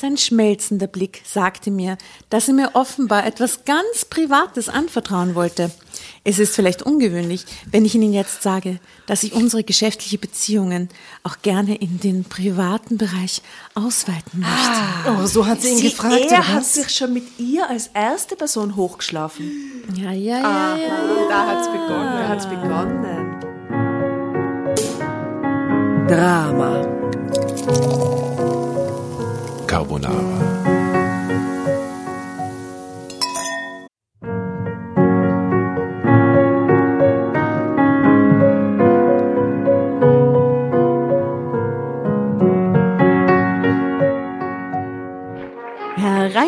Sein 0.00 0.16
schmelzender 0.16 0.86
Blick 0.86 1.22
sagte 1.24 1.72
mir, 1.72 1.98
dass 2.30 2.46
er 2.46 2.54
mir 2.54 2.70
offenbar 2.74 3.26
etwas 3.26 3.64
ganz 3.64 4.04
Privates 4.08 4.68
anvertrauen 4.68 5.34
wollte. 5.34 5.72
Es 6.22 6.38
ist 6.38 6.54
vielleicht 6.54 6.82
ungewöhnlich, 6.82 7.44
wenn 7.72 7.84
ich 7.84 7.96
Ihnen 7.96 8.12
jetzt 8.12 8.42
sage, 8.44 8.78
dass 9.06 9.24
ich 9.24 9.32
unsere 9.32 9.64
geschäftliche 9.64 10.18
Beziehungen 10.18 10.88
auch 11.24 11.38
gerne 11.42 11.74
in 11.74 11.98
den 11.98 12.22
privaten 12.22 12.96
Bereich 12.96 13.42
ausweiten 13.74 14.38
möchte. 14.38 14.54
Ah, 14.54 15.20
oh, 15.20 15.26
so 15.26 15.46
hat 15.46 15.62
sie 15.62 15.70
ihn 15.70 15.78
Sie, 15.78 15.90
gefragt. 15.90 16.14
er 16.30 16.46
hat 16.46 16.60
was? 16.60 16.74
sich 16.74 16.90
schon 16.90 17.12
mit 17.12 17.24
ihr 17.38 17.68
als 17.68 17.88
erste 17.92 18.36
Person 18.36 18.76
hochgeschlafen. 18.76 19.50
Ja, 19.96 20.12
ja, 20.12 20.38
ja, 20.38 20.76
ja. 20.76 20.98
Da 21.28 21.46
hat's 21.48 21.66
begonnen. 21.66 22.18
Da 22.18 22.28
hat's 22.28 22.46
begonnen. 22.46 23.34
Drama. 26.06 26.86
Carbonara. 29.68 30.47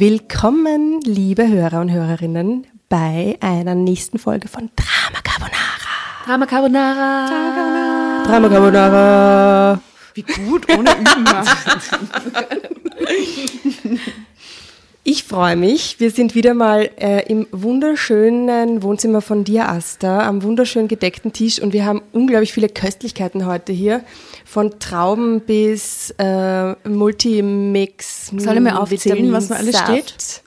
Willkommen, 0.00 1.00
liebe 1.00 1.48
Hörer 1.48 1.80
und 1.80 1.90
Hörerinnen, 1.90 2.68
bei 2.88 3.36
einer 3.40 3.74
nächsten 3.74 4.20
Folge 4.20 4.46
von 4.46 4.70
Drama 4.76 5.20
Carbonara. 5.24 6.24
Drama 6.24 6.46
Carbonara. 6.46 8.22
Drama 8.24 8.48
Carbonara. 8.48 9.80
Wie 10.14 10.22
gut, 10.22 10.72
ohne 10.72 10.92
Üben. 10.92 11.26
Ich 15.10 15.24
freue 15.24 15.56
mich. 15.56 15.98
Wir 16.00 16.10
sind 16.10 16.34
wieder 16.34 16.52
mal 16.52 16.90
äh, 17.00 17.26
im 17.28 17.46
wunderschönen 17.50 18.82
Wohnzimmer 18.82 19.22
von 19.22 19.42
dir, 19.42 19.70
Asta, 19.70 20.28
am 20.28 20.42
wunderschön 20.42 20.86
gedeckten 20.86 21.32
Tisch 21.32 21.62
und 21.62 21.72
wir 21.72 21.86
haben 21.86 22.02
unglaublich 22.12 22.52
viele 22.52 22.68
Köstlichkeiten 22.68 23.46
heute 23.46 23.72
hier. 23.72 24.04
Von 24.50 24.78
Trauben 24.80 25.40
bis 25.42 26.14
äh, 26.16 26.72
Multimix. 26.88 28.32
Soll 28.34 28.54
ich 28.54 28.60
mir 28.60 28.80
aufzählen, 28.80 29.30
was 29.30 29.50
noch 29.50 29.58
alles 29.58 29.78
steht? 29.78 30.42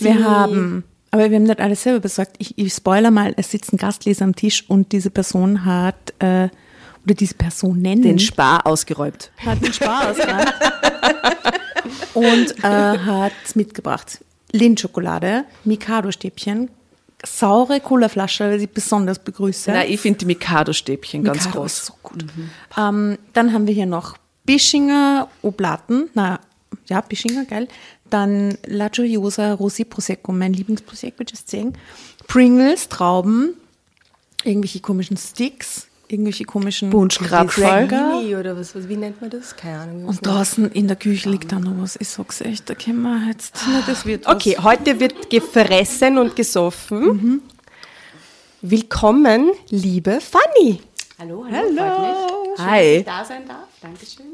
Wir 0.00 0.24
haben, 0.24 0.84
aber 1.10 1.28
wir 1.28 1.36
haben 1.36 1.42
nicht 1.42 1.60
alles 1.60 1.82
selber 1.82 2.00
besorgt. 2.00 2.36
Ich, 2.38 2.56
ich 2.56 2.72
spoiler 2.72 3.10
mal, 3.10 3.34
es 3.36 3.50
sitzt 3.50 3.74
ein 3.74 3.76
Gastleser 3.76 4.24
am 4.24 4.34
Tisch 4.34 4.64
und 4.68 4.92
diese 4.92 5.10
Person 5.10 5.66
hat, 5.66 6.14
äh, 6.20 6.48
oder 7.04 7.14
diese 7.14 7.34
Personen 7.34 8.00
Den 8.00 8.18
Spar 8.18 8.66
ausgeräumt. 8.66 9.30
hat 9.44 9.62
den 9.62 9.72
Spaß 9.74 10.16
gehabt 10.16 10.52
und 12.14 12.64
äh, 12.64 12.68
hat 12.68 13.32
mitgebracht 13.54 14.24
Lindschokolade, 14.52 15.44
Mikado-Stäbchen, 15.64 16.70
saure 17.24 17.80
Colaflasche, 17.80 18.44
weil 18.44 18.60
ich 18.62 18.70
besonders 18.70 19.18
begrüße. 19.18 19.70
Na, 19.70 19.84
ich 19.84 20.00
finde 20.00 20.20
die 20.20 20.26
Mikado-Stäbchen 20.26 21.22
ganz 21.24 21.44
Mikado 21.44 21.60
groß. 21.60 21.72
ist 21.72 21.86
so 21.86 21.94
gut. 22.02 22.24
Ähm, 22.76 23.18
dann 23.32 23.52
haben 23.52 23.66
wir 23.66 23.74
hier 23.74 23.86
noch 23.86 24.16
Bischinger 24.44 25.28
Oblaten, 25.42 26.10
na 26.14 26.40
ja, 26.86 27.00
Bischinger, 27.00 27.44
geil. 27.44 27.68
Dann 28.10 28.58
La 28.66 28.88
Gioiosa 28.88 29.54
Rossi 29.54 29.84
Prosecco, 29.84 30.32
mein 30.32 30.52
Lieblingsprosecco, 30.52 31.22
just 31.28 31.48
saying. 31.48 31.74
Pringles, 32.26 32.88
Trauben, 32.88 33.54
irgendwelche 34.44 34.80
komischen 34.80 35.16
Sticks, 35.16 35.86
irgendwelche 36.12 36.44
komischen 36.44 36.90
Bunschgrabfall. 36.90 37.86
Oder 38.38 38.56
was, 38.56 38.74
was, 38.74 38.88
wie 38.88 38.96
nennt 38.96 39.20
man 39.20 39.30
das? 39.30 39.56
Keine 39.56 39.80
Ahnung. 39.80 40.04
Und 40.04 40.24
draußen 40.24 40.70
in 40.72 40.86
der 40.86 40.96
Küche 40.96 41.30
liegt 41.30 41.50
da 41.50 41.58
noch 41.58 41.72
was. 41.78 41.96
Ich 41.96 42.08
sag's 42.08 42.42
echt, 42.42 42.68
da 42.68 42.74
können 42.74 43.02
wir 43.02 43.28
jetzt 43.28 43.54
das 43.86 44.04
wird 44.04 44.26
was. 44.26 44.34
Okay, 44.36 44.56
heute 44.62 45.00
wird 45.00 45.30
gefressen 45.30 46.18
und 46.18 46.36
gesoffen. 46.36 47.42
Willkommen, 48.60 49.52
liebe 49.70 50.20
Fanny. 50.20 50.80
Hallo, 51.18 51.46
hallo, 51.50 51.80
hallo. 51.80 51.94
Freut 51.96 52.48
mich. 52.48 52.56
Schön, 52.56 52.66
Hi. 52.66 52.82
dass 52.82 52.98
ich 52.98 53.04
da 53.04 53.24
sein 53.24 53.48
darf. 53.48 53.68
Dankeschön. 53.80 54.26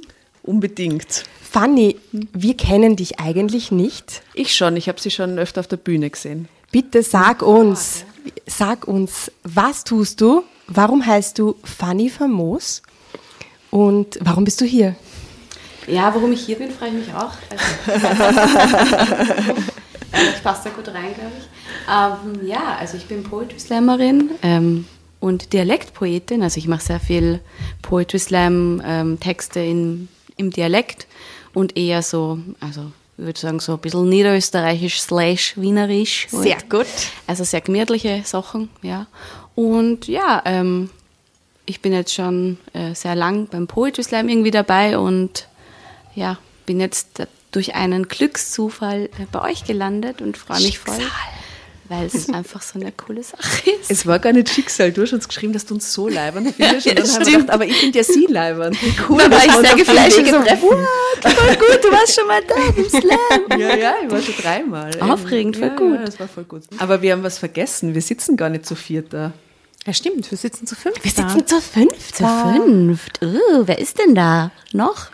Unbedingt. 0.42 1.24
Fanny, 1.42 1.96
wir 2.12 2.56
kennen 2.56 2.96
dich 2.96 3.20
eigentlich 3.20 3.70
nicht. 3.70 4.22
Ich 4.34 4.54
schon, 4.54 4.76
ich 4.76 4.88
habe 4.88 5.00
sie 5.00 5.10
schon 5.10 5.38
öfter 5.38 5.60
auf 5.60 5.68
der 5.68 5.76
Bühne 5.76 6.10
gesehen. 6.10 6.48
Bitte 6.72 7.02
sag 7.02 7.42
uns, 7.42 8.04
sag 8.46 8.86
uns, 8.88 9.30
was 9.44 9.84
tust 9.84 10.20
du? 10.20 10.42
Warum 10.68 11.04
heißt 11.04 11.38
du 11.38 11.56
Fanny 11.64 12.08
Famos? 12.10 12.82
Und 13.70 14.18
warum 14.22 14.44
bist 14.44 14.60
du 14.60 14.64
hier? 14.64 14.96
Ja, 15.86 16.14
warum 16.14 16.32
ich 16.32 16.40
hier 16.44 16.56
bin, 16.56 16.70
freue 16.70 16.88
ich 16.88 16.94
mich 16.94 17.14
auch. 17.14 17.32
Äh, 20.10 20.24
das 20.32 20.40
passt 20.40 20.64
da 20.64 20.70
gut 20.70 20.88
rein, 20.88 21.14
glaube 21.14 21.32
ich. 21.38 21.44
Ähm, 22.42 22.48
ja, 22.48 22.78
also 22.80 22.96
ich 22.96 23.04
bin 23.04 23.22
Poetry 23.24 23.60
Slammerin 23.60 24.30
ähm, 24.42 24.86
und 25.20 25.52
Dialektpoetin. 25.52 26.42
Also 26.42 26.56
ich 26.56 26.66
mache 26.66 26.82
sehr 26.82 26.98
viel 26.98 27.40
Poetry 27.82 28.18
Slam 28.18 28.80
ähm, 28.86 29.20
Texte 29.20 29.60
in, 29.60 30.08
im 30.38 30.50
Dialekt 30.50 31.06
und 31.52 31.76
eher 31.76 32.00
so, 32.00 32.38
also 32.58 32.90
ich 33.18 33.24
würde 33.26 33.38
sagen 33.38 33.60
so 33.60 33.72
ein 33.74 33.80
bisschen 33.80 34.08
niederösterreichisch 34.08 34.98
slash 35.02 35.52
wienerisch. 35.58 36.26
Sehr 36.30 36.56
Und- 36.56 36.70
gut. 36.70 36.86
Also 37.26 37.44
sehr 37.44 37.60
gemütliche 37.60 38.22
Sachen, 38.24 38.70
ja. 38.80 39.06
Und 39.58 40.06
ja, 40.06 40.40
ähm, 40.44 40.88
ich 41.66 41.80
bin 41.80 41.92
jetzt 41.92 42.14
schon 42.14 42.58
äh, 42.74 42.94
sehr 42.94 43.16
lang 43.16 43.48
beim 43.48 43.66
Poetry 43.66 44.04
Slam 44.04 44.28
irgendwie 44.28 44.52
dabei 44.52 44.96
und 44.98 45.48
ja, 46.14 46.38
bin 46.64 46.78
jetzt 46.78 47.26
durch 47.50 47.74
einen 47.74 48.06
Glückszufall 48.06 49.06
äh, 49.06 49.26
bei 49.32 49.42
euch 49.42 49.64
gelandet 49.64 50.22
und 50.22 50.36
freue 50.36 50.60
mich 50.60 50.78
voll, 50.78 50.94
weil 51.88 52.06
es 52.06 52.28
einfach 52.32 52.62
so 52.62 52.78
eine 52.78 52.92
coole 52.92 53.24
Sache 53.24 53.68
ist. 53.80 53.90
Es 53.90 54.06
war 54.06 54.20
gar 54.20 54.32
nicht 54.32 54.48
Schicksal. 54.48 54.92
Du 54.92 55.02
hast 55.02 55.12
uns 55.12 55.26
geschrieben, 55.26 55.52
dass 55.52 55.66
du 55.66 55.74
uns 55.74 55.92
so 55.92 56.06
leibern 56.06 56.44
findest. 56.56 56.86
Ja, 56.86 56.92
und 56.92 56.98
dann 57.00 57.10
haben 57.10 57.26
wir 57.26 57.32
gedacht, 57.32 57.50
aber 57.50 57.66
ich 57.66 57.76
finde 57.78 57.98
ja 57.98 58.04
sie 58.04 58.26
leibern. 58.26 58.72
Wie 58.74 58.94
cool. 59.08 59.18
Da 59.18 59.30
war 59.32 59.44
ich 59.44 59.52
sehr 59.54 59.74
geflasht. 59.74 60.18
Wege 60.18 60.30
So. 60.30 60.40
Voll 60.40 61.56
gut, 61.56 61.80
du 61.82 61.90
warst 61.90 62.14
schon 62.14 62.28
mal 62.28 62.42
da 62.46 62.54
beim 62.76 62.88
Slam. 62.88 63.60
Ja, 63.60 63.76
ja, 63.76 63.94
ich 64.04 64.08
war 64.08 64.22
schon 64.22 64.34
dreimal. 64.40 65.00
Aufregend, 65.00 65.56
voll 65.56 65.66
ja, 65.66 65.74
gut. 65.74 65.94
Ja, 65.96 66.04
das 66.04 66.20
war 66.20 66.28
voll 66.28 66.44
gut. 66.44 66.62
Aber 66.78 67.02
wir 67.02 67.10
haben 67.10 67.24
was 67.24 67.38
vergessen. 67.38 67.94
Wir 67.94 68.02
sitzen 68.02 68.36
gar 68.36 68.50
nicht 68.50 68.64
zu 68.64 68.76
viert 68.76 69.12
da. 69.12 69.32
Ja, 69.86 69.92
stimmt, 69.92 70.30
wir 70.30 70.38
sitzen 70.38 70.66
zu 70.66 70.74
fünf. 70.74 71.02
Wir 71.02 71.10
sitzen 71.10 71.46
zu 71.46 71.60
fünf. 71.60 72.12
Zu 72.12 72.24
fünft. 72.26 73.22
Uh, 73.22 73.62
wer 73.66 73.78
ist 73.78 73.98
denn 73.98 74.14
da 74.14 74.50
noch? 74.72 75.10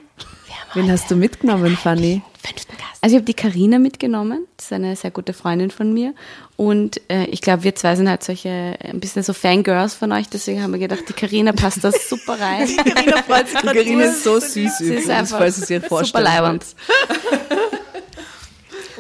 Wen 0.75 0.91
hast 0.91 1.09
du 1.09 1.15
mitgenommen, 1.15 1.77
Fanny? 1.77 2.23
Fünften 2.45 2.73
Gast. 2.77 2.99
Also 3.01 3.15
ich 3.15 3.21
habe 3.21 3.27
die 3.27 3.35
Karina 3.35 3.79
mitgenommen, 3.79 4.47
das 4.57 4.67
ist 4.67 4.73
eine 4.73 4.97
sehr 4.97 5.13
gute 5.13 5.33
Freundin 5.33 5.71
von 5.71 5.95
mir 5.95 6.15
und 6.57 7.01
äh, 7.09 7.27
ich 7.27 7.41
glaube, 7.43 7.63
wir 7.63 7.75
zwei 7.75 7.95
sind 7.95 8.09
halt 8.09 8.25
solche 8.25 8.77
ein 8.83 8.99
bisschen 8.99 9.23
so 9.23 9.33
Fangirls 9.33 9.95
von 9.95 10.11
euch, 10.11 10.29
deswegen 10.29 10.63
haben 10.63 10.73
wir 10.73 10.81
gedacht, 10.81 11.05
die 11.09 11.13
Karina 11.13 11.53
passt 11.53 11.85
da 11.85 11.93
super 11.93 12.41
rein. 12.41 12.69
Carina 12.77 13.23
freut 13.23 13.49
sich 13.49 13.61
gerade. 13.61 13.79
Carina 13.79 14.05
ist 14.05 14.25
so 14.25 14.41
süß 14.41 14.81
übrigens, 14.81 15.09
einfach 15.09 15.39
falls 15.39 15.59
es 15.59 15.71
ihr 15.71 15.81
super 15.81 15.89
vorstellen 15.89 16.25
leibend. 16.25 16.65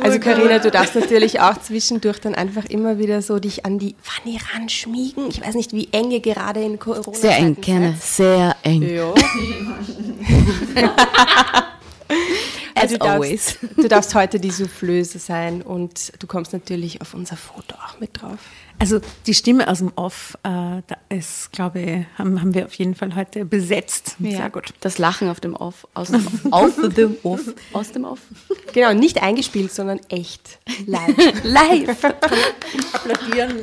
Also 0.00 0.19
Karina, 0.19 0.58
du 0.58 0.70
darfst 0.70 0.94
natürlich 0.94 1.41
auch 1.41 1.56
zwischendurch 1.58 2.20
dann 2.20 2.35
einfach 2.35 2.64
immer 2.64 2.99
wieder 2.99 3.23
so 3.23 3.38
dich 3.38 3.64
an 3.64 3.79
die 3.79 3.94
Fanny 4.02 4.38
ranschmiegen. 4.52 5.29
Ich 5.29 5.41
weiß 5.41 5.55
nicht, 5.55 5.73
wie 5.73 5.88
eng 5.93 6.11
ihr 6.11 6.20
gerade 6.20 6.62
in 6.62 6.79
Corona 6.79 7.17
Sehr 7.17 7.37
eng, 7.37 7.61
gerne, 7.61 7.94
sehr 8.00 8.56
eng. 8.62 8.82
Ja. 8.82 9.14
Aber 12.75 12.85
As 12.85 12.91
du 12.91 12.99
darfst, 12.99 13.14
always. 13.14 13.58
du 13.76 13.88
darfst 13.88 14.14
heute 14.14 14.41
die 14.41 14.50
Soufflöse 14.50 15.19
sein 15.19 15.62
und 15.62 16.12
du 16.20 16.26
kommst 16.26 16.52
natürlich 16.52 17.00
auf 17.00 17.14
unser 17.14 17.37
Foto 17.37 17.76
auch 17.76 18.00
mit 18.00 18.20
drauf. 18.20 18.38
Also 18.79 19.00
die 19.26 19.35
Stimme 19.35 19.69
aus 19.69 19.79
dem 19.79 19.93
Off, 19.97 20.37
äh, 20.43 20.49
da 20.49 20.97
ist, 21.09 21.53
glaube 21.53 21.81
ich, 21.81 22.06
haben, 22.19 22.41
haben 22.41 22.55
wir 22.55 22.67
auf 22.67 22.75
jeden 22.75 22.94
Fall 22.94 23.15
heute 23.15 23.44
besetzt. 23.44 24.17
Sehr 24.21 24.50
gut. 24.50 24.75
Das 24.81 24.99
Lachen 24.99 25.29
auf 25.29 25.41
dem 25.41 25.55
Off, 25.55 25.87
aus 25.94 26.09
dem 26.09 26.26
auf 26.50 26.73
dem 26.97 27.17
Off, 27.23 27.55
aus 27.73 27.93
dem 27.93 28.05
Off. 28.05 28.19
Genau, 28.73 28.93
nicht 28.93 29.23
eingespielt, 29.23 29.73
sondern 29.73 30.00
echt 30.09 30.59
live. 30.87 31.15
Live. 31.44 32.05
Applaudieren. 32.93 33.62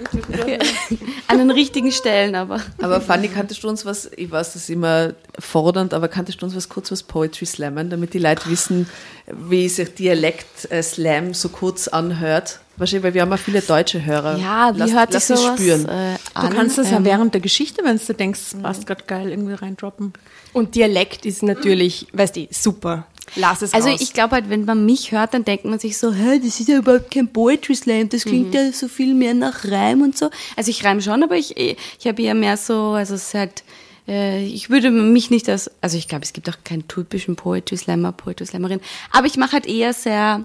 An 1.27 1.37
den 1.37 1.51
richtigen 1.51 1.91
Stellen, 1.91 2.35
aber. 2.35 2.61
Aber 2.81 3.01
Fanny, 3.01 3.27
kanntest 3.27 3.63
du 3.63 3.67
uns 3.67 3.85
was, 3.85 4.09
ich 4.15 4.31
weiß, 4.31 4.53
das 4.53 4.63
ist 4.63 4.69
immer 4.69 5.13
fordernd, 5.37 5.93
aber 5.93 6.07
kanntest 6.07 6.41
du 6.41 6.45
uns 6.45 6.55
was 6.55 6.69
kurz 6.69 6.91
was 6.91 7.03
Poetry 7.03 7.45
Slammen, 7.45 7.89
damit 7.89 8.13
die 8.13 8.19
Leute 8.19 8.49
wissen, 8.49 8.87
wie 9.27 9.67
sich 9.67 9.93
Dialekt 9.93 10.71
äh, 10.71 10.81
Slam 10.81 11.33
so 11.33 11.49
kurz 11.49 11.87
anhört? 11.87 12.61
Wahrscheinlich, 12.81 13.03
weil 13.03 13.13
wir 13.13 13.21
haben 13.21 13.31
auch 13.31 13.37
viele 13.39 13.61
deutsche 13.61 14.03
Hörer. 14.03 14.37
Ja, 14.37 14.71
wie 14.75 14.79
lass, 14.79 14.91
hört 14.91 15.13
lass 15.13 15.27
sich 15.27 15.37
sowas 15.37 15.59
spüren. 15.59 15.87
äh, 15.87 16.15
Du 16.33 16.39
an? 16.41 16.53
kannst 16.53 16.77
das 16.77 16.91
ja 16.91 16.97
Ähm, 16.97 17.05
während 17.05 17.33
der 17.33 17.41
Geschichte, 17.41 17.83
wenn 17.85 17.97
du 18.05 18.13
denkst, 18.13 18.39
es 18.53 18.61
passt 18.61 18.85
gerade 18.85 19.03
geil, 19.05 19.29
irgendwie 19.29 19.53
reindroppen. 19.53 20.11
Und 20.51 20.75
Dialekt 20.75 21.25
ist 21.25 21.43
natürlich, 21.43 22.07
weißt 22.11 22.35
du, 22.35 22.47
super. 22.51 23.05
Lass 23.35 23.61
es 23.61 23.73
Also 23.73 23.87
raus. 23.89 24.01
ich 24.01 24.11
glaube 24.11 24.35
halt, 24.35 24.49
wenn 24.49 24.65
man 24.65 24.85
mich 24.85 25.11
hört, 25.13 25.33
dann 25.33 25.45
denkt 25.45 25.63
man 25.63 25.79
sich 25.79 25.97
so, 25.97 26.11
hä, 26.11 26.39
das 26.43 26.59
ist 26.59 26.67
ja 26.67 26.79
überhaupt 26.79 27.11
kein 27.11 27.31
Poetry 27.31 27.75
Slam, 27.75 28.09
das 28.09 28.25
klingt 28.25 28.53
ja 28.53 28.71
so 28.73 28.89
viel 28.89 29.13
mehr 29.13 29.33
nach 29.33 29.63
Reim 29.63 30.01
und 30.01 30.17
so. 30.17 30.29
Also 30.57 30.69
ich 30.69 30.83
reim 30.83 30.99
schon, 30.99 31.23
aber 31.23 31.37
ich, 31.37 31.55
ich 31.55 31.77
habe 32.07 32.21
ja 32.21 32.33
mehr 32.33 32.57
so, 32.57 32.91
also 32.91 33.13
es 33.15 33.27
ist 33.27 33.33
halt, 33.35 33.63
äh, 34.07 34.43
ich 34.43 34.69
würde 34.69 34.91
mich 34.91 35.29
nicht 35.29 35.47
als, 35.47 35.71
also 35.79 35.97
ich 35.97 36.09
glaube, 36.09 36.25
es 36.25 36.33
gibt 36.33 36.49
auch 36.49 36.57
keinen 36.65 36.87
typischen 36.89 37.37
Poetry 37.37 37.77
Slammer, 37.77 38.11
Poetry 38.11 38.45
Slammerin, 38.47 38.81
aber 39.11 39.27
ich 39.27 39.37
mache 39.37 39.53
halt 39.53 39.65
eher 39.67 39.93
sehr, 39.93 40.43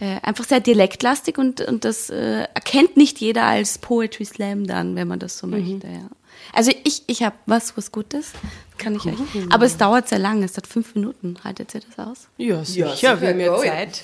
äh, 0.00 0.20
einfach 0.22 0.44
sehr 0.44 0.60
dialektlastig 0.60 1.38
und, 1.38 1.60
und 1.60 1.84
das 1.84 2.10
äh, 2.10 2.46
erkennt 2.54 2.96
nicht 2.96 3.18
jeder 3.18 3.44
als 3.44 3.78
Poetry 3.78 4.24
Slam 4.24 4.66
dann, 4.66 4.96
wenn 4.96 5.08
man 5.08 5.18
das 5.18 5.38
so 5.38 5.46
möchte, 5.46 5.86
ja. 5.86 6.08
Also 6.52 6.72
ich, 6.84 7.02
ich 7.06 7.22
habe 7.22 7.36
was, 7.46 7.76
was 7.76 7.92
Gutes, 7.92 8.32
kann 8.78 8.94
ich 8.94 9.04
euch. 9.04 9.18
Aber 9.50 9.66
es 9.66 9.76
dauert 9.76 10.08
sehr 10.08 10.18
lange, 10.18 10.44
es 10.44 10.52
dauert 10.52 10.66
fünf 10.66 10.94
Minuten. 10.94 11.36
Haltet 11.44 11.74
ihr 11.74 11.80
das 11.80 12.06
aus? 12.06 12.28
ja, 12.38 12.64
sicher, 12.64 13.20
wir 13.20 13.28
haben 13.28 13.40
ja 13.40 13.58
Zeit. 13.58 14.02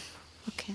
Okay. 0.52 0.74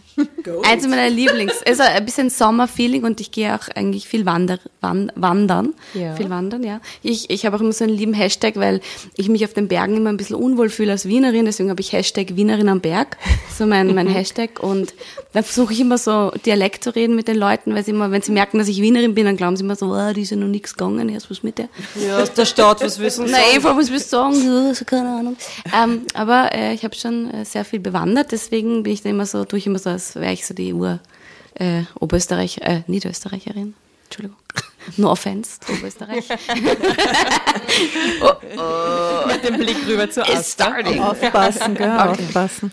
Eins 0.64 0.88
meiner 0.88 1.10
Lieblings. 1.10 1.62
Also 1.66 1.84
ein 1.84 2.06
bisschen 2.06 2.30
Sommerfeeling 2.30 3.04
und 3.04 3.22
ich 3.22 3.32
gehe 3.32 3.56
auch 3.56 3.68
eigentlich 3.76 4.08
viel 4.08 4.26
wander, 4.26 4.60
wan, 4.82 5.12
wandern. 5.16 5.74
Ja. 5.94 6.16
Viel 6.16 6.30
wandern, 6.30 6.64
ja. 6.64 6.82
Ich, 7.04 7.30
ich 7.30 7.46
habe 7.46 7.58
auch 7.58 7.62
immer 7.62 7.74
so 7.74 7.84
einen 7.84 7.94
lieben 7.94 8.14
Hashtag, 8.14 8.56
weil 8.56 8.82
ich 9.16 9.30
mich 9.30 9.46
auf 9.46 9.54
den 9.54 9.68
Bergen 9.68 9.98
immer 9.98 10.10
ein 10.10 10.18
bisschen 10.18 10.36
unwohl 10.36 10.70
fühle 10.70 10.92
als 10.92 11.06
Wienerin. 11.08 11.46
Deswegen 11.46 11.70
habe 11.70 11.82
ich 11.82 11.94
Hashtag 11.94 12.36
Wienerin 12.36 12.70
am 12.70 12.82
Berg. 12.82 13.18
So 13.58 13.66
mein, 13.66 13.94
mein 13.96 14.08
Hashtag. 14.14 14.60
Und 14.62 14.94
dann 15.34 15.44
versuche 15.44 15.74
ich 15.74 15.80
immer 15.80 15.98
so 15.98 16.32
Dialekt 16.46 16.84
zu 16.84 16.96
reden 16.96 17.16
mit 17.16 17.28
den 17.28 17.38
Leuten, 17.38 17.76
weil 17.76 17.86
sie 17.86 17.92
immer, 17.92 18.12
wenn 18.12 18.22
sie 18.22 18.32
merken, 18.32 18.58
dass 18.58 18.68
ich 18.68 18.82
Wienerin 18.82 19.14
bin, 19.14 19.26
dann 19.26 19.38
glauben 19.38 19.56
sie 19.56 19.64
immer 19.64 19.76
so, 19.76 19.94
ah, 19.94 20.14
die 20.14 20.22
ist 20.22 20.32
ja 20.32 20.38
noch 20.38 20.48
nichts 20.48 20.76
gegangen, 20.76 21.10
erst 21.10 21.30
was 21.30 21.44
mit 21.44 21.58
der. 21.58 21.70
Ja, 21.96 22.22
aus 22.22 22.34
der 22.34 22.46
Stadt, 22.46 22.82
was 22.82 23.00
wissen 23.00 23.28
Na, 23.30 23.38
Eva, 23.54 23.76
was 23.78 23.92
willst 23.92 24.12
du 24.12 24.18
sagen? 24.18 24.34
Ja, 24.44 24.74
so, 24.74 24.86
keine 24.86 25.10
Ahnung. 25.10 25.38
Ähm, 25.76 26.02
aber 26.14 26.50
äh, 26.54 26.74
ich 26.74 26.84
habe 26.84 26.96
schon 26.96 27.32
äh, 27.32 27.46
sehr 27.46 27.64
viel 27.64 27.80
bewandert, 27.80 28.32
deswegen 28.32 28.84
bin 28.84 28.94
ich 28.94 29.04
da 29.04 29.10
immer 29.10 29.26
so, 29.26 29.46
tue 29.46 29.60
ich 29.60 29.68
immer 29.68 29.80
so, 29.80 29.90
als 29.90 30.09
wäre 30.16 30.34
ich 30.34 30.46
so 30.46 30.54
die 30.54 30.74
Ur 30.74 31.00
äh, 31.56 31.84
Oberösterreich, 32.00 32.60
äh, 32.60 32.84
Niederösterreicherin. 32.88 33.76
Entschuldigung. 34.06 34.38
No 34.98 35.12
offense, 35.12 35.60
Oberösterreich. 35.70 36.28
Mit 39.28 39.44
dem 39.44 39.58
Blick 39.58 39.78
rüber 39.86 40.10
zur 40.10 40.28
It's 40.28 40.54
starting. 40.54 41.02
Aufpassen, 41.02 41.76
gell? 41.76 41.92
Aufpassen. 41.92 42.72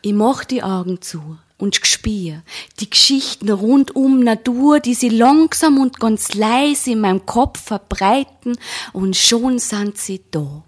Ich 0.00 0.12
mach 0.12 0.44
die 0.44 0.62
Augen 0.62 1.00
zu 1.02 1.38
und 1.58 1.80
gspier 1.80 2.42
die 2.80 2.90
Geschichten 2.90 3.48
rund 3.48 3.94
um 3.94 4.20
Natur, 4.20 4.80
die 4.80 4.94
sie 4.94 5.10
langsam 5.10 5.78
und 5.78 6.00
ganz 6.00 6.34
leise 6.34 6.90
in 6.90 7.00
meinem 7.00 7.24
Kopf 7.24 7.62
verbreiten 7.62 8.56
und 8.92 9.16
schon 9.16 9.60
sind 9.60 9.96
sie 9.96 10.22
da, 10.32 10.64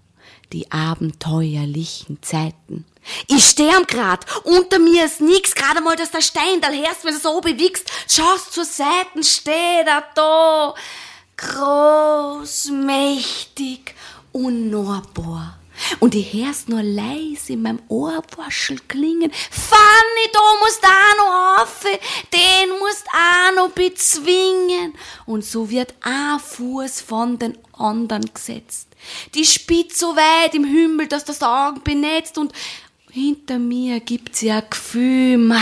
die 0.53 0.71
abenteuerlichen 0.71 2.19
Zeiten. 2.21 2.85
Ich 3.27 3.45
steh 3.45 3.69
am 3.69 3.85
Grad, 3.85 4.25
unter 4.43 4.79
mir 4.79 5.05
ist 5.05 5.21
nix, 5.21 5.53
gerade 5.53 5.81
mal, 5.81 5.95
dass 5.95 6.11
der 6.11 6.21
Stein 6.21 6.61
da 6.61 6.69
hörst, 6.69 7.03
wenn 7.03 7.13
du 7.13 7.19
so 7.19 7.39
bewegst, 7.41 7.89
schaust 8.09 8.53
zur 8.53 8.65
Seiten, 8.65 9.23
steht 9.23 9.85
er 9.85 10.03
da, 10.15 10.73
groß, 11.37 12.69
mächtig, 12.71 13.95
unnahbar. 14.31 15.59
Und 15.99 16.15
ich 16.15 16.33
hör's 16.33 16.67
nur 16.67 16.81
leise 16.83 17.53
in 17.53 17.61
meinem 17.61 17.81
Ohrwaschel 17.89 18.79
klingen. 18.87 19.31
Fanny, 19.51 20.31
da 20.31 20.39
musst 20.63 20.83
auch 20.83 21.17
noch 21.17 21.61
auf, 21.61 21.81
den 21.83 22.79
musst 22.79 23.05
auch 23.11 23.55
noch 23.55 23.69
bezwingen. 23.71 24.93
Und 25.25 25.43
so 25.43 25.69
wird 25.69 25.93
ein 26.01 26.39
Fuß 26.39 27.01
von 27.01 27.37
den 27.37 27.57
anderen 27.73 28.33
gesetzt. 28.33 28.87
Die 29.33 29.45
spitzt 29.45 29.99
so 29.99 30.15
weit 30.15 30.55
im 30.55 30.63
Himmel, 30.63 31.07
dass 31.07 31.25
das 31.25 31.43
Augen 31.43 31.81
benetzt 31.83 32.37
und 32.37 32.53
hinter 33.15 33.59
mir 33.59 34.01
gibt's 34.01 34.41
ja 34.41 34.59
Gefühl, 34.59 35.55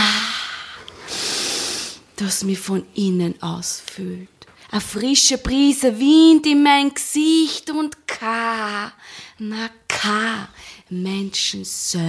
das 2.16 2.42
mich 2.42 2.58
von 2.58 2.84
innen 2.94 3.40
ausfüllt. 3.40 4.28
Eine 4.72 4.80
frische 4.80 5.38
Brise 5.38 5.96
Wind 6.00 6.46
in 6.46 6.64
mein 6.64 6.92
Gesicht 6.92 7.70
und 7.70 8.08
ka, 8.08 8.92
na 9.38 9.70
ka, 9.86 10.48
Menschensö, 10.90 12.00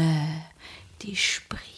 die 1.04 1.16
spricht. 1.16 1.75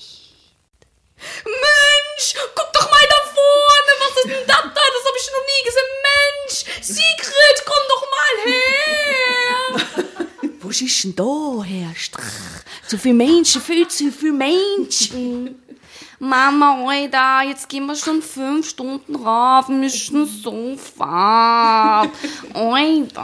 Mensch, 1.46 2.36
guck 2.56 2.74
doch 2.74 2.90
mal 2.92 3.08
da 3.10 3.20
vorne, 3.34 3.92
was 4.00 4.16
ist 4.18 4.30
denn 4.30 4.48
das 4.48 4.62
da? 4.62 4.82
Das 4.96 5.04
habe 5.08 5.18
ich 5.18 5.30
noch 5.36 5.46
nie 5.52 5.64
gesehen. 5.66 5.92
Mensch, 6.10 6.58
Sigrid, 6.82 7.58
komm 7.66 7.84
doch 7.90 8.04
mal 8.16 8.36
her. 8.52 9.58
Was 10.62 10.82
ist 10.82 11.04
denn 11.06 11.16
da, 11.16 11.64
Strach? 11.96 12.64
Zu 12.90 12.98
viele 12.98 13.14
Menschen, 13.14 13.62
viel 13.62 13.88
zu 13.88 14.12
viele 14.12 14.34
Menschen. 14.34 15.64
Mama, 16.20 16.84
Alter, 16.86 17.44
jetzt 17.48 17.70
gehen 17.70 17.86
wir 17.86 17.96
schon 17.96 18.22
fünf 18.22 18.68
Stunden 18.68 19.16
rauf, 19.16 19.70
wir 19.70 19.76
müssen 19.76 20.26
so 20.26 20.76
fahren. 20.76 22.12
Alter. 22.54 23.24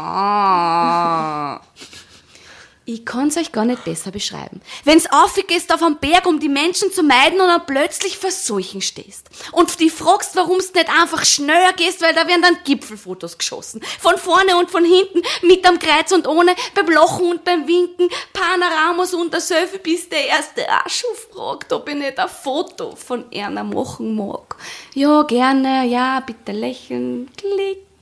Ich 2.85 3.05
kann's 3.05 3.37
euch 3.37 3.53
gar 3.53 3.63
nicht 3.63 3.85
besser 3.85 4.11
beschreiben. 4.11 4.61
Wenn's 4.83 5.09
aufgehst 5.09 5.73
auf 5.73 5.81
am 5.81 5.99
Berg, 5.99 6.25
um 6.25 6.41
die 6.41 6.49
Menschen 6.49 6.91
zu 6.91 7.01
meiden 7.01 7.39
und 7.39 7.47
dann 7.47 7.65
plötzlich 7.65 8.17
vor 8.17 8.29
solchen 8.29 8.81
stehst. 8.81 9.29
Und 9.53 9.79
die 9.79 9.89
fragst, 9.89 10.35
warum's 10.35 10.73
nicht 10.73 10.89
einfach 10.89 11.23
schneller 11.23 11.71
gehst, 11.73 12.01
weil 12.01 12.13
da 12.13 12.27
werden 12.27 12.41
dann 12.41 12.57
Gipfelfotos 12.65 13.37
geschossen. 13.37 13.81
Von 14.01 14.17
vorne 14.17 14.57
und 14.57 14.69
von 14.69 14.83
hinten, 14.83 15.21
mit 15.43 15.65
am 15.65 15.79
Kreuz 15.79 16.11
und 16.11 16.27
ohne, 16.27 16.55
beim 16.75 16.89
Lachen 16.89 17.31
und 17.31 17.45
beim 17.45 17.65
Winken, 17.65 18.09
Panoramas 18.33 19.13
und 19.13 19.31
der 19.31 19.39
Selfie, 19.39 19.77
bis 19.77 20.09
der 20.09 20.27
erste 20.27 20.65
schon 20.87 21.15
fragt, 21.31 21.71
ob 21.71 21.87
ich 21.87 21.95
nicht 21.95 22.19
ein 22.19 22.27
Foto 22.27 22.97
von 22.97 23.23
einer 23.33 23.63
machen 23.63 24.13
mag. 24.13 24.57
Ja, 24.93 25.23
gerne, 25.23 25.85
ja, 25.85 26.19
bitte 26.19 26.51
lächeln, 26.51 27.31
klick 27.37 27.92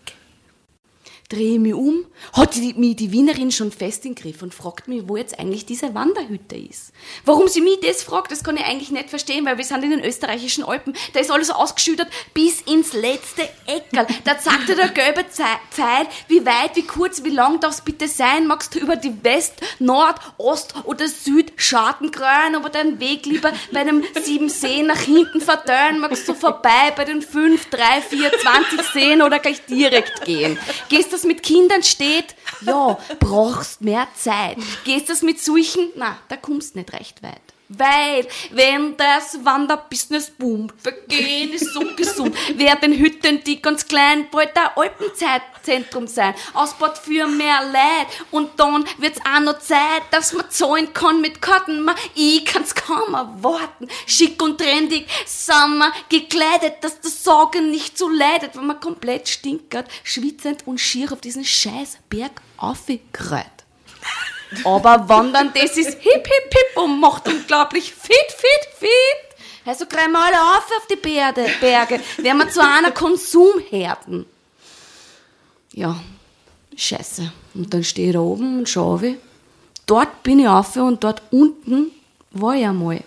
drehe 1.32 1.60
mich 1.60 1.74
um, 1.74 2.06
hat 2.34 2.56
die, 2.56 2.74
mich 2.74 2.96
die 2.98 3.12
Wienerin 3.12 3.52
schon 3.52 3.72
fest 3.72 4.06
im 4.06 4.16
Griff 4.16 4.42
und 4.42 4.54
fragt 4.54 4.88
mich, 4.88 5.04
wo 5.08 5.18
jetzt 5.18 5.40
eigentlich 5.40 5.66
diese 5.66 5.94
Wanderhütte 5.94 6.56
ist. 6.56 6.92
Warum 7.26 7.48
sie 7.48 7.62
mich 7.62 7.80
das 7.82 8.04
fragt, 8.04 8.32
das 8.32 8.44
kann 8.44 8.58
ich 8.58 8.66
eigentlich 8.66 8.92
nicht 8.92 9.10
verstehen, 9.10 9.46
weil 9.46 9.58
wir 9.58 9.66
sind 9.66 9.84
in 9.84 9.92
den 9.92 10.04
österreichischen 10.04 10.64
Alpen, 10.64 10.94
da 11.14 11.20
ist 11.20 11.32
alles 11.32 11.50
ausgeschüttet 11.50 12.08
bis 12.34 12.62
ins 12.62 12.94
letzte 12.94 13.44
Eckerl. 13.66 14.08
Da 14.24 14.38
sagte 14.40 14.76
der 14.76 14.90
gelbe 14.90 15.26
Ze- 15.30 15.44
wie 16.28 16.46
weit, 16.46 16.76
wie 16.76 16.84
kurz, 16.84 17.24
wie 17.24 17.30
lang 17.30 17.60
darf's 17.60 17.82
bitte 17.82 18.08
sein, 18.08 18.48
magst 18.48 18.76
du 18.76 18.80
über 18.80 18.96
die 18.96 19.24
West-, 19.24 19.62
Nord-, 19.80 20.20
Ost- 20.38 20.76
oder 20.84 21.08
Süd-Scharten 21.08 22.12
krönen, 22.12 22.56
aber 22.56 22.70
deinen 22.70 23.00
Weg 23.00 23.26
lieber 23.26 23.54
bei 23.72 23.84
dem 23.84 24.04
sieben 24.22 24.50
Seen 24.50 24.88
nach 24.88 25.00
hinten 25.00 25.42
verteilen, 25.42 26.00
magst 26.00 26.28
du 26.28 26.34
vorbei 26.34 26.92
bei 26.96 27.06
den 27.06 27.22
fünf, 27.22 27.70
drei, 27.70 28.02
vier, 28.02 28.32
zwanzig 28.42 28.82
Seen 28.94 29.22
oder 29.22 29.40
gleich 29.40 29.66
direkt 29.66 30.26
gehen. 30.26 30.60
Gehst 30.90 31.14
das 31.22 31.28
mit 31.28 31.44
Kindern 31.44 31.84
steht, 31.84 32.36
ja, 32.62 32.98
brauchst 33.20 33.82
mehr 33.82 34.08
Zeit. 34.16 34.58
Gehst 34.86 35.10
das 35.10 35.22
mit 35.22 35.40
solchen, 35.40 35.90
na, 35.96 36.18
da 36.30 36.38
kommst 36.38 36.76
nicht 36.76 36.94
recht 36.94 37.22
weit. 37.22 37.42
Weil, 37.78 38.28
wenn 38.52 38.98
das 38.98 39.46
Wanderbusiness 39.46 40.30
boomt, 40.32 40.74
vergehen 40.78 41.54
ist 41.54 41.74
so 41.74 41.80
gesund, 41.96 42.36
werden 42.58 42.94
Hütten, 42.94 43.44
die 43.46 43.62
ganz 43.62 43.88
klein, 43.88 44.28
bald 44.30 44.58
ein 44.58 44.70
Alpenzeitzentrum 44.76 46.08
sein, 46.08 46.34
ausbaut 46.54 46.98
für 46.98 47.28
mehr 47.28 47.62
Leid. 47.72 48.08
Und 48.30 48.60
dann 48.60 48.84
wird's 48.98 49.22
auch 49.22 49.40
noch 49.40 49.60
Zeit, 49.60 50.04
dass 50.12 50.34
man 50.34 50.50
zahlen 50.50 50.94
kann 50.94 51.22
mit 51.22 51.42
Karten. 51.42 51.82
Ma, 51.84 51.96
ich 52.14 52.44
kann's 52.46 52.76
kaum 52.76 53.14
erwarten. 53.14 53.88
Schick 54.06 54.42
und 54.44 54.58
trendig, 54.58 55.08
sind 55.26 55.78
wir 55.78 55.94
gekleidet, 56.10 56.84
dass 56.84 57.00
das 57.00 57.24
Sorgen 57.24 57.72
nicht 57.72 57.98
so 57.98 58.10
leidet, 58.10 58.58
wenn 58.58 58.68
man 58.68 58.82
komplett 58.82 59.30
stinkert, 59.30 59.90
schwitzend 60.04 60.68
und 60.68 60.80
schier 60.80 61.14
auf 61.14 61.22
diesen 61.22 61.46
scheiß 61.46 62.00
Berg 62.10 62.42
aufgekreuzt. 62.58 63.61
Aber 64.64 65.08
wenn 65.08 65.34
dann 65.34 65.54
das 65.54 65.78
ist 65.78 66.00
hip, 66.00 66.28
hip, 66.28 66.54
hip 66.54 66.78
und 66.84 67.00
macht 67.00 67.28
unglaublich 67.28 67.94
fit, 67.94 68.16
fit, 68.30 68.74
fit. 68.80 69.32
Also 69.66 69.86
kriegen 69.86 70.12
wir 70.12 70.20
alle 70.20 70.58
auf 70.58 70.66
auf 70.78 70.88
die 70.92 70.96
Berge, 70.96 71.46
Berge. 71.60 72.00
Werden 72.18 72.38
wir 72.40 72.50
zu 72.50 72.62
einer 72.62 72.92
Konsumherden. 72.92 74.26
Ja, 75.74 76.02
scheiße. 76.76 77.32
Und 77.54 77.74
dann 77.74 77.84
stehe 77.84 78.08
ich 78.08 78.14
da 78.14 78.20
oben 78.20 78.60
und 78.60 78.70
schaue. 78.70 79.16
Dort 79.86 80.24
bin 80.24 80.40
ich 80.40 80.48
auf 80.48 80.76
und 80.76 81.04
dort 81.04 81.22
unten 81.32 81.92
war 82.32 82.56
ich 82.56 82.66
einmal. 82.66 83.04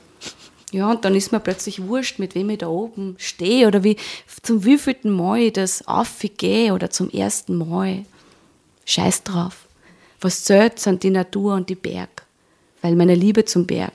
Ja, 0.73 0.91
und 0.91 1.05
dann 1.05 1.15
ist 1.15 1.31
mir 1.31 1.41
plötzlich 1.41 1.87
wurscht, 1.87 2.19
mit 2.19 2.35
wem 2.35 2.51
ich 2.51 2.59
da 2.59 2.69
oben 2.69 3.15
stehe 3.19 3.69
oder 3.69 3.85
wie, 3.85 3.97
zum 4.43 4.65
wievielten 4.65 5.11
Mal 5.11 5.39
ich 5.39 5.53
das 5.53 5.87
aufgehe 5.87 6.73
oder 6.73 6.91
zum 6.91 7.11
ersten 7.11 7.57
Mal. 7.57 8.05
Scheiß 8.85 9.23
drauf. 9.23 9.64
Was 10.25 10.43
zählt, 10.43 10.81
sind 10.81 11.03
die 11.03 11.11
Natur 11.11 11.53
und 11.53 11.69
die 11.69 11.75
Berg. 11.75 12.25
Weil 12.81 12.97
meine 12.97 13.15
Liebe 13.15 13.45
zum 13.45 13.67
Berg, 13.67 13.93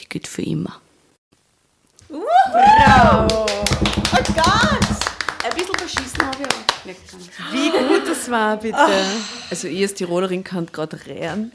die 0.00 0.08
geht 0.08 0.26
für 0.26 0.42
immer. 0.42 0.80
Ein 2.08 3.28
bisschen 5.54 5.76
verschissen 5.76 6.26
habe 6.26 6.38
ich 6.40 6.46
auch. 6.48 7.52
Wie 7.52 7.70
gut 7.70 8.08
das 8.08 8.28
war, 8.28 8.56
bitte. 8.56 9.04
Also 9.48 9.68
ich 9.68 9.80
als 9.82 9.94
Tirolerin 9.94 10.42
kann 10.42 10.66
gerade 10.66 10.98
rehren. 11.06 11.52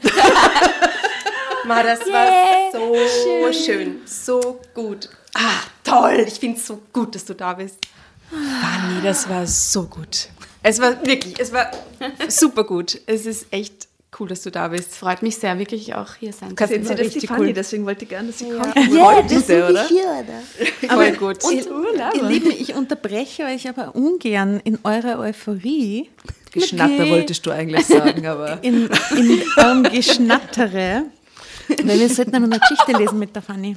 Ma, 1.66 1.82
das 1.82 2.00
war 2.00 2.72
so 2.72 3.52
schön. 3.52 4.00
so 4.06 4.60
gut. 4.72 5.10
Ah, 5.34 5.60
toll. 5.84 6.24
Ich 6.26 6.40
finde 6.40 6.56
es 6.56 6.66
so 6.66 6.80
gut, 6.90 7.14
dass 7.14 7.26
du 7.26 7.34
da 7.34 7.52
bist. 7.52 7.76
Fanny, 8.30 9.02
das 9.02 9.28
war 9.28 9.46
so 9.46 9.82
gut. 9.82 10.28
Es 10.62 10.80
war 10.80 11.04
wirklich, 11.04 11.38
es 11.38 11.52
war 11.52 11.70
super 12.28 12.64
gut. 12.64 12.98
Es 13.04 13.26
ist 13.26 13.48
echt 13.50 13.85
cool, 14.18 14.28
dass 14.28 14.42
du 14.42 14.50
da 14.50 14.68
bist. 14.68 14.94
Freut 14.96 15.22
mich 15.22 15.36
sehr, 15.36 15.58
wirklich 15.58 15.94
auch 15.94 16.14
hier 16.14 16.32
sein 16.32 16.56
zu 16.56 16.66
Sind 16.66 16.86
Sie 16.86 16.94
das 16.94 17.00
richtig 17.00 17.20
die 17.22 17.26
Fanny? 17.26 17.48
cool. 17.48 17.52
Deswegen 17.52 17.86
wollte 17.86 18.04
ich 18.04 18.08
gerne, 18.10 18.28
dass 18.28 18.38
Sie 18.38 18.50
kommt. 18.50 18.74
Ja, 18.74 19.04
Heute, 19.04 19.68
oder? 19.68 19.84
Voll 20.88 21.12
gut. 21.12 21.44
Und, 21.44 21.54
ihr 22.16 22.22
Lieben, 22.28 22.50
ich 22.50 22.74
unterbreche 22.74 23.44
euch 23.44 23.68
aber 23.68 23.94
ungern 23.94 24.60
in 24.64 24.78
eurer 24.84 25.18
Euphorie, 25.18 26.10
Geschnatter 26.52 27.08
wolltest 27.10 27.44
du 27.44 27.50
eigentlich 27.50 27.86
sagen, 27.86 28.26
aber 28.26 28.58
in, 28.62 28.88
in 29.16 29.42
eurem 29.56 29.82
Geschnattere, 29.82 31.04
weil 31.68 32.00
wir 32.00 32.08
sollten 32.08 32.34
eine 32.34 32.58
Geschichte 32.58 32.92
lesen 32.92 33.18
mit 33.18 33.34
der 33.34 33.42
Fanny. 33.42 33.76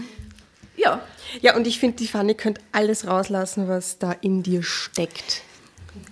ja. 0.77 1.01
Ja, 1.41 1.55
und 1.55 1.67
ich 1.67 1.79
finde, 1.79 1.97
die 1.97 2.07
Fanny 2.07 2.33
könnte 2.33 2.59
alles 2.71 3.05
rauslassen, 3.05 3.67
was 3.67 3.99
da 3.99 4.13
in 4.21 4.41
dir 4.41 4.63
steckt. 4.63 5.43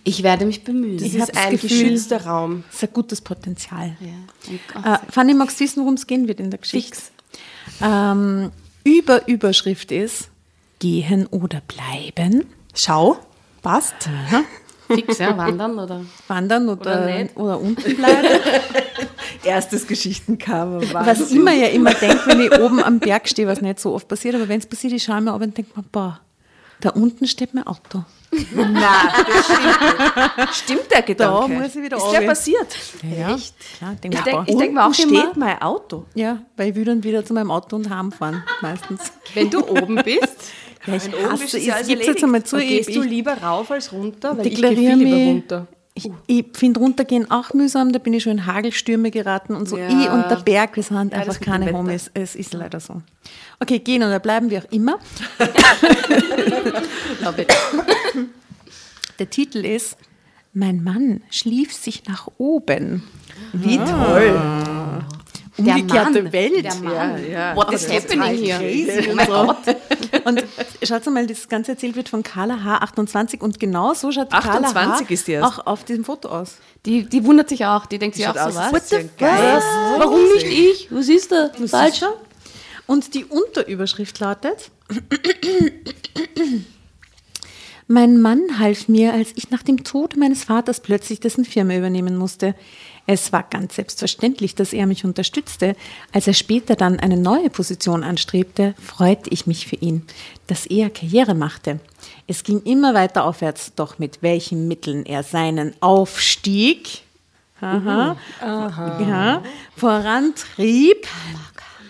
Ich 0.04 0.24
werde 0.24 0.46
mich 0.46 0.64
bemühen. 0.64 0.98
Das 0.98 1.08
Ich 1.08 1.16
ist 1.16 1.36
ein 1.38 1.52
Gefühl- 1.52 1.70
geschützter 1.70 2.26
Raum. 2.26 2.64
Das 2.68 2.76
ist 2.78 2.90
ein 2.90 2.94
gutes 2.94 3.22
Potenzial. 3.22 3.96
Ja. 4.00 4.96
Äh, 4.96 5.00
Fanny, 5.10 5.34
magst 5.34 5.60
du 5.60 5.64
wissen, 5.64 5.82
worum 5.82 5.96
es 5.96 6.08
gehen 6.08 6.28
wird 6.28 6.40
in 6.40 6.50
der 6.52 6.60
Geschichte? 6.60 6.98
Ähm, 7.82 8.52
Über 8.84 9.28
Überschrift 9.28 9.92
ist 9.92 10.30
Gehen 10.80 11.26
oder 11.28 11.62
bleiben, 11.68 12.46
Schau, 12.76 13.18
passt. 13.64 13.96
Fix, 14.88 15.18
ja, 15.18 15.36
wandern 15.36 15.78
oder? 15.80 16.06
wandern 16.28 16.70
oder, 16.70 16.82
Oder 17.04 17.06
nicht. 17.24 17.36
oder 17.36 17.60
unten 17.60 17.96
bleiben. 17.98 18.28
Erstes 19.44 19.86
Geschichtencover. 19.88 20.82
was 20.94 21.32
ich 21.32 21.38
mir 21.40 21.56
ja 21.56 21.68
immer 21.68 21.94
denke, 21.94 22.22
wenn 22.28 22.42
ich 22.42 22.52
oben 22.60 22.82
am 22.82 23.00
Berg 23.00 23.28
stehe, 23.28 23.48
was 23.48 23.62
nicht 23.62 23.80
so 23.80 23.94
oft 23.94 24.08
passiert, 24.08 24.36
aber 24.36 24.48
wenn 24.48 24.60
es 24.60 24.66
passiert, 24.66 24.94
ich 24.94 25.04
schaue 25.04 25.20
mir 25.22 25.34
ab 25.34 25.42
und 25.42 25.58
denke 25.58 25.72
mir, 25.76 25.84
boah, 25.92 26.20
da 26.80 26.90
unten 26.92 27.28
steht 27.28 27.54
mein 27.54 27.66
Auto. 27.68 28.06
Nein, 28.32 28.82
das 29.26 29.46
stimmt 29.46 30.38
nicht. 30.38 30.56
Stimmt 30.56 30.92
der 30.92 31.02
Gedanke? 31.02 31.54
muss 31.54 31.76
ich 31.76 31.82
wieder 31.84 31.98
Ist 31.98 32.12
der 32.12 32.22
passiert? 32.22 32.78
Ja, 33.04 33.38
klar, 33.78 33.96
denk 34.04 34.16
Ich 34.16 34.22
denke 34.22 34.58
denk 34.58 34.74
mir 34.74 34.84
auch 34.84 34.88
Unten 34.88 35.02
immer, 35.02 35.22
steht 35.22 35.38
mein 35.38 35.62
Auto. 35.62 36.06
Ja, 36.14 36.42
weil 36.56 36.70
ich 36.70 36.76
will 36.76 36.86
dann 36.86 37.04
wieder 37.04 37.24
zu 37.26 37.34
meinem 37.34 37.52
Auto 37.52 37.76
und 37.76 37.90
heimfahren, 37.90 38.44
meistens. 38.62 39.12
Wenn 39.34 39.50
du 39.50 39.66
oben 39.66 39.96
bist, 40.04 40.52
Ja, 40.86 40.96
ich 40.96 41.08
oben 41.08 41.32
hasse, 41.32 41.44
ist 41.46 41.54
ich 41.54 41.66
ja 41.66 41.76
alles 41.76 41.88
gebe 41.88 42.04
jetzt 42.04 42.24
einmal 42.24 42.44
zu, 42.44 42.58
dann 42.58 42.66
ich, 42.66 42.86
gehst 42.86 42.96
du 42.96 43.02
lieber 43.02 43.34
rauf 43.34 43.72
als 43.72 43.92
runter, 43.92 44.38
weil 44.38 44.48
ich 44.48 44.56
gehe 44.56 44.76
viel 44.76 44.96
lieber 44.96 45.18
runter. 45.18 45.68
Ich, 45.98 46.10
ich 46.28 46.46
finde 46.54 46.80
runtergehen 46.80 47.30
auch 47.32 47.54
mühsam, 47.54 47.92
da 47.92 48.00
bin 48.00 48.14
ich 48.14 48.24
schon 48.24 48.34
in 48.34 48.46
Hagelstürme 48.46 49.12
geraten 49.12 49.56
und 49.56 49.68
so. 49.68 49.78
Ja. 49.78 49.88
Ich 49.88 50.10
und 50.10 50.30
der 50.30 50.38
Berg, 50.38 50.76
wir 50.76 50.84
sind 50.84 51.14
das 51.14 51.20
einfach 51.20 51.40
keine. 51.40 51.72
Homies, 51.74 52.12
es 52.14 52.36
ist 52.36 52.54
leider 52.54 52.80
so. 52.80 53.02
Okay, 53.60 53.80
gehen 53.80 54.04
oder 54.04 54.20
bleiben 54.20 54.50
wir 54.50 54.60
auch 54.60 54.72
immer. 54.72 55.00
Der 59.20 59.30
Titel 59.32 59.66
ist 59.66 59.98
Mein 60.54 60.84
Mann 60.84 61.24
schlief 61.32 61.74
sich 61.74 62.06
nach 62.06 62.28
oben. 62.38 63.04
Wie 63.52 63.78
toll. 63.78 64.40
Umgekehrte 65.58 66.24
Mann, 66.24 66.34
Welt. 66.34 66.64
Der 66.64 66.76
Mann. 66.76 67.32
ja. 67.32 67.56
What 67.56 67.74
is 67.74 67.90
happening 67.92 68.38
here? 68.38 69.08
Oh 69.10 69.16
mein 69.16 69.28
und 69.32 69.58
so. 69.66 69.74
Gott. 69.74 70.26
Und 70.26 70.44
schaut 70.84 71.06
mal, 71.08 71.26
das 71.26 71.48
Ganze 71.50 71.72
erzählt 71.72 71.96
wird 71.96 72.10
von 72.10 72.22
Carla 72.24 72.56
H28 72.56 73.40
und 73.42 73.60
genau 73.60 73.94
so 73.94 74.12
schaut 74.12 74.30
Carla 74.30 74.68
28 74.68 75.08
H 75.08 75.14
ist 75.14 75.28
die 75.28 75.32
erst. 75.34 75.60
auch 75.60 75.66
auf 75.66 75.84
diesem 75.84 76.06
Foto 76.06 76.30
aus. 76.30 76.58
Die, 76.86 77.04
die 77.04 77.24
wundert 77.26 77.50
sich 77.50 77.66
auch. 77.66 77.86
Die 77.88 77.98
denkt 77.98 78.16
sich 78.16 78.28
auch 78.28 78.36
aus, 78.36 78.54
so, 78.54 78.60
was? 78.60 78.90
sie 78.90 78.98
einen 78.98 79.10
Geist. 79.18 79.68
Warum 79.98 80.22
nicht 80.36 80.48
ich? 80.48 80.88
Was 80.92 81.10
ist 81.10 81.32
da? 81.32 81.50
Falsch. 81.68 82.02
Und 82.86 83.14
die 83.16 83.26
Unterüberschrift 83.26 84.20
lautet: 84.20 84.70
Mein 87.90 88.20
Mann 88.22 88.60
half 88.60 88.90
mir, 88.90 89.14
als 89.14 89.32
ich 89.36 89.50
nach 89.50 89.64
dem 89.64 89.84
Tod 89.84 90.18
meines 90.18 90.44
Vaters 90.44 90.82
plötzlich 90.82 91.20
dessen 91.22 91.46
Firma 91.46 91.76
übernehmen 91.76 92.18
musste. 92.18 92.54
Es 93.10 93.32
war 93.32 93.44
ganz 93.44 93.76
selbstverständlich, 93.76 94.54
dass 94.54 94.74
er 94.74 94.86
mich 94.86 95.06
unterstützte. 95.06 95.78
Als 96.12 96.28
er 96.28 96.34
später 96.34 96.76
dann 96.76 97.00
eine 97.00 97.16
neue 97.16 97.50
Position 97.50 98.04
anstrebte, 98.04 98.76
freute 98.84 99.30
ich 99.30 99.48
mich 99.48 99.66
für 99.66 99.78
ihn, 99.78 100.06
dass 100.48 100.66
er 100.66 100.90
Karriere 100.90 101.34
machte. 101.34 101.80
Es 102.28 102.44
ging 102.44 102.62
immer 102.64 102.94
weiter 102.94 103.24
aufwärts, 103.24 103.72
doch 103.76 103.98
mit 103.98 104.22
welchen 104.22 104.68
Mitteln 104.68 105.06
er 105.06 105.24
seinen 105.24 105.74
Aufstieg 105.82 107.04
aha, 107.62 108.18
Ja, 108.42 109.42
vorantrieb, 109.76 111.08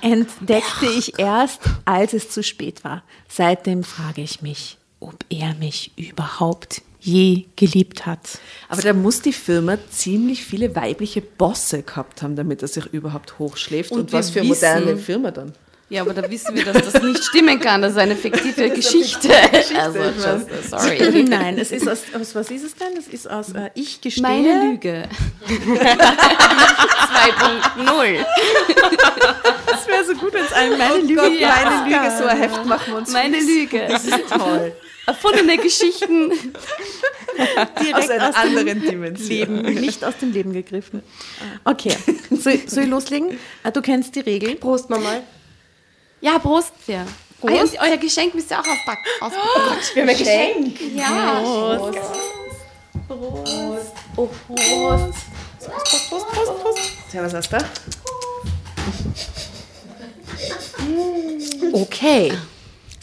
entdeckte 0.02 0.86
ich 0.86 1.18
erst, 1.18 1.62
als 1.86 2.14
es 2.14 2.30
zu 2.30 2.44
spät 2.44 2.84
war. 2.84 3.02
Seitdem 3.28 3.84
frage 3.84 4.22
ich 4.22 4.44
mich, 4.44 4.78
ob 5.00 5.26
er 5.30 5.56
mich 5.56 5.92
überhaupt 5.98 6.84
je 7.00 7.46
geliebt 7.56 8.06
hat. 8.06 8.20
Aber 8.70 8.82
da 8.82 8.94
muss 8.94 9.22
die 9.22 9.34
Firma 9.34 9.77
ziemlich 9.89 10.44
viele 10.44 10.75
weibliche 10.75 11.22
Bosse 11.22 11.84
gehabt 11.84 12.22
haben, 12.22 12.36
damit 12.36 12.62
er 12.62 12.68
sich 12.68 12.86
überhaupt 12.88 13.39
hochschläft. 13.39 13.92
Und, 13.92 14.00
Und 14.00 14.13
was 14.13 14.30
für 14.32 14.44
moderne 14.44 14.88
wissen- 14.88 15.00
Firma 15.00 15.32
dann? 15.32 15.54
Ja, 15.89 16.01
aber 16.01 16.13
da 16.13 16.30
wissen 16.30 16.54
wir, 16.54 16.66
dass 16.66 16.92
das 16.92 17.01
nicht 17.01 17.24
stimmen 17.24 17.62
kann. 17.62 17.82
Das 17.82 17.94
ist 17.94 17.98
eine 17.98 18.18
fiktive 18.18 18.70
Geschichte. 18.72 19.30
Also, 19.80 20.00
just, 20.00 20.70
sorry. 20.70 21.24
Nein, 21.24 21.58
es 21.58 21.72
ist 21.72 21.88
aus, 21.88 22.00
aus 22.13 22.36
was 22.36 22.51
ist 22.51 22.66
es 22.66 22.75
denn? 22.75 22.89
Es 22.98 23.08
ist 23.08 23.30
aus 23.30 23.54
äh, 23.54 23.70
Ich 23.74 24.01
gestehe. 24.01 24.22
Meine 24.22 24.72
Lüge. 24.72 25.08
2.0. 25.48 28.25
Das 29.66 29.88
wäre 29.88 30.04
so 30.06 30.13
gut, 30.16 30.34
wenn 30.34 30.44
es 30.46 30.51
ein 30.54 30.77
meine 30.77 30.98
Lüge, 30.98 31.16
Gott, 31.16 31.39
Ja. 31.39 31.54
meine 31.63 31.86
Lüge, 31.89 32.18
so 32.18 32.25
ein 32.25 32.38
Heft 32.38 32.66
machen 32.66 32.94
wir 32.94 32.98
uns 32.98 33.12
Meine 33.13 33.39
Lüge. 33.39 33.88
Das 33.89 34.04
ist 34.04 34.30
toll. 34.30 34.74
Erfundene 35.08 35.58
Geschichten. 35.58 36.32
direkt 37.82 37.96
Aus 37.96 38.10
einer 38.10 38.30
aus 38.30 38.36
dem 38.36 38.58
anderen 38.58 38.82
Dimension. 38.82 39.30
Leben, 39.30 39.62
nicht 39.80 40.04
aus 40.04 40.18
dem 40.18 40.34
Leben 40.34 40.52
gegriffen. 40.52 41.02
Okay, 41.64 41.96
soll, 42.30 42.60
soll 42.68 42.84
ich 42.84 42.90
loslegen? 42.90 43.40
Ah, 43.64 43.72
Du 43.72 43.82
kennst 43.82 44.14
die 44.16 44.20
Regel. 44.20 44.56
Prost, 44.56 44.90
Mama. 44.90 45.22
Ja, 46.20 46.38
Prost. 46.40 46.74
Ja. 46.88 47.06
Prost. 47.40 47.78
Ah, 47.80 47.84
und 47.86 47.90
euer 47.92 47.98
Geschenk 47.98 48.36
müsst 48.36 48.52
ihr 48.52 48.60
auch 48.60 48.68
aufpacken. 48.68 49.04
Auf 49.22 49.32
oh 49.34 49.96
Wir 49.96 50.02
haben 50.04 50.10
ein 50.10 50.18
Geschenk. 50.18 50.80
ja. 50.96 51.42
Oh, 53.08 54.28
Prost. 54.48 55.18
Ja, 57.14 57.24
was 57.24 57.34
hast 57.34 57.50
du 57.54 57.58
da? 57.58 57.66
Okay. 61.74 62.34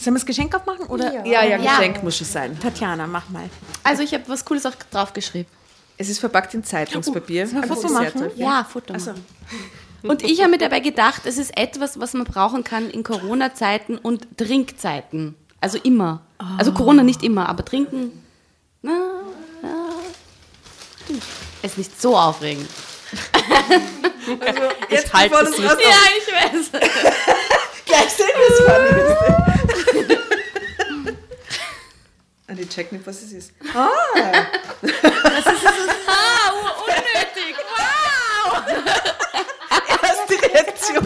Sollen 0.05 0.13
wir 0.13 0.19
das 0.19 0.27
Geschenk 0.27 0.53
aufmachen? 0.53 0.85
Oder? 0.85 1.25
Ja, 1.25 1.43
ja, 1.43 1.57
Ja. 1.57 1.77
Geschenk 1.77 2.03
muss 2.03 2.17
schon 2.17 2.27
sein. 2.27 2.59
Tatjana, 2.59 3.07
mach 3.07 3.27
mal. 3.29 3.49
Also 3.81 4.03
ich 4.03 4.13
habe 4.13 4.23
was 4.27 4.45
Cooles 4.45 4.63
auch 4.67 4.75
draufgeschrieben. 4.91 5.51
Es 5.97 6.09
ist 6.09 6.19
verpackt 6.19 6.53
in 6.53 6.63
Zeitungspapier. 6.63 7.51
Wir 7.51 7.63
Ein 7.63 7.67
Foto 7.67 7.89
machen? 7.91 8.29
Ja, 8.35 8.67
Foto 8.71 8.93
machen. 8.93 9.25
Und 10.03 10.21
ich 10.23 10.41
habe 10.41 10.51
mir 10.51 10.57
dabei 10.59 10.79
gedacht, 10.79 11.23
es 11.25 11.39
ist 11.39 11.57
etwas, 11.57 11.99
was 11.99 12.13
man 12.13 12.23
brauchen 12.25 12.63
kann 12.63 12.91
in 12.91 13.01
Corona-Zeiten 13.01 13.97
und 13.97 14.37
Trinkzeiten. 14.37 15.33
Also 15.59 15.79
immer. 15.79 16.21
Also 16.59 16.71
Corona 16.71 17.01
nicht 17.01 17.23
immer, 17.23 17.49
aber 17.49 17.65
trinken. 17.65 18.23
Na, 18.83 18.91
na. 19.63 19.87
Es 21.63 21.71
ist 21.71 21.77
nicht 21.79 21.99
so 21.99 22.15
aufregend. 22.15 22.69
Jetzt 24.91 25.11
Halt 25.11 25.31
bevor 25.31 25.47
es 25.47 25.59
rauskommt, 25.59 25.81
Ja, 25.81 25.97
ich 26.15 26.53
weiß. 26.53 26.71
gleich 27.87 28.09
sehen 28.09 28.27
wir 28.35 28.55
es 28.55 28.65
vorne. 28.65 29.54
Und 32.47 32.59
ich 32.59 32.69
check 32.69 32.91
nicht, 32.91 33.05
was 33.07 33.23
es 33.23 33.31
ist. 33.31 33.51
Ah! 33.73 33.89
was 34.81 34.91
ist 34.91 35.63
es? 35.63 35.89
Ah, 36.07 36.51
unnötig! 36.85 37.55
Wow! 37.75 38.61
Erste 40.03 40.35
Reaktion. 40.53 41.03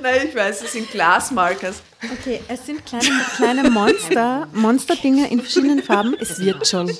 Nein, 0.00 0.28
ich 0.28 0.34
weiß, 0.34 0.62
es 0.62 0.72
sind 0.72 0.90
Glasmarkers. 0.90 1.76
Okay, 2.12 2.42
es 2.48 2.66
sind 2.66 2.84
kleine, 2.84 3.08
kleine 3.36 3.70
Monster, 3.70 4.46
Monsterdinger 4.52 5.30
in 5.30 5.40
verschiedenen 5.40 5.82
Farben. 5.82 6.14
Es 6.20 6.38
wird 6.38 6.66
schon. 6.68 6.94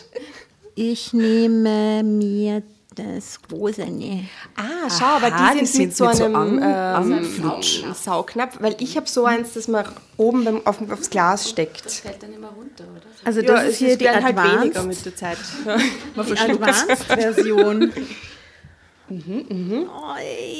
Ich 0.75 1.13
nehme 1.13 2.03
mir 2.03 2.63
das 2.95 3.39
Rosane. 3.51 4.29
Ah, 4.57 4.89
schau, 4.89 5.05
aber 5.17 5.27
Aha, 5.33 5.53
die 5.55 5.61
die 5.61 5.67
sind, 5.67 5.87
mit 5.87 5.97
sind 5.97 5.97
so 5.97 6.07
mit 6.07 6.17
so 6.17 6.25
einem 6.25 6.37
An- 6.63 7.11
ähm, 7.13 7.63
Saugnapf, 7.95 8.59
weil 8.61 8.77
ich 8.81 8.97
habe 8.97 9.09
so 9.09 9.25
eins, 9.25 9.53
das 9.55 9.69
man 9.69 9.85
oben 10.17 10.45
beim, 10.45 10.67
auf, 10.67 10.79
aufs 10.91 11.11
Glas 11.11 11.49
steckt. 11.49 11.91
Fällt 11.91 12.23
dann 12.23 12.33
immer 12.33 12.49
runter, 12.49 12.85
oder? 12.85 13.03
Also 13.25 13.43
das 13.43 13.65
ist 13.65 13.79
hier 13.79 13.97
die 13.97 14.05
werden 14.05 14.25
halt 14.25 14.37
weniger 14.37 14.81
Advanced, 14.81 14.87
mit 14.87 15.05
der 15.07 15.17
Zeit. 15.17 15.39
die 16.17 16.39
Advanced-Version. 16.39 17.93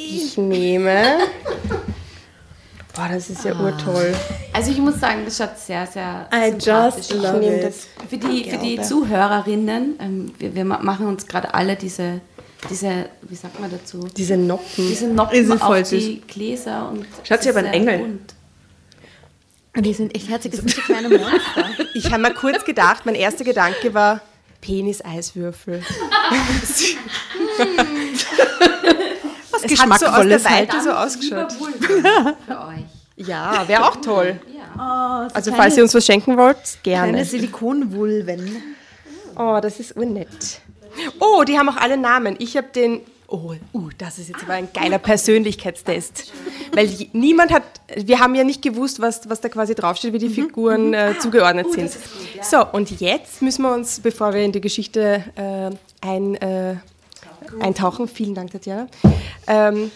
Ich 0.09 0.37
nehme. 0.37 1.17
Boah, 2.95 3.09
das 3.11 3.29
ist 3.29 3.43
ja 3.43 3.53
urtoll. 3.59 4.13
Also 4.53 4.71
ich 4.71 4.77
muss 4.77 4.99
sagen, 5.01 5.23
das 5.25 5.37
schaut 5.37 5.57
sehr, 5.59 5.85
sehr 5.85 6.29
I 6.33 6.51
sympathisch 6.51 7.09
just 7.09 7.13
aus. 7.13 7.23
love 7.23 7.39
nehme 7.39 7.57
it. 7.57 7.63
das. 7.65 7.87
Für 8.09 8.17
die, 8.17 8.49
für 8.49 8.57
die 8.57 8.81
Zuhörerinnen, 8.81 9.95
ähm, 9.99 10.31
wir, 10.39 10.55
wir 10.55 10.63
ma- 10.65 10.79
machen 10.81 11.07
uns 11.07 11.27
gerade 11.27 11.53
alle 11.53 11.75
diese, 11.75 12.21
diese, 12.69 13.09
wie 13.23 13.35
sagt 13.35 13.59
man 13.59 13.69
dazu, 13.69 14.07
Diese 14.15 14.37
Noppen. 14.37 14.87
diese 14.87 15.07
Noppen 15.07 15.51
Ist 15.51 15.61
voll 15.61 15.81
auf 15.81 15.89
die 15.89 16.21
Gläser. 16.25 16.89
Und 16.89 17.05
Schaut 17.25 17.43
sie 17.43 17.49
aber 17.49 17.59
ein 17.59 17.65
Engel. 17.65 17.97
bunt. 17.99 18.33
Und 19.75 19.85
die 19.85 19.93
sind 19.93 20.15
echt 20.15 20.29
herzig, 20.29 20.51
das 20.51 20.61
sind 20.61 20.71
so 20.73 20.81
kleine 20.81 21.09
Monster. 21.09 21.65
Ich 21.95 22.05
habe 22.13 22.21
mir 22.21 22.33
kurz 22.33 22.63
gedacht, 22.63 23.05
mein 23.05 23.15
erster 23.15 23.43
Gedanke 23.43 23.93
war 23.93 24.21
Penis-Eiswürfel. 24.61 25.83
Es 29.65 29.79
hat 29.79 29.99
so 29.99 30.05
aus 30.07 30.27
der 30.27 30.39
Geschmackvolles 30.39 30.49
halt. 30.49 30.71
So 30.83 30.91
ausgeschaut. 30.91 31.51
Für 31.51 32.67
euch. 32.67 33.27
Ja, 33.27 33.67
wäre 33.67 33.85
auch 33.85 33.95
toll. 33.97 34.39
Ja. 34.53 35.27
Also 35.33 35.53
falls 35.53 35.77
ihr 35.77 35.83
uns 35.83 35.93
was 35.93 36.05
schenken 36.05 36.37
wollt, 36.37 36.57
gerne. 36.83 37.13
Kleine 37.13 37.25
Silikonvulven. 37.25 38.61
Oh, 39.37 39.59
das 39.61 39.79
ist 39.79 39.95
unnett. 39.95 40.61
Oh, 41.19 41.43
die 41.43 41.57
haben 41.57 41.69
auch 41.69 41.77
alle 41.77 41.97
Namen. 41.97 42.35
Ich 42.39 42.57
habe 42.57 42.67
den. 42.73 43.01
Oh, 43.27 43.53
uh, 43.73 43.89
das 43.97 44.19
ist 44.19 44.29
jetzt 44.29 44.43
aber 44.43 44.53
ein 44.53 44.69
geiler 44.73 44.99
Persönlichkeitstest. 44.99 46.31
Weil 46.73 46.89
niemand 47.13 47.51
hat. 47.51 47.63
Wir 47.95 48.19
haben 48.19 48.35
ja 48.35 48.43
nicht 48.43 48.61
gewusst, 48.61 49.01
was, 49.01 49.29
was 49.29 49.41
da 49.41 49.49
quasi 49.49 49.75
draufsteht, 49.75 50.13
wie 50.13 50.19
die 50.19 50.29
Figuren 50.29 50.93
äh, 50.93 51.15
zugeordnet 51.19 51.71
sind. 51.71 51.91
So, 52.41 52.65
und 52.71 52.99
jetzt 52.99 53.41
müssen 53.41 53.63
wir 53.63 53.73
uns, 53.73 53.99
bevor 53.99 54.33
wir 54.33 54.41
in 54.41 54.51
die 54.51 54.61
Geschichte 54.61 55.23
äh, 55.35 55.71
ein, 56.05 56.35
äh, 56.35 56.75
eintauchen, 57.59 58.07
vielen 58.07 58.35
Dank, 58.35 58.51
Tatjana, 58.51 58.87
ähm, 59.47 59.91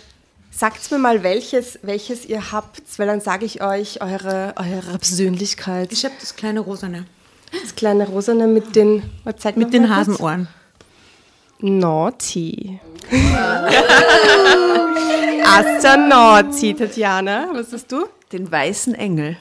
sagt 0.51 0.91
mir 0.91 0.97
mal, 0.97 1.23
welches, 1.23 1.79
welches 1.81 2.25
ihr 2.25 2.51
habt, 2.51 2.81
weil 2.97 3.07
dann 3.07 3.21
sage 3.21 3.45
ich 3.45 3.61
euch 3.61 4.01
eure, 4.01 4.53
eure 4.57 4.97
Persönlichkeit. 4.97 5.91
Ich 5.91 6.05
habe 6.05 6.15
das 6.19 6.35
kleine 6.35 6.59
Rosane. 6.59 7.05
Das 7.63 7.75
kleine 7.75 8.07
Rosane 8.07 8.47
mit 8.47 8.75
den, 8.75 9.03
was 9.23 9.37
zeigt 9.37 9.57
Mit 9.57 9.73
den? 9.73 9.89
Hasenohren. 9.89 10.47
Naughty. 11.59 12.79
Asta 15.45 15.97
Naughty, 15.97 16.73
Tatjana. 16.73 17.49
Was 17.53 17.73
hast 17.73 17.91
du? 17.91 18.07
Den 18.31 18.51
weißen 18.51 18.93
Engel. 18.95 19.37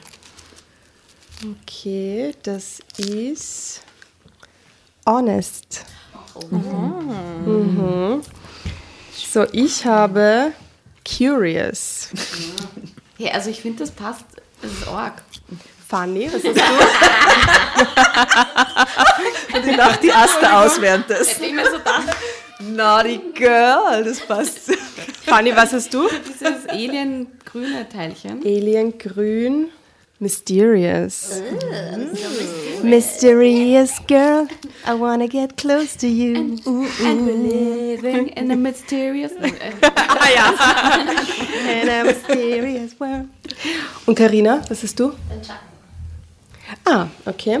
Okay, 1.63 2.33
das 2.43 2.79
ist 2.97 3.83
Honest. 5.05 5.85
Mhm. 6.51 8.21
So, 9.31 9.45
ich 9.51 9.85
habe 9.85 10.53
Curious. 11.05 12.09
Hey, 13.17 13.31
also 13.31 13.49
ich 13.49 13.61
finde, 13.61 13.79
das 13.79 13.91
passt, 13.91 14.25
das 14.61 14.71
ist 14.71 14.87
arg. 14.87 15.21
Funny, 15.87 16.27
was 16.31 16.43
hast 16.43 16.55
du? 16.55 16.61
Und 19.57 19.67
ich 19.67 19.75
lache 19.75 19.99
die 20.01 20.11
Asta 20.11 20.63
aus 20.63 20.79
während 20.79 21.09
des. 21.09 21.39
Ich 21.39 21.51
mir 21.51 21.65
so 21.65 21.77
gedacht, 21.79 22.15
Naughty 22.59 23.19
Girl, 23.33 24.03
das 24.03 24.19
passt. 24.19 24.71
Funny, 25.25 25.55
was 25.55 25.73
hast 25.73 25.91
du? 25.93 26.07
dieses 26.07 26.67
alien-grüne 26.67 27.89
Teilchen. 27.89 28.43
Alien 30.19 30.43
Grün. 30.45 31.39
Mysterious. 31.39 31.41
Mysterious 32.83 33.99
girl, 34.07 34.47
I 34.85 34.93
wanna 34.93 35.27
get 35.27 35.57
close 35.57 35.95
to 35.97 36.07
you. 36.07 36.35
And 36.35 37.25
we're 37.25 37.37
living 37.37 38.27
in 38.29 38.51
a 38.51 38.55
mysterious... 38.55 39.31
In 41.69 41.89
a 41.89 42.03
mysterious 42.03 42.99
world. 42.99 43.27
Und 44.05 44.15
Karina, 44.15 44.61
was 44.69 44.83
hast 44.83 44.99
du? 44.99 45.13
Ah, 46.85 47.07
okay. 47.25 47.59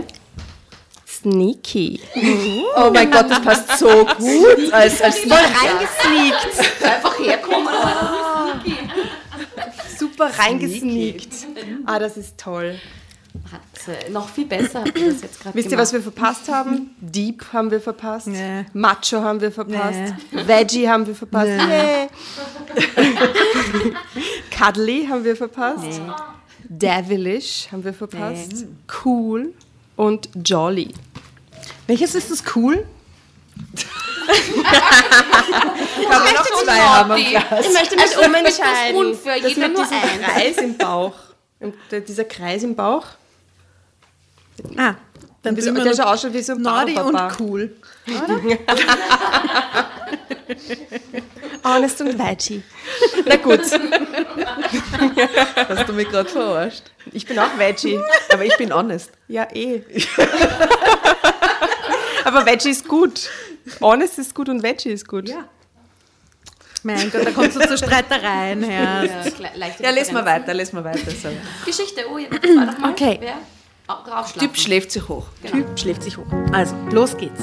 Sneaky. 1.05 1.99
Oh 2.75 2.91
mein 2.93 3.11
Gott, 3.11 3.29
das 3.29 3.41
passt 3.41 3.79
so 3.79 4.05
gut 4.05 4.71
als, 4.73 5.01
als 5.01 5.19
Voll 5.19 5.37
reingesneakt. 5.37 6.83
Einfach 6.83 7.19
herkommen. 7.19 7.73
Super 9.97 10.31
reingesneakt. 10.37 11.38
Ah, 11.91 11.97
das 11.97 12.17
ist 12.17 12.37
toll. 12.37 12.79
Hat, 13.51 13.87
äh, 13.87 14.11
noch 14.11 14.29
viel 14.29 14.45
besser 14.45 14.81
habt 14.81 14.95
ihr 14.95 15.11
das 15.11 15.23
jetzt 15.23 15.41
gerade 15.41 15.57
Wisst 15.57 15.71
ihr, 15.71 15.77
was 15.79 15.91
wir 15.91 16.03
verpasst 16.03 16.47
haben? 16.47 16.95
Deep 17.01 17.43
haben 17.51 17.71
wir 17.71 17.81
verpasst. 17.81 18.27
Nee. 18.27 18.65
Macho 18.73 19.23
haben 19.23 19.41
wir 19.41 19.51
verpasst. 19.51 20.13
Veggie 20.31 20.87
haben 20.87 21.07
wir 21.07 21.15
verpasst. 21.15 21.49
Nee. 21.67 22.09
Cuddly 24.55 25.07
haben 25.07 25.23
wir 25.23 25.35
verpasst. 25.35 25.99
Devilish 26.65 27.69
haben 27.71 27.83
wir 27.83 27.95
verpasst. 27.95 28.65
Cool 29.03 29.55
und 29.95 30.29
Jolly. 30.45 30.93
Welches 31.87 32.13
ist 32.13 32.29
das 32.29 32.43
cool? 32.55 32.85
Kann 36.07 36.23
man 36.23 36.33
noch 36.35 36.63
zwei 36.63 36.79
haben. 36.79 37.17
Ich 37.17 37.73
möchte 37.73 37.95
mich 37.95 38.15
umentscheiden. 38.15 38.95
unfair, 38.95 39.41
das 39.41 39.55
jeder 39.55 39.67
mit 39.69 39.77
nur 39.77 39.87
diesem. 39.87 40.21
Kreis 40.21 40.57
im 40.57 40.77
Bauch. 40.77 41.28
Und 41.59 41.75
der- 41.91 42.01
dieser 42.01 42.23
Kreis 42.25 42.63
im 42.63 42.75
Bauch. 42.75 43.05
Ah, 44.77 44.95
dann 45.43 45.55
Der, 45.55 45.65
tun 45.65 45.75
wir 45.75 45.83
der 45.83 46.17
schon 46.17 46.33
wie 46.33 46.41
so 46.41 46.53
ein 46.53 46.61
Naughty 46.61 46.97
und 46.99 47.39
cool. 47.39 47.75
Honest 51.63 52.01
und 52.01 52.17
Veggie. 52.19 52.61
Na 53.25 53.35
gut, 53.37 53.61
Hast 55.69 55.87
du 55.89 55.93
mich 55.93 56.09
gerade 56.09 56.29
verarscht? 56.29 56.83
ich 57.11 57.25
bin 57.25 57.37
auch 57.39 57.57
Veggie. 57.57 57.99
Aber 58.33 58.43
ich 58.45 58.55
bin 58.57 58.73
honest. 58.73 59.11
Ja, 59.27 59.47
eh. 59.53 59.81
Aber 62.25 62.45
Veggie 62.45 62.69
ist 62.71 62.87
gut. 62.87 63.29
Honest 63.81 64.19
ist 64.19 64.33
gut 64.35 64.49
und 64.49 64.61
Veggie 64.63 64.89
ist 64.91 65.07
gut. 65.07 65.29
Ja. 65.29 65.47
Mein 66.83 67.11
Gott, 67.11 67.25
da 67.25 67.31
kommst 67.31 67.55
du 67.55 67.61
zu 67.61 67.77
Streitereien 67.77 68.63
her. 68.63 69.03
Ja, 69.03 69.65
Ja, 69.79 69.89
lesen 69.91 70.15
wir 70.15 70.25
weiter, 70.25 70.53
lesen 70.53 70.77
wir 70.77 70.83
weiter. 70.83 71.11
So. 71.11 71.29
Geschichte, 71.65 72.05
oh, 72.11 72.17
ja, 72.17 72.29
das 72.29 72.55
war 72.55 72.65
doch 72.67 72.77
mal. 72.77 72.91
Okay. 72.91 73.17
Wer? 73.19 73.35
Typ 74.37 74.57
schläft 74.57 74.91
sich 74.91 75.07
hoch. 75.07 75.25
Typ 75.43 75.79
schläft 75.79 76.03
sich 76.03 76.17
hoch. 76.17 76.25
Also, 76.53 76.75
los 76.91 77.17
geht's. 77.17 77.41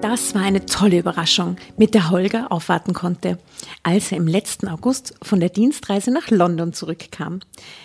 Das 0.00 0.34
war 0.34 0.42
eine 0.42 0.66
tolle 0.66 0.98
Überraschung, 0.98 1.56
mit 1.76 1.94
der 1.94 2.10
Holger 2.10 2.50
aufwarten 2.50 2.92
konnte, 2.92 3.38
als 3.82 4.12
er 4.12 4.18
im 4.18 4.26
letzten 4.26 4.68
August 4.68 5.14
von 5.22 5.40
der 5.40 5.48
Dienstreise 5.48 6.10
nach 6.10 6.30
London 6.30 6.72
zurückkam. 6.72 7.40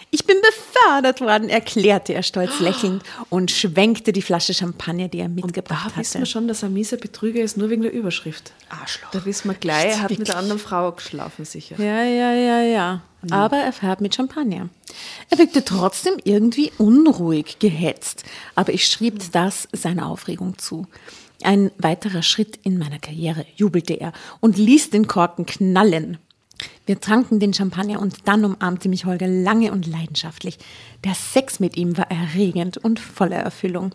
Ich 0.10 0.26
bin 0.26 0.38
befördert 0.42 1.20
worden, 1.20 1.50
erklärte 1.50 2.14
er 2.14 2.24
stolz 2.24 2.60
lächelnd 2.60 3.04
und 3.30 3.52
schwenkte 3.52 4.14
die 4.14 4.22
Flasche 4.22 4.54
Champagner, 4.54 5.10
die 5.10 5.20
er 5.20 5.28
mitgebracht 5.28 5.92
Da 5.94 6.00
wissen 6.00 6.12
hatte. 6.12 6.20
wir 6.20 6.26
schon, 6.26 6.48
dass 6.48 6.64
er 6.64 6.70
ein 6.70 6.74
mieser 6.74 6.98
Betrüger 6.98 7.42
ist, 7.42 7.58
nur 7.58 7.70
wegen 7.70 7.82
der 7.82 7.92
Überschrift. 7.92 8.54
Arschloch. 8.70 9.12
Da 9.12 9.26
wissen 9.26 9.50
wir 9.50 9.56
gleich, 9.56 9.92
er 9.92 10.02
hat 10.04 10.18
mit 10.18 10.30
einer 10.30 10.40
anderen 10.40 10.60
Frau 10.60 10.94
geschlafen, 10.94 11.44
sicher. 11.44 11.76
Ja, 11.78 12.04
ja, 12.04 12.32
ja, 12.34 12.62
ja. 12.62 13.02
Aber 13.32 13.58
er 13.58 13.74
fährt 13.74 14.00
mit 14.00 14.16
Champagner. 14.16 14.70
Er 15.30 15.38
wirkte 15.38 15.66
trotzdem 15.66 16.14
irgendwie 16.24 16.72
unruhig, 16.78 17.60
gehetzt. 17.60 18.24
Aber 18.56 18.74
ich 18.74 18.88
schrieb 18.88 19.32
das 19.34 19.68
seiner 19.74 20.08
Aufregung 20.08 20.58
zu. 20.58 20.88
Ein 21.44 21.72
weiterer 21.78 22.24
Schritt 22.24 22.60
in 22.64 22.78
meiner 22.78 23.00
Karriere, 23.00 23.46
jubelte 23.56 23.94
er 23.94 24.14
und 24.40 24.58
ließ 24.58 24.92
den 24.92 25.08
Korken 25.08 25.46
knallen. 25.46 26.18
Wir 26.86 27.00
tranken 27.00 27.40
den 27.40 27.54
Champagner 27.54 28.02
und 28.02 28.28
dann 28.28 28.46
umarmte 28.46 28.90
mich 28.90 29.06
Holger 29.06 29.28
lange 29.28 29.72
und 29.72 29.88
leidenschaftlich. 29.88 30.58
Der 31.04 31.14
Sex 31.14 31.60
mit 31.60 31.78
ihm 31.78 31.98
war 31.98 32.10
erregend 32.10 32.78
und 32.78 33.00
voller 33.00 33.38
Erfüllung. 33.38 33.94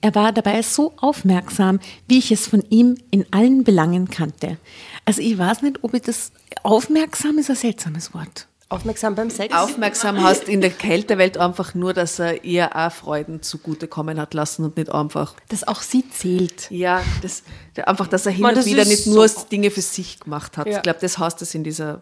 Er 0.00 0.14
war 0.14 0.32
dabei 0.32 0.62
so 0.62 0.94
aufmerksam, 0.96 1.78
wie 2.08 2.18
ich 2.18 2.32
es 2.32 2.48
von 2.48 2.64
ihm 2.70 2.96
in 3.10 3.24
allen 3.30 3.62
Belangen 3.62 4.08
kannte. 4.08 4.58
Also 5.04 5.22
ich 5.22 5.38
weiß 5.38 5.62
nicht, 5.62 5.84
ob 5.84 5.94
ich 5.94 6.02
das 6.02 6.32
aufmerksam 6.64 7.38
ist 7.38 7.50
ein 7.50 7.56
seltsames 7.56 8.12
Wort. 8.12 8.48
Aufmerksam 8.72 9.14
beim 9.14 9.30
Sex? 9.30 9.54
Aufmerksam 9.54 10.22
hast 10.22 10.44
in 10.48 10.60
der 10.60 10.70
Kältewelt 10.70 11.36
einfach 11.38 11.74
nur, 11.74 11.92
dass 11.92 12.18
er 12.18 12.42
ihr 12.44 12.74
auch 12.74 12.90
Freuden 12.90 13.42
zugutekommen 13.42 14.18
hat 14.18 14.34
lassen 14.34 14.64
und 14.64 14.76
nicht 14.76 14.90
einfach, 14.90 15.34
Dass 15.48 15.66
auch 15.68 15.82
sie 15.82 16.08
zählt. 16.10 16.70
ja, 16.70 17.02
das, 17.20 17.42
einfach, 17.84 18.06
dass 18.08 18.26
er 18.26 18.32
hin 18.32 18.42
Man, 18.42 18.56
und 18.56 18.64
wieder 18.64 18.84
nicht 18.84 19.06
nur 19.06 19.28
so. 19.28 19.44
Dinge 19.50 19.70
für 19.70 19.82
sich 19.82 20.20
gemacht 20.20 20.56
hat. 20.56 20.66
Ja. 20.66 20.76
Ich 20.76 20.82
glaube, 20.82 20.98
das 21.00 21.18
heißt 21.18 21.42
es 21.42 21.54
in 21.54 21.64
dieser 21.64 22.00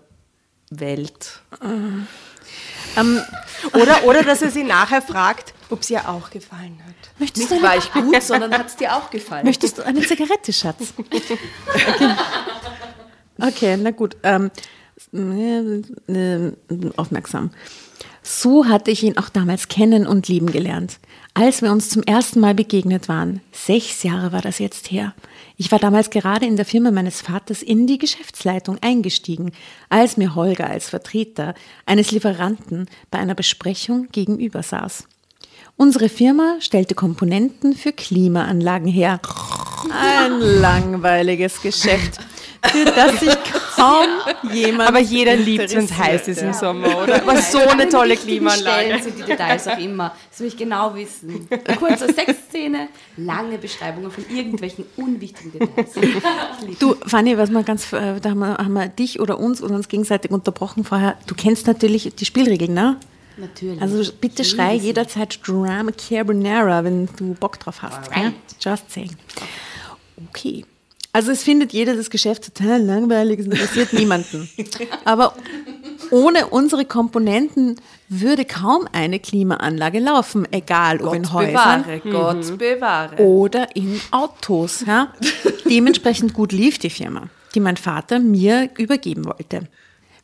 Welt. 0.71 1.41
Ähm, 2.97 3.21
Oder, 3.73 4.05
oder 4.05 4.23
dass 4.23 4.43
er 4.43 4.51
sie 4.51 4.65
nachher 4.65 5.03
fragt, 5.03 5.55
ob 5.71 5.85
sie 5.85 5.95
ihr 5.95 6.09
auch 6.09 6.31
gefallen 6.31 6.79
hat. 6.87 7.21
möchtest, 7.21 7.51
Nicht 7.51 7.61
du 7.61 7.65
war 7.65 7.71
eine, 7.73 7.81
ich 7.81 7.93
gut, 7.93 8.23
sondern 8.23 8.53
hat 8.53 8.67
es 8.67 8.77
dir 8.77 8.95
auch 8.97 9.11
gefallen. 9.11 9.45
möchtest 9.45 9.79
du 9.79 9.83
eine 9.85 10.01
Zigarette, 10.01 10.53
Schatz? 10.53 10.93
Okay, 13.43 13.75
okay 13.75 13.77
na 13.79 13.91
gut. 13.91 14.17
Ähm, 14.23 14.47
äh, 14.47 14.51
aufmerksam. 16.97 17.51
So 18.23 18.67
hatte 18.67 18.91
ich 18.91 19.03
ihn 19.03 19.17
auch 19.19 19.29
damals 19.29 19.69
kennen 19.69 20.07
und 20.07 20.29
lieben 20.29 20.53
gelernt. 20.53 20.99
Als 21.33 21.63
wir 21.63 21.73
uns 21.73 21.89
zum 21.89 22.03
ersten 22.03 22.41
Mal 22.41 22.55
begegnet 22.55 23.09
waren, 23.09 23.41
sechs 23.53 24.03
Jahre 24.03 24.33
war 24.33 24.43
das 24.43 24.59
jetzt 24.59 24.91
her. 24.91 25.15
Ich 25.57 25.73
war 25.73 25.79
damals 25.79 26.11
gerade 26.11 26.47
in 26.47 26.57
der 26.57 26.65
Firma 26.65 26.91
meines 26.91 27.21
Vaters 27.21 27.63
in 27.63 27.87
die 27.87 27.99
Geschäftsleitung 27.99 28.79
eingestiegen, 28.81 29.53
als 29.89 30.17
mir 30.17 30.35
Holger 30.35 30.69
als 30.69 30.89
Vertreter 30.91 31.55
eines 31.87 32.11
Lieferanten 32.11 32.87
bei 33.11 33.19
einer 33.19 33.35
Besprechung 33.35 34.09
gegenüber 34.13 34.63
saß. 34.63 35.05
Unsere 35.77 36.09
Firma 36.09 36.57
stellte 36.61 36.95
Komponenten 36.95 37.75
für 37.75 37.93
Klimaanlagen 37.93 38.89
her. 38.89 39.21
Ein 39.91 40.41
langweiliges 40.41 41.63
Geschäft, 41.63 42.19
für 42.67 42.85
das 42.85 43.21
sich 43.21 43.37
kaum 43.77 44.07
jemand 44.53 44.89
Aber 44.89 44.99
jeder 44.99 45.37
liebt, 45.37 45.75
wenn 45.75 45.85
es 45.85 45.97
heiß 45.97 46.29
ist 46.29 46.43
im 46.43 46.53
Sommer, 46.53 47.03
oder? 47.03 47.23
Aber 47.23 47.37
so 47.41 47.59
eine 47.59 47.89
tolle 47.89 48.17
Klimaanlage. 48.17 48.85
Stellen 48.85 49.03
sind 49.03 49.19
die 49.19 49.23
Details 49.23 49.69
auch 49.69 49.79
immer. 49.79 50.15
Das 50.31 50.41
will 50.41 50.49
ich 50.49 50.57
genau 50.57 50.95
wissen. 50.95 51.49
Kurze 51.79 52.13
Sexszene, 52.13 52.89
lange 53.17 53.59
Beschreibungen 53.59 54.11
von 54.11 54.25
irgendwelchen 54.29 54.85
unwichtigen 54.97 55.53
Details. 55.53 55.93
Du, 56.79 56.95
Fanny, 57.07 57.39
was 57.39 57.51
mal 57.51 57.65
ganz, 57.65 57.93
äh, 57.93 58.21
da 58.21 58.31
haben 58.31 58.41
wir, 58.41 58.59
haben 58.59 58.73
wir 58.75 58.89
dich 58.89 59.21
oder 59.21 59.39
uns 59.39 59.63
oder 59.63 59.75
uns 59.75 59.89
gegenseitig 59.89 60.31
unterbrochen 60.31 60.85
vorher. 60.85 61.17
Du 61.27 61.35
kennst 61.35 61.67
natürlich 61.67 62.15
die 62.15 62.25
Spielregeln, 62.25 62.75
ne? 62.75 62.97
Natürlich. 63.37 63.81
Also 63.81 64.13
bitte 64.21 64.45
schrei 64.45 64.75
jederzeit 64.75 65.41
Drama 65.47 65.93
Carbonara, 65.93 66.85
wenn 66.85 67.09
du 67.17 67.35
Bock 67.35 67.59
drauf 67.59 67.81
hast. 67.83 68.11
Ja? 68.15 68.33
Just 68.61 68.91
saying. 68.91 69.17
Okay. 70.29 70.65
Also 71.13 71.33
es 71.33 71.43
findet 71.43 71.73
jeder 71.73 71.97
das 71.97 72.09
Geschäft 72.09 72.55
total 72.55 72.83
langweilig, 72.83 73.41
es 73.41 73.47
interessiert 73.47 73.93
niemanden. 73.93 74.49
Aber 75.05 75.35
ohne 76.11 76.47
unsere 76.49 76.85
Komponenten 76.85 77.77
würde 78.09 78.45
kaum 78.45 78.87
eine 78.93 79.19
Klimaanlage 79.19 79.99
laufen, 79.99 80.47
egal 80.53 81.01
ob 81.01 81.15
in 81.15 81.23
Gott 81.23 81.33
Häusern 81.33 81.83
bewahre, 81.83 82.01
Gott 82.01 82.59
bewahre. 82.59 83.17
oder 83.23 83.75
in 83.75 84.01
Autos. 84.11 84.85
Ja? 84.87 85.13
Dementsprechend 85.69 86.33
gut 86.35 86.53
lief 86.53 86.79
die 86.79 86.91
Firma, 86.91 87.29
die 87.55 87.61
mein 87.61 87.77
Vater 87.77 88.19
mir 88.19 88.71
übergeben 88.79 89.25
wollte, 89.25 89.69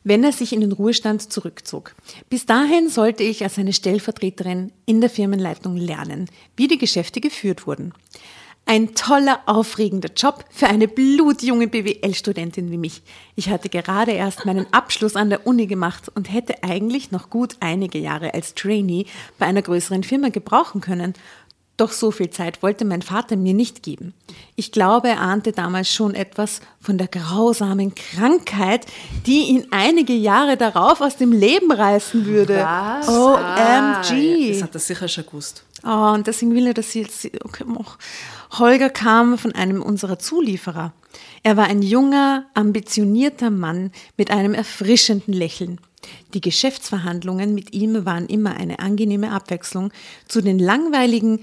wenn 0.03 0.23
er 0.23 0.31
sich 0.31 0.53
in 0.53 0.61
den 0.61 0.71
Ruhestand 0.71 1.31
zurückzog. 1.31 1.95
Bis 2.29 2.45
dahin 2.45 2.89
sollte 2.89 3.23
ich 3.23 3.43
als 3.43 3.55
seine 3.55 3.73
Stellvertreterin 3.73 4.71
in 4.85 5.01
der 5.01 5.09
Firmenleitung 5.09 5.75
lernen, 5.75 6.29
wie 6.55 6.67
die 6.67 6.77
Geschäfte 6.77 7.19
geführt 7.19 7.67
wurden. 7.67 7.93
Ein 8.69 8.95
toller, 8.95 9.39
aufregender 9.45 10.09
Job 10.13 10.43
für 10.49 10.67
eine 10.67 10.89
blutjunge 10.89 11.69
BWL-Studentin 11.69 12.69
wie 12.69 12.77
mich. 12.77 13.01
Ich 13.37 13.49
hatte 13.49 13.69
gerade 13.69 14.11
erst 14.11 14.45
meinen 14.45 14.67
Abschluss 14.73 15.15
an 15.15 15.29
der 15.29 15.47
Uni 15.47 15.67
gemacht 15.67 16.11
und 16.15 16.29
hätte 16.33 16.63
eigentlich 16.63 17.09
noch 17.11 17.29
gut 17.29 17.55
einige 17.61 17.97
Jahre 17.97 18.33
als 18.33 18.55
Trainee 18.55 19.05
bei 19.39 19.45
einer 19.45 19.61
größeren 19.61 20.03
Firma 20.03 20.27
gebrauchen 20.27 20.81
können. 20.81 21.13
Doch 21.77 21.91
so 21.91 22.09
viel 22.09 22.31
Zeit 22.31 22.63
wollte 22.63 22.85
mein 22.85 23.03
Vater 23.03 23.35
mir 23.35 23.53
nicht 23.53 23.83
geben. 23.83 24.15
Ich 24.55 24.71
glaube, 24.71 25.09
er 25.09 25.21
ahnte 25.21 25.51
damals 25.51 25.93
schon 25.93 26.15
etwas 26.15 26.59
von 26.81 26.97
der 26.97 27.07
grausamen 27.07 27.93
Krankheit, 27.93 28.87
die 29.27 29.49
ihn 29.49 29.67
einige 29.69 30.13
Jahre 30.13 30.57
darauf 30.57 31.01
aus 31.01 31.17
dem 31.17 31.31
Leben 31.31 31.71
reißen 31.71 32.25
würde. 32.25 32.57
Was? 32.57 33.07
OMG. 33.07 34.53
Das 34.53 34.63
hat 34.63 34.73
er 34.73 34.79
sicher 34.79 35.07
schon 35.07 35.27
gewusst. 35.27 35.63
Oh, 35.83 36.13
und 36.15 36.25
deswegen 36.25 36.55
will 36.55 36.65
er, 36.65 36.73
dass 36.73 36.91
sie 36.91 37.01
jetzt. 37.01 37.29
Okay, 37.43 37.63
mach. 37.67 37.99
Holger 38.57 38.89
kam 38.89 39.37
von 39.37 39.53
einem 39.53 39.83
unserer 39.83 40.17
Zulieferer. 40.17 40.93
Er 41.43 41.57
war 41.57 41.65
ein 41.65 41.83
junger, 41.83 42.45
ambitionierter 42.55 43.51
Mann 43.51 43.91
mit 44.17 44.31
einem 44.31 44.55
erfrischenden 44.55 45.33
Lächeln. 45.33 45.79
Die 46.33 46.41
Geschäftsverhandlungen 46.41 47.53
mit 47.53 47.73
ihm 47.73 48.05
waren 48.05 48.27
immer 48.27 48.55
eine 48.55 48.79
angenehme 48.79 49.31
Abwechslung 49.31 49.91
zu 50.27 50.41
den 50.41 50.57
langweiligen 50.57 51.39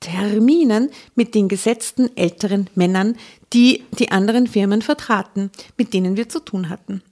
Terminen 0.00 0.90
mit 1.14 1.34
den 1.34 1.48
gesetzten 1.48 2.14
älteren 2.16 2.68
Männern, 2.74 3.16
die 3.52 3.84
die 3.98 4.10
anderen 4.10 4.46
Firmen 4.46 4.82
vertraten, 4.82 5.50
mit 5.76 5.94
denen 5.94 6.16
wir 6.16 6.28
zu 6.28 6.40
tun 6.40 6.68
hatten. 6.68 7.02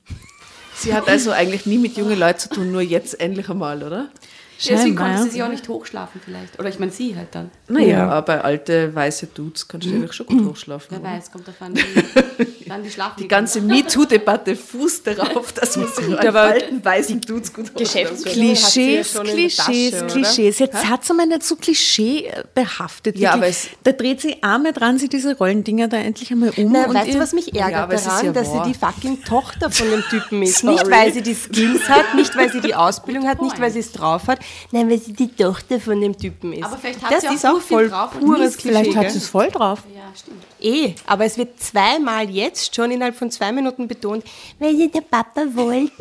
Sie 0.77 0.93
hat 0.93 1.09
also 1.09 1.31
eigentlich 1.31 1.67
nie 1.67 1.79
mit 1.79 1.97
jungen 1.97 2.19
Leuten 2.19 2.41
zu 2.41 2.49
tun, 2.51 2.73
nur 2.73 2.83
jetzt 2.83 3.21
endlich 3.21 3.49
einmal, 3.49 3.83
oder? 3.83 4.11
Deswegen 4.59 4.79
Scheinbar, 4.81 5.05
konnte 5.07 5.19
ja. 5.19 5.25
sie 5.25 5.31
sich 5.31 5.43
auch 5.43 5.49
nicht 5.49 5.69
hochschlafen 5.69 6.21
vielleicht. 6.25 6.59
Oder 6.59 6.69
ich 6.69 6.79
meine 6.79 6.93
sie 6.93 7.17
halt 7.17 7.29
dann. 7.33 7.51
Naja, 7.69 8.09
aber 8.09 8.45
alte 8.45 8.95
weiße 8.95 9.27
Dudes 9.29 9.67
kannst 9.69 9.87
du 9.87 9.91
natürlich 9.91 10.13
schon 10.15 10.27
gut 10.27 10.45
hochschlafen. 10.51 10.87
Wer 10.91 11.01
oder? 11.01 11.11
weiß, 11.11 11.33
kommt 11.33 11.49
davon, 11.49 11.75
wie, 12.39 12.47
wann 12.69 12.83
die 12.83 12.91
schlafen. 12.91 13.21
Die 13.21 13.29
ganze 13.29 13.61
MeToo-Debatte 13.61 14.57
fußt 14.57 15.07
darauf, 15.07 15.53
dass 15.53 15.77
man 15.77 15.89
sich 15.89 16.19
aber 16.21 16.41
alten 16.43 16.85
weißen 16.85 17.21
Dudes 17.21 17.53
gut 17.53 17.73
hochschlafen 17.75 18.09
kann. 18.09 18.17
Sie 18.17 18.29
ja 18.29 18.33
Klischees, 18.33 19.15
Klischees, 19.15 19.57
Tasche, 19.57 20.05
oder? 20.05 20.07
Klischees. 20.15 20.59
Jetzt 20.61 20.85
hat 20.89 21.05
sie 21.05 21.15
mal 21.15 21.27
nicht 21.27 21.43
so 21.43 21.57
Klischee 21.57 22.27
äh, 22.27 22.45
behaftet. 22.55 23.19
Ja, 23.19 23.33
aber 23.33 23.47
es- 23.49 23.69
da 23.83 23.93
dreht 23.93 24.21
sie 24.21 24.43
Arme 24.43 24.73
dran, 24.73 24.99
sie 24.99 25.09
diese 25.09 25.37
Rollendinger 25.37 25.89
da 25.89 25.97
endlich 25.99 26.31
einmal 26.31 26.51
um. 26.57 26.73
Na, 26.73 26.87
und 26.87 26.95
weißt 26.95 27.15
du, 27.15 27.19
was 27.19 27.33
mich 27.33 27.55
ärgert 27.55 27.91
Ja, 27.93 27.99
daran, 27.99 28.27
ja 28.27 28.33
dass 28.33 28.49
wahr. 28.51 28.65
sie 28.65 28.73
die 28.73 28.79
fucking 28.79 29.23
Tochter 29.25 29.71
von 29.71 29.91
dem 29.91 30.03
Typen 30.09 30.43
ist. 30.45 30.59
Sorry. 30.59 30.75
Nicht, 30.75 30.91
weil 30.91 31.13
sie 31.13 31.23
die 31.23 31.35
Skills 31.35 31.89
hat, 31.89 32.15
nicht, 32.15 32.37
weil 32.37 32.51
sie 32.51 32.61
die 32.61 32.75
Ausbildung 32.85 33.27
hat, 33.27 33.43
nicht, 33.43 33.61
weil 33.61 33.71
sie 33.71 33.81
es 33.81 33.93
drauf 33.93 34.27
hat, 34.29 34.39
nein, 34.71 34.89
weil 34.89 34.99
sie 34.99 35.13
die 35.13 35.29
Tochter 35.29 35.81
von 35.81 36.01
dem 36.01 36.17
Typen 36.17 36.53
ist. 36.53 36.65
Aber 36.65 36.77
vielleicht 36.77 37.03
hat 37.03 37.13
das 37.13 37.23
sie 37.23 37.29
auch 37.29 37.35
ist 37.35 37.47
auch 37.47 37.61
voll 37.61 37.89
drauf 37.89 38.11
pures 38.19 38.57
Klischee. 38.57 38.69
Vielleicht 38.69 38.97
hat 38.97 39.11
sie 39.11 39.19
es 39.19 39.29
voll 39.29 39.49
drauf. 39.51 39.83
Ja, 39.95 40.03
stimmt. 40.15 40.45
Eh, 40.61 40.95
aber 41.07 41.25
es 41.25 41.37
wird 41.39 41.61
zweimal 41.61 42.29
jetzt 42.31 42.75
schon 42.75 42.91
innerhalb 42.91 43.17
von 43.17 43.31
zwei 43.31 43.53
Minuten 43.53 43.89
betont, 43.89 44.25
weil 44.59 44.75
ihr 44.75 44.91
der 44.91 45.03
Papa 45.03 45.43
wollt. 45.55 45.93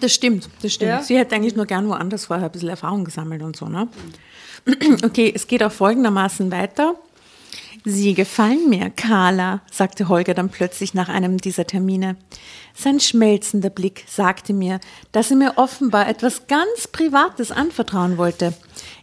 Das 0.00 0.12
stimmt, 0.12 0.48
das 0.62 0.72
stimmt. 0.72 0.90
Ja. 0.90 1.02
Sie 1.02 1.16
hätte 1.16 1.34
eigentlich 1.34 1.56
nur 1.56 1.66
gern 1.66 1.88
woanders 1.88 2.26
vorher 2.26 2.46
ein 2.46 2.52
bisschen 2.52 2.68
Erfahrung 2.68 3.04
gesammelt 3.04 3.42
und 3.42 3.56
so, 3.56 3.66
ne? 3.66 3.88
Okay, 5.04 5.32
es 5.34 5.46
geht 5.46 5.62
auch 5.62 5.72
folgendermaßen 5.72 6.50
weiter. 6.52 6.94
Sie 7.84 8.14
gefallen 8.14 8.68
mir, 8.68 8.90
Carla, 8.90 9.60
sagte 9.70 10.08
Holger 10.08 10.34
dann 10.34 10.50
plötzlich 10.50 10.94
nach 10.94 11.08
einem 11.08 11.38
dieser 11.38 11.66
Termine. 11.66 12.16
Sein 12.74 13.00
schmelzender 13.00 13.70
Blick 13.70 14.04
sagte 14.08 14.52
mir, 14.52 14.80
dass 15.12 15.30
er 15.30 15.36
mir 15.36 15.54
offenbar 15.56 16.08
etwas 16.08 16.46
ganz 16.46 16.88
Privates 16.88 17.50
anvertrauen 17.50 18.16
wollte. 18.18 18.54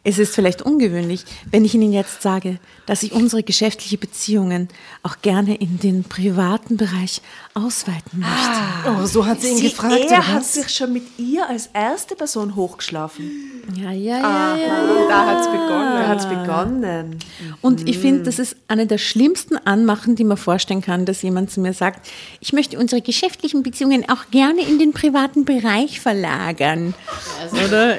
Es 0.03 0.17
ist 0.17 0.33
vielleicht 0.33 0.61
ungewöhnlich, 0.61 1.25
wenn 1.51 1.65
ich 1.65 1.75
Ihnen 1.75 1.91
jetzt 1.91 2.21
sage, 2.21 2.59
dass 2.85 3.03
ich 3.03 3.11
unsere 3.11 3.43
geschäftliche 3.43 3.97
Beziehungen 3.97 4.69
auch 5.03 5.17
gerne 5.21 5.55
in 5.55 5.79
den 5.79 6.03
privaten 6.03 6.77
Bereich 6.77 7.21
ausweiten 7.53 8.19
möchte. 8.19 9.01
Oh, 9.01 9.05
so 9.05 9.25
hat 9.25 9.41
sie 9.41 9.49
ihn 9.49 9.57
Sie, 9.57 9.69
gefragt. 9.69 9.93
er 9.95 10.05
oder 10.05 10.27
hat 10.27 10.37
was? 10.37 10.53
sich 10.53 10.69
schon 10.69 10.93
mit 10.93 11.03
ihr 11.17 11.47
als 11.47 11.69
erste 11.73 12.15
Person 12.15 12.55
hochgeschlafen. 12.55 13.29
Ja, 13.75 13.91
ja, 13.91 14.19
ja, 14.19 14.55
ja. 14.55 15.07
Da 15.07 15.25
hat 15.25 15.41
es 15.41 15.47
begonnen. 15.47 15.93
Da 15.93 16.07
hat 16.07 16.19
es 16.19 16.25
begonnen. 16.25 17.19
Und 17.61 17.87
ich 17.87 17.99
finde, 17.99 18.23
das 18.23 18.39
ist 18.39 18.55
eine 18.67 18.87
der 18.87 18.97
schlimmsten 18.97 19.57
Anmachen, 19.57 20.15
die 20.15 20.23
man 20.23 20.37
vorstellen 20.37 20.81
kann, 20.81 21.05
dass 21.05 21.21
jemand 21.21 21.51
zu 21.51 21.59
mir 21.59 21.73
sagt, 21.73 22.09
ich 22.39 22.53
möchte 22.53 22.79
unsere 22.79 23.01
geschäftlichen 23.01 23.63
Beziehungen 23.63 24.07
auch 24.09 24.31
gerne 24.31 24.61
in 24.61 24.79
den 24.79 24.93
privaten 24.93 25.45
Bereich 25.45 25.99
verlagern. 25.99 26.93
Oder? 27.51 27.97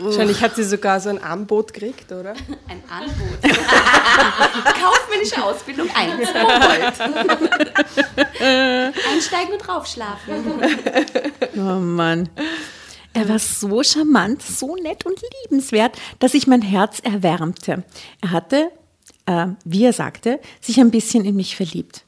Wahrscheinlich 0.00 0.42
hat 0.42 0.56
sie 0.56 0.64
sogar 0.64 1.00
so 1.00 1.08
ein 1.08 1.22
Angebot 1.22 1.72
gekriegt, 1.72 2.12
oder? 2.12 2.30
Ein 2.68 2.82
Angebot. 2.90 3.38
Kaufmännische 4.80 5.42
Ausbildung 5.42 5.88
1. 5.94 6.28
Einsteigen 9.12 9.54
und 9.54 9.66
draufschlafen. 9.66 10.34
Oh 11.56 11.80
Mann. 11.80 12.28
Er 13.14 13.28
war 13.28 13.38
so 13.38 13.82
charmant, 13.82 14.42
so 14.42 14.74
nett 14.76 15.04
und 15.04 15.20
liebenswert, 15.42 15.98
dass 16.18 16.32
sich 16.32 16.46
mein 16.46 16.62
Herz 16.62 17.00
erwärmte. 17.00 17.84
Er 18.22 18.30
hatte, 18.30 18.70
äh, 19.26 19.48
wie 19.64 19.84
er 19.84 19.92
sagte, 19.92 20.40
sich 20.60 20.80
ein 20.80 20.90
bisschen 20.90 21.24
in 21.24 21.36
mich 21.36 21.56
verliebt. 21.56 22.04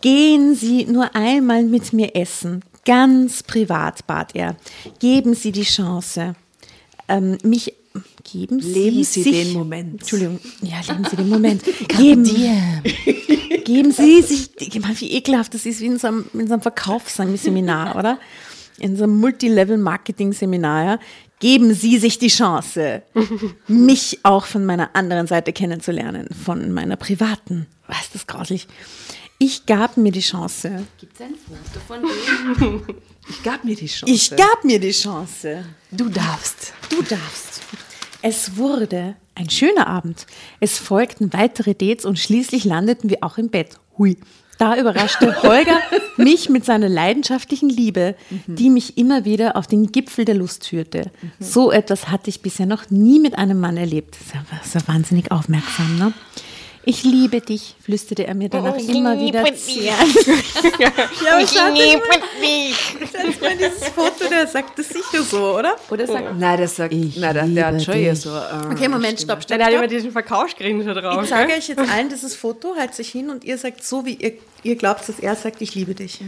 Gehen 0.00 0.54
Sie 0.54 0.84
nur 0.84 1.14
einmal 1.14 1.64
mit 1.64 1.92
mir 1.92 2.14
essen. 2.14 2.62
Ganz 2.84 3.42
privat 3.42 4.06
bat 4.06 4.34
er. 4.34 4.54
Geben 5.00 5.34
Sie 5.34 5.50
die 5.50 5.64
Chance. 5.64 6.34
Ähm, 7.08 7.38
mich 7.42 7.72
geben 8.30 8.60
Sie, 8.60 8.72
Leben 8.72 9.04
Sie 9.04 9.22
sich, 9.22 9.32
den 9.32 9.52
Moment. 9.52 10.00
Entschuldigung, 10.00 10.40
ja, 10.62 10.80
leben 10.86 11.06
Sie 11.08 11.16
den 11.16 11.28
Moment. 11.28 11.62
Geben, 11.88 12.24
geben 13.64 13.92
Sie 13.92 14.22
sich, 14.22 14.50
wie 14.58 15.12
ekelhaft 15.12 15.54
das 15.54 15.64
ist, 15.66 15.80
wie 15.80 15.86
in 15.86 15.98
so 15.98 16.08
einem, 16.08 16.26
in 16.34 16.46
so 16.46 16.54
einem 16.54 16.62
Verkaufsseminar, 16.62 17.96
oder? 17.96 18.18
in 18.78 18.90
unserem 18.92 19.18
Multilevel-Marketing-Seminar, 19.20 20.84
ja, 20.84 20.98
geben 21.38 21.74
Sie 21.74 21.98
sich 21.98 22.18
die 22.18 22.28
Chance, 22.28 23.02
mich 23.68 24.20
auch 24.22 24.46
von 24.46 24.64
meiner 24.64 24.94
anderen 24.94 25.26
Seite 25.26 25.52
kennenzulernen, 25.52 26.28
von 26.44 26.72
meiner 26.72 26.96
privaten. 26.96 27.66
Was 27.88 28.02
ist 28.02 28.14
das 28.14 28.26
grauslich? 28.26 28.66
Ich 29.38 29.66
gab 29.66 29.96
mir 29.98 30.12
die 30.12 30.20
Chance. 30.20 30.86
Gibt 30.98 31.14
es 31.14 31.20
ein 31.20 31.34
Foto 31.34 31.80
von 31.86 32.02
dem? 32.58 32.82
Ich 33.28 33.42
gab 33.42 33.64
mir 33.64 33.76
die 33.76 33.86
Chance. 33.86 34.12
Ich 34.12 34.30
gab 34.30 34.64
mir 34.64 34.78
die 34.78 34.92
Chance. 34.92 35.64
du 35.90 36.08
darfst. 36.08 36.72
Du 36.90 37.02
darfst. 37.02 37.60
Es 38.22 38.56
wurde 38.56 39.16
ein 39.34 39.50
schöner 39.50 39.86
Abend. 39.86 40.26
Es 40.60 40.78
folgten 40.78 41.32
weitere 41.32 41.74
Dates 41.74 42.04
und 42.04 42.18
schließlich 42.18 42.64
landeten 42.64 43.10
wir 43.10 43.18
auch 43.22 43.38
im 43.38 43.50
Bett. 43.50 43.78
Hui. 43.98 44.16
Da 44.58 44.76
überraschte 44.76 45.42
Holger 45.42 45.78
mich 46.16 46.48
mit 46.48 46.64
seiner 46.64 46.88
leidenschaftlichen 46.88 47.68
Liebe, 47.68 48.14
die 48.46 48.70
mich 48.70 48.96
immer 48.96 49.24
wieder 49.26 49.56
auf 49.56 49.66
den 49.66 49.92
Gipfel 49.92 50.24
der 50.24 50.34
Lust 50.34 50.66
führte. 50.66 51.10
So 51.38 51.70
etwas 51.70 52.08
hatte 52.08 52.30
ich 52.30 52.40
bisher 52.40 52.64
noch 52.64 52.90
nie 52.90 53.20
mit 53.20 53.36
einem 53.36 53.60
Mann 53.60 53.76
erlebt. 53.76 54.16
Das 54.50 54.66
ist 54.66 54.74
ja 54.74 54.88
wahnsinnig 54.88 55.30
aufmerksam, 55.30 55.98
ne? 55.98 56.12
Ich 56.88 57.02
liebe 57.02 57.40
dich, 57.40 57.74
flüsterte 57.82 58.28
er 58.28 58.34
mir 58.36 58.48
danach 58.48 58.76
immer 58.76 59.18
wieder 59.18 59.44
zu. 59.44 59.80
Ja, 59.80 59.98
ich 61.40 61.52
liebe 61.52 62.00
dich. 62.40 62.76
Das 63.12 63.40
war 63.42 63.50
dieses 63.50 63.88
Foto, 63.88 64.28
der 64.30 64.46
sagt 64.46 64.78
das 64.78 64.88
sicher 64.90 65.20
so, 65.24 65.56
oder? 65.58 65.74
Oder 65.90 66.06
sagt, 66.06 66.38
nein, 66.38 66.56
der 66.58 66.68
sagt, 66.68 66.92
nein, 66.94 67.34
der, 67.34 67.44
der 67.48 67.66
hat 67.66 67.82
schon 67.82 67.94
eher 67.94 68.14
so. 68.14 68.30
Äh, 68.30 68.72
Okay, 68.72 68.86
Moment, 68.88 69.18
stopp, 69.20 69.42
stopp, 69.42 69.58
Der 69.58 69.66
hat 69.66 69.72
immer 69.72 69.88
diesen 69.88 70.12
Verkaufsgrinsen 70.12 70.94
drauf. 70.94 71.24
Ich 71.24 71.28
zeige 71.28 71.54
euch 71.54 71.66
jetzt 71.66 71.80
allen 71.90 72.08
dieses 72.08 72.36
Foto, 72.36 72.76
halt 72.78 72.94
sich 72.94 73.08
hin 73.10 73.30
und 73.30 73.42
ihr 73.42 73.58
sagt 73.58 73.82
so, 73.82 74.06
wie 74.06 74.14
ihr, 74.14 74.34
ihr 74.62 74.76
glaubt, 74.76 75.08
dass 75.08 75.18
er 75.18 75.34
sagt, 75.34 75.60
ich 75.60 75.74
liebe 75.74 75.96
dich. 75.96 76.20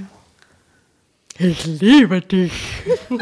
Ich 1.39 1.67
liebe 1.67 2.21
dich. 2.21 2.53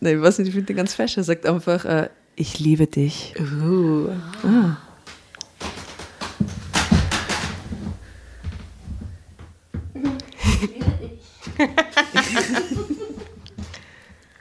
Nein, 0.00 0.16
ich 0.16 0.22
weiß 0.22 0.38
nicht, 0.38 0.48
ich 0.48 0.54
finde 0.54 0.66
den 0.66 0.76
ganz 0.76 0.94
fesch. 0.94 1.16
Er 1.16 1.22
sagt 1.22 1.46
einfach, 1.46 1.84
äh, 1.84 2.08
ich 2.36 2.58
liebe 2.60 2.86
dich. 2.86 3.34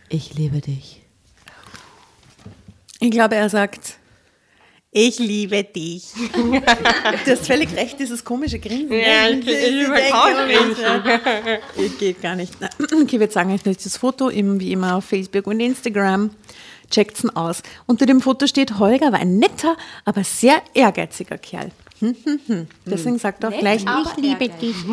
Ich 0.10 0.34
liebe 0.36 0.62
dich. 0.62 1.02
Ich 3.00 3.12
glaube, 3.12 3.36
er 3.36 3.50
sagt, 3.50 3.96
ich 4.92 5.20
liebe 5.20 5.64
dich. 5.64 6.06
du 6.34 6.62
hast 7.32 7.46
völlig 7.48 7.76
recht, 7.76 8.00
dieses 8.00 8.24
komische 8.24 8.60
Grinsen. 8.60 8.98
Ja, 8.98 9.28
ich- 9.28 9.46
ich 9.46 9.82
überkaue 9.82 10.48
Ich 11.78 11.98
geht 11.98 12.22
gar 12.22 12.36
nicht. 12.36 12.54
Okay, 12.80 13.20
wir 13.20 13.30
zeigen 13.30 13.52
euch 13.54 13.62
jetzt 13.66 13.86
das 13.86 13.98
Foto, 13.98 14.30
eben 14.30 14.60
wie 14.60 14.72
immer 14.72 14.96
auf 14.96 15.06
Facebook 15.06 15.48
und 15.48 15.60
Instagram. 15.60 16.30
Checkt's 16.90 17.24
ihn 17.24 17.30
aus. 17.32 17.62
Unter 17.86 18.06
dem 18.06 18.22
Foto 18.22 18.48
steht, 18.48 18.80
Holger 18.80 19.12
war 19.12 19.20
ein 19.20 19.38
netter, 19.38 19.76
aber 20.06 20.24
sehr 20.24 20.62
ehrgeiziger 20.74 21.38
Kerl. 21.38 21.72
Hm, 22.00 22.16
hm, 22.24 22.40
hm. 22.46 22.68
Deswegen 22.86 23.20
sagt 23.20 23.44
er 23.44 23.50
auch 23.50 23.58
gleich, 23.58 23.88
aber 23.88 24.12
ich 24.18 24.24
liebe 24.24 24.50
dich. 24.50 24.76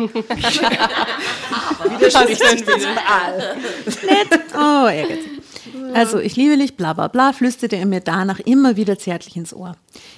Oh, 4.55 4.87
ehrgeizig. 4.87 5.31
Also, 5.93 6.19
ich 6.19 6.35
liebe 6.35 6.57
dich, 6.57 6.75
bla 6.75 6.93
bla 6.93 7.07
bla, 7.07 7.33
flüsterte 7.33 7.75
er 7.75 7.85
mir 7.85 7.99
danach 7.99 8.39
immer 8.39 8.75
wieder 8.77 8.97
zärtlich 8.97 9.35
ins 9.35 9.53
Ohr. 9.53 9.75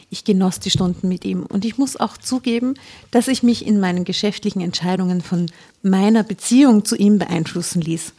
Ich 0.09 0.23
genoss 0.23 0.59
die 0.59 0.69
Stunden 0.69 1.07
mit 1.07 1.25
ihm 1.25 1.43
und 1.43 1.65
ich 1.65 1.77
muss 1.77 1.97
auch 1.97 2.17
zugeben, 2.17 2.75
dass 3.11 3.27
ich 3.27 3.43
mich 3.43 3.65
in 3.65 3.79
meinen 3.79 4.05
geschäftlichen 4.05 4.61
Entscheidungen 4.61 5.21
von 5.21 5.51
meiner 5.81 6.23
Beziehung 6.23 6.85
zu 6.85 6.95
ihm 6.95 7.19
beeinflussen 7.19 7.81
ließ. 7.81 8.13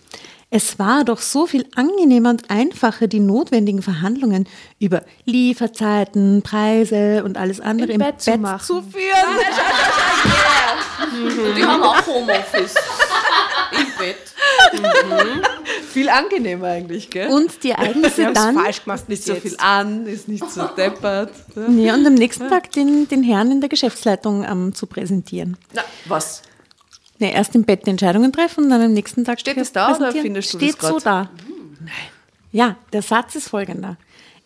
Es 0.57 0.79
war 0.79 1.05
doch 1.05 1.19
so 1.19 1.47
viel 1.47 1.67
angenehmer 1.75 2.31
und 2.31 2.49
einfacher, 2.49 3.09
die 3.09 3.21
notwendigen 3.21 3.83
Verhandlungen 3.83 4.49
über 4.79 5.03
Lieferzeiten, 5.27 6.41
Preise 6.41 7.25
und 7.25 7.37
alles 7.37 7.61
andere 7.61 7.93
im, 7.93 7.99
Bett, 7.99 8.23
zu, 8.23 8.33
führen. 8.33 9.37
Die 11.55 11.63
haben 11.63 11.83
auch 11.83 12.07
Homeoffice. 12.07 12.75
Im 13.71 13.87
Bett. 13.99 14.17
Viel 15.91 16.09
angenehmer 16.09 16.69
eigentlich, 16.69 17.11
gell? 17.11 17.29
Und 17.29 17.63
die 17.63 17.73
Ereignisse 17.73 18.33
dann. 18.33 18.55
falsch 18.55 18.83
gemacht 18.83 19.11
nicht 19.11 19.25
so 19.25 19.35
viel 19.35 19.57
an, 19.59 20.07
ist 20.07 20.27
nicht 20.27 20.51
so 20.51 20.63
deppert. 20.69 21.33
Ja. 21.55 21.69
Ja, 21.69 21.95
und 21.97 22.07
am 22.07 22.15
nächsten 22.15 22.49
Tag 22.49 22.73
den, 22.73 23.07
den 23.09 23.23
Herrn 23.23 23.53
in 23.53 23.61
der 23.61 23.69
Geschäftsleitung 23.69 24.43
ähm, 24.43 24.75
zu 24.75 24.87
präsentieren. 24.87 25.59
Na, 25.75 25.83
was? 26.07 26.41
Nee, 27.19 27.33
erst 27.33 27.55
im 27.55 27.65
Bett 27.65 27.87
die 27.87 27.91
Entscheidungen 27.91 28.33
treffen 28.33 28.65
und 28.65 28.71
dann 28.71 28.83
am 28.83 28.93
nächsten 28.93 29.25
Tag 29.25 29.41
Steht 29.41 29.57
es 29.57 29.73
da 29.73 29.95
oder 29.97 30.13
findest 30.13 30.53
du 30.55 30.59
das 30.59 30.69
Steht 30.69 30.83
so 30.83 30.95
grad? 30.99 31.07
da. 31.07 31.31
Ja, 32.53 32.77
der 32.93 33.03
Satz 33.03 33.35
ist 33.35 33.49
folgender. 33.49 33.97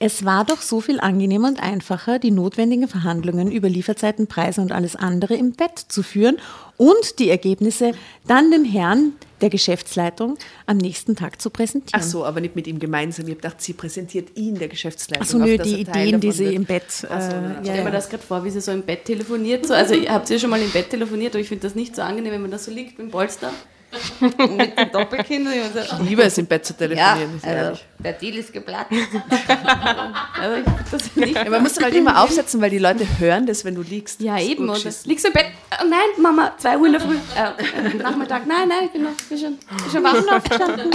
Es 0.02 0.24
war 0.24 0.46
doch 0.46 0.62
so 0.62 0.80
viel 0.80 0.98
angenehmer 0.98 1.48
und 1.48 1.62
einfacher, 1.62 2.18
die 2.18 2.30
notwendigen 2.30 2.88
Verhandlungen 2.88 3.52
über 3.52 3.68
Lieferzeiten, 3.68 4.28
Preise 4.28 4.62
und 4.62 4.72
alles 4.72 4.96
andere 4.96 5.34
im 5.34 5.52
Bett 5.52 5.78
zu 5.78 6.02
führen 6.02 6.38
und 6.78 7.18
die 7.18 7.28
Ergebnisse 7.28 7.92
dann 8.26 8.50
dem 8.50 8.64
Herrn 8.64 9.12
der 9.42 9.50
Geschäftsleitung 9.50 10.38
am 10.64 10.78
nächsten 10.78 11.16
Tag 11.16 11.42
zu 11.42 11.50
präsentieren. 11.50 12.00
Ach 12.02 12.02
so, 12.02 12.24
aber 12.24 12.40
nicht 12.40 12.56
mit 12.56 12.66
ihm 12.66 12.78
gemeinsam. 12.78 13.26
Ich 13.26 13.32
habe 13.32 13.42
gedacht, 13.42 13.60
sie 13.60 13.74
präsentiert 13.74 14.38
ihn 14.38 14.54
der 14.54 14.68
Geschäftsleitung. 14.68 15.22
Ach 15.22 15.30
so, 15.30 15.36
nö, 15.36 15.58
die 15.58 15.82
Ideen, 15.82 16.18
die 16.18 16.32
sie 16.32 16.44
wird. 16.46 16.54
im 16.54 16.64
Bett. 16.64 16.90
So, 16.90 17.06
äh, 17.06 17.10
na, 17.10 17.16
ja, 17.16 17.60
Stell 17.62 17.76
mir 17.76 17.84
ja. 17.84 17.90
das 17.90 18.08
gerade 18.08 18.22
vor, 18.22 18.42
wie 18.42 18.50
sie 18.50 18.62
so 18.62 18.72
im 18.72 18.80
Bett 18.80 19.04
telefoniert. 19.04 19.66
So. 19.66 19.74
Also, 19.74 19.92
ihr 19.92 20.10
habt 20.10 20.30
ja 20.30 20.38
schon 20.38 20.48
mal 20.48 20.62
im 20.62 20.70
Bett 20.70 20.88
telefoniert, 20.88 21.34
aber 21.34 21.42
ich 21.42 21.48
finde 21.48 21.64
das 21.64 21.74
nicht 21.74 21.94
so 21.94 22.00
angenehm, 22.00 22.32
wenn 22.32 22.40
man 22.40 22.50
da 22.50 22.58
so 22.58 22.70
liegt 22.70 22.96
mit 22.96 23.08
dem 23.08 23.10
Polster. 23.10 23.52
mit 24.20 24.78
dem 24.78 24.92
Doppelkinn. 24.92 25.46
und 25.46 25.54
so. 25.72 25.80
Ich 25.80 26.08
liebe 26.08 26.22
es, 26.22 26.38
im 26.38 26.46
Bett 26.46 26.64
zu 26.64 26.72
Ja, 26.74 26.78
telefonieren. 26.78 27.36
ist 27.36 27.44
also, 27.44 27.80
der 27.98 28.12
Deal 28.14 28.36
ist 28.36 28.52
geplatzt. 28.52 28.90
also, 30.40 30.56
ich 30.56 30.90
das 30.90 31.16
nicht. 31.16 31.34
Ja, 31.34 31.50
man 31.50 31.62
muss 31.62 31.80
halt 31.80 31.94
immer 31.94 32.22
aufsetzen, 32.22 32.60
weil 32.60 32.70
die 32.70 32.78
Leute 32.78 33.06
hören 33.18 33.46
das, 33.46 33.64
wenn 33.64 33.74
du 33.74 33.82
liegst. 33.82 34.20
Ja, 34.20 34.38
eben. 34.38 34.68
Oder? 34.68 34.78
Liegst 35.04 35.24
du 35.24 35.28
im 35.28 35.34
Bett? 35.34 35.46
Oh, 35.80 35.84
nein, 35.88 36.22
Mama, 36.22 36.52
2 36.56 36.78
Uhr 36.78 36.86
in 36.86 36.92
der 36.92 37.00
Früh. 37.00 37.16
Äh, 37.36 37.88
äh, 37.88 37.94
Nachmittag. 37.94 38.46
Nein, 38.46 38.68
nein, 38.68 38.84
ich 38.86 38.90
bin 38.92 39.02
noch 39.02 39.10
bin 39.28 39.38
schon, 39.38 39.56
bin 39.56 39.90
schon 39.90 40.04
wach. 40.04 40.12
Bin 40.12 40.28
aufgestanden. 40.28 40.90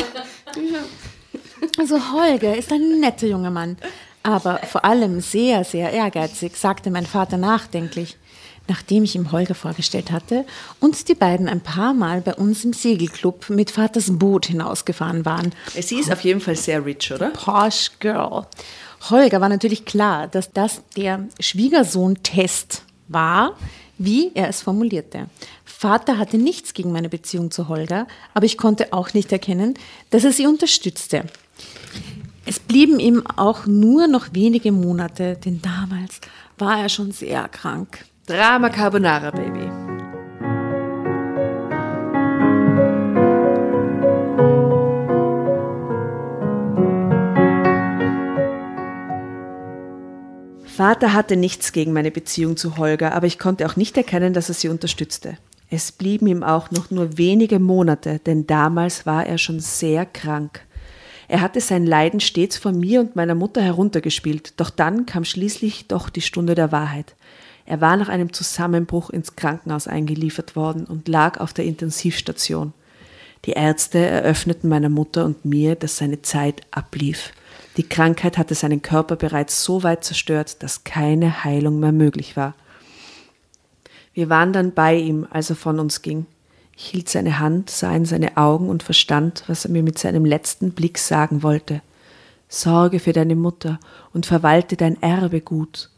Also 1.78 2.00
Holger 2.14 2.56
ist 2.56 2.72
ein 2.72 3.00
netter 3.00 3.28
junger 3.28 3.52
Mann, 3.52 3.78
aber 4.24 4.60
vor 4.60 4.86
allem 4.86 5.20
sehr, 5.22 5.64
sehr 5.64 5.92
ehrgeizig, 5.92 6.56
sagte 6.56 6.90
mein 6.92 7.06
Vater 7.06 7.38
nachdenklich, 7.38 8.18
nachdem 8.68 9.04
ich 9.04 9.16
ihm 9.16 9.32
Holger 9.32 9.56
vorgestellt 9.56 10.12
hatte 10.12 10.46
und 10.80 11.08
die 11.08 11.16
beiden 11.16 11.48
ein 11.48 11.62
paar 11.62 11.94
Mal 11.94 12.22
bei 12.22 12.34
uns 12.34 12.64
im 12.66 12.74
Segelclub 12.74 13.50
mit 13.50 13.72
Vaters 13.72 14.18
Boot 14.18 14.48
hinausgefahren 14.48 15.26
waren. 15.26 15.54
Sie 15.80 16.00
ist 16.00 16.12
auf 16.12 16.22
jeden 16.22 16.42
Fall 16.42 16.56
sehr 16.56 16.86
rich, 16.86 17.12
oder? 17.12 17.30
Posh 17.30 17.92
Girl. 18.00 18.46
Holger 19.10 19.42
war 19.42 19.50
natürlich 19.50 19.86
klar, 19.86 20.28
dass 20.28 20.52
das 20.52 20.82
der 20.96 21.28
Schwiegersohn-Test 21.40 22.84
war, 23.08 23.56
wie 23.98 24.32
er 24.34 24.50
es 24.50 24.62
formulierte. 24.62 25.28
Vater 25.64 26.18
hatte 26.18 26.38
nichts 26.38 26.74
gegen 26.74 26.92
meine 26.92 27.10
Beziehung 27.10 27.52
zu 27.52 27.68
Holger, 27.68 28.08
aber 28.34 28.46
ich 28.46 28.58
konnte 28.58 28.94
auch 28.94 29.14
nicht 29.14 29.32
erkennen, 29.32 29.76
dass 30.10 30.24
er 30.24 30.32
sie 30.32 30.48
unterstützte. 30.48 31.26
Es 32.46 32.60
blieben 32.60 33.00
ihm 33.00 33.26
auch 33.36 33.66
nur 33.66 34.08
noch 34.08 34.28
wenige 34.34 34.72
Monate, 34.72 35.36
denn 35.44 35.62
damals 35.62 36.22
war 36.58 36.80
er 36.80 36.90
schon 36.90 37.12
sehr 37.12 37.48
krank. 37.50 38.06
Drama 38.28 38.70
Carbonara, 38.70 39.30
Baby. 39.30 39.70
Vater 50.66 51.14
hatte 51.14 51.36
nichts 51.36 51.72
gegen 51.72 51.94
meine 51.94 52.10
Beziehung 52.10 52.58
zu 52.58 52.78
Holger, 52.78 53.14
aber 53.14 53.28
ich 53.28 53.38
konnte 53.38 53.68
auch 53.68 53.76
nicht 53.76 53.96
erkennen, 53.96 54.34
dass 54.34 54.50
er 54.50 54.56
sie 54.56 54.70
unterstützte. 54.70 55.38
Es 55.70 55.92
blieben 55.92 56.26
ihm 56.26 56.42
auch 56.42 56.72
noch 56.72 56.90
nur 56.90 57.20
wenige 57.20 57.60
Monate, 57.60 58.18
denn 58.26 58.48
damals 58.48 59.06
war 59.06 59.28
er 59.28 59.38
schon 59.38 59.60
sehr 59.60 60.08
krank. 60.08 60.62
Er 61.28 61.42
hatte 61.42 61.62
sein 61.62 61.86
Leiden 61.86 62.20
stets 62.20 62.58
von 62.58 62.80
mir 62.80 63.02
und 63.02 63.16
meiner 63.16 63.36
Mutter 63.36 63.62
heruntergespielt, 63.62 64.60
doch 64.60 64.72
dann 64.72 65.06
kam 65.06 65.26
schließlich 65.26 65.88
doch 65.88 66.10
die 66.10 66.22
Stunde 66.22 66.56
der 66.56 66.72
Wahrheit. 66.72 67.16
Er 67.66 67.82
war 67.82 67.98
nach 67.98 68.10
einem 68.10 68.32
Zusammenbruch 68.32 69.10
ins 69.10 69.36
Krankenhaus 69.36 69.88
eingeliefert 69.88 70.56
worden 70.56 70.86
und 70.86 71.08
lag 71.08 71.40
auf 71.40 71.54
der 71.54 71.66
Intensivstation. 71.66 72.74
Die 73.46 73.52
Ärzte 73.52 74.00
eröffneten 74.00 74.70
meiner 74.70 74.90
Mutter 74.90 75.26
und 75.26 75.46
mir, 75.46 75.76
dass 75.76 75.98
seine 75.98 76.22
Zeit 76.22 76.62
ablief. 76.72 77.32
Die 77.78 77.88
Krankheit 77.88 78.38
hatte 78.38 78.56
seinen 78.56 78.82
Körper 78.82 79.16
bereits 79.16 79.64
so 79.64 79.84
weit 79.84 80.04
zerstört, 80.04 80.64
dass 80.64 80.84
keine 80.84 81.44
Heilung 81.44 81.80
mehr 81.80 81.92
möglich 81.92 82.38
war. 82.38 82.56
Wir 84.14 84.30
waren 84.30 84.54
dann 84.54 84.74
bei 84.74 84.96
ihm, 84.96 85.28
als 85.30 85.50
er 85.50 85.56
von 85.56 85.80
uns 85.80 86.02
ging. 86.02 86.26
Ich 86.78 86.86
hielt 86.88 87.10
seine 87.10 87.40
Hand, 87.40 87.70
sah 87.70 87.96
in 87.96 88.06
seine 88.06 88.38
Augen 88.38 88.70
und 88.70 88.84
verstand, 88.84 89.44
was 89.48 89.66
er 89.66 89.72
mir 89.72 89.84
mit 89.84 90.00
seinem 90.00 90.26
letzten 90.26 90.72
Blick 90.72 90.98
sagen 90.98 91.44
wollte. 91.44 91.82
Sorge 92.48 93.00
für 93.00 93.14
deine 93.14 93.36
Mutter 93.36 93.80
und 94.14 94.26
verwalte 94.26 94.78
dein 94.78 95.02
Erbe 95.02 95.42
gut. 95.42 95.90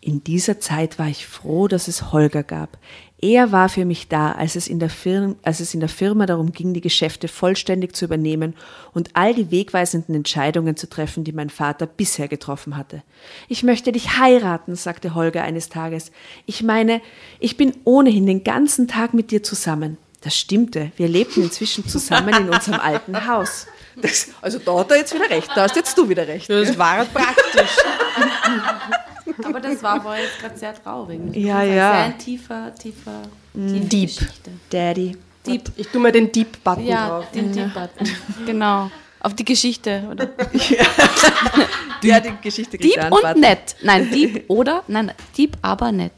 In 0.00 0.22
dieser 0.22 0.60
Zeit 0.60 0.98
war 0.98 1.08
ich 1.08 1.26
froh, 1.26 1.66
dass 1.68 1.88
es 1.88 2.12
Holger 2.12 2.42
gab. 2.42 2.78
Er 3.20 3.50
war 3.50 3.68
für 3.68 3.86
mich 3.86 4.08
da, 4.08 4.32
als 4.32 4.54
es, 4.54 4.68
in 4.68 4.78
der 4.78 4.90
Firma, 4.90 5.34
als 5.42 5.60
es 5.60 5.72
in 5.72 5.80
der 5.80 5.88
Firma 5.88 6.26
darum 6.26 6.52
ging, 6.52 6.74
die 6.74 6.82
Geschäfte 6.82 7.28
vollständig 7.28 7.96
zu 7.96 8.04
übernehmen 8.04 8.54
und 8.92 9.10
all 9.14 9.34
die 9.34 9.50
wegweisenden 9.50 10.14
Entscheidungen 10.14 10.76
zu 10.76 10.88
treffen, 10.88 11.24
die 11.24 11.32
mein 11.32 11.48
Vater 11.48 11.86
bisher 11.86 12.28
getroffen 12.28 12.76
hatte. 12.76 13.02
Ich 13.48 13.62
möchte 13.62 13.90
dich 13.90 14.18
heiraten, 14.18 14.76
sagte 14.76 15.14
Holger 15.14 15.42
eines 15.42 15.70
Tages. 15.70 16.12
Ich 16.44 16.62
meine, 16.62 17.00
ich 17.40 17.56
bin 17.56 17.72
ohnehin 17.84 18.26
den 18.26 18.44
ganzen 18.44 18.86
Tag 18.86 19.14
mit 19.14 19.30
dir 19.30 19.42
zusammen. 19.42 19.96
Das 20.20 20.36
stimmte. 20.36 20.92
Wir 20.96 21.08
lebten 21.08 21.42
inzwischen 21.42 21.88
zusammen 21.88 22.34
in 22.34 22.50
unserem 22.50 22.80
alten 22.80 23.26
Haus. 23.26 23.66
Das, 24.00 24.28
also 24.42 24.58
da 24.58 24.78
hat 24.78 24.90
er 24.90 24.98
jetzt 24.98 25.14
wieder 25.14 25.30
recht, 25.30 25.48
da 25.54 25.62
hast 25.62 25.76
jetzt 25.76 25.96
du 25.96 26.06
wieder 26.06 26.28
recht. 26.28 26.50
Das 26.50 26.76
war 26.76 27.04
praktisch. 27.06 27.76
Aber 29.44 29.60
das 29.60 29.82
war 29.82 30.00
vorher 30.00 30.24
jetzt 30.24 30.38
gerade 30.40 30.56
sehr 30.58 30.74
traurig. 30.82 31.20
Das 31.26 31.36
Ja, 31.36 31.58
ein 31.58 31.74
ja. 31.74 32.04
Sehr 32.06 32.18
tiefer, 32.18 32.74
tiefer, 32.74 33.22
tiefe 33.54 33.80
Deep. 33.80 34.08
Geschichte. 34.08 34.50
Daddy. 34.70 35.16
Deep. 35.46 35.70
Ich 35.76 35.88
tue 35.88 36.00
mal 36.00 36.12
den 36.12 36.30
Deep-Button 36.32 36.86
Ja, 36.86 37.08
drauf. 37.08 37.30
den 37.32 37.52
Deep-Button. 37.52 38.08
Genau. 38.46 38.90
Auf 39.20 39.34
die 39.34 39.44
Geschichte, 39.44 40.04
oder? 40.10 40.28
Ja, 42.02 42.20
die 42.20 42.32
Geschichte 42.42 42.76
Deep 42.78 43.02
und 43.04 43.10
Button. 43.22 43.40
nett. 43.40 43.74
Nein, 43.82 44.10
deep 44.10 44.44
oder? 44.48 44.82
Nein, 44.86 45.10
deep, 45.36 45.56
aber 45.62 45.90
nett. 45.90 46.12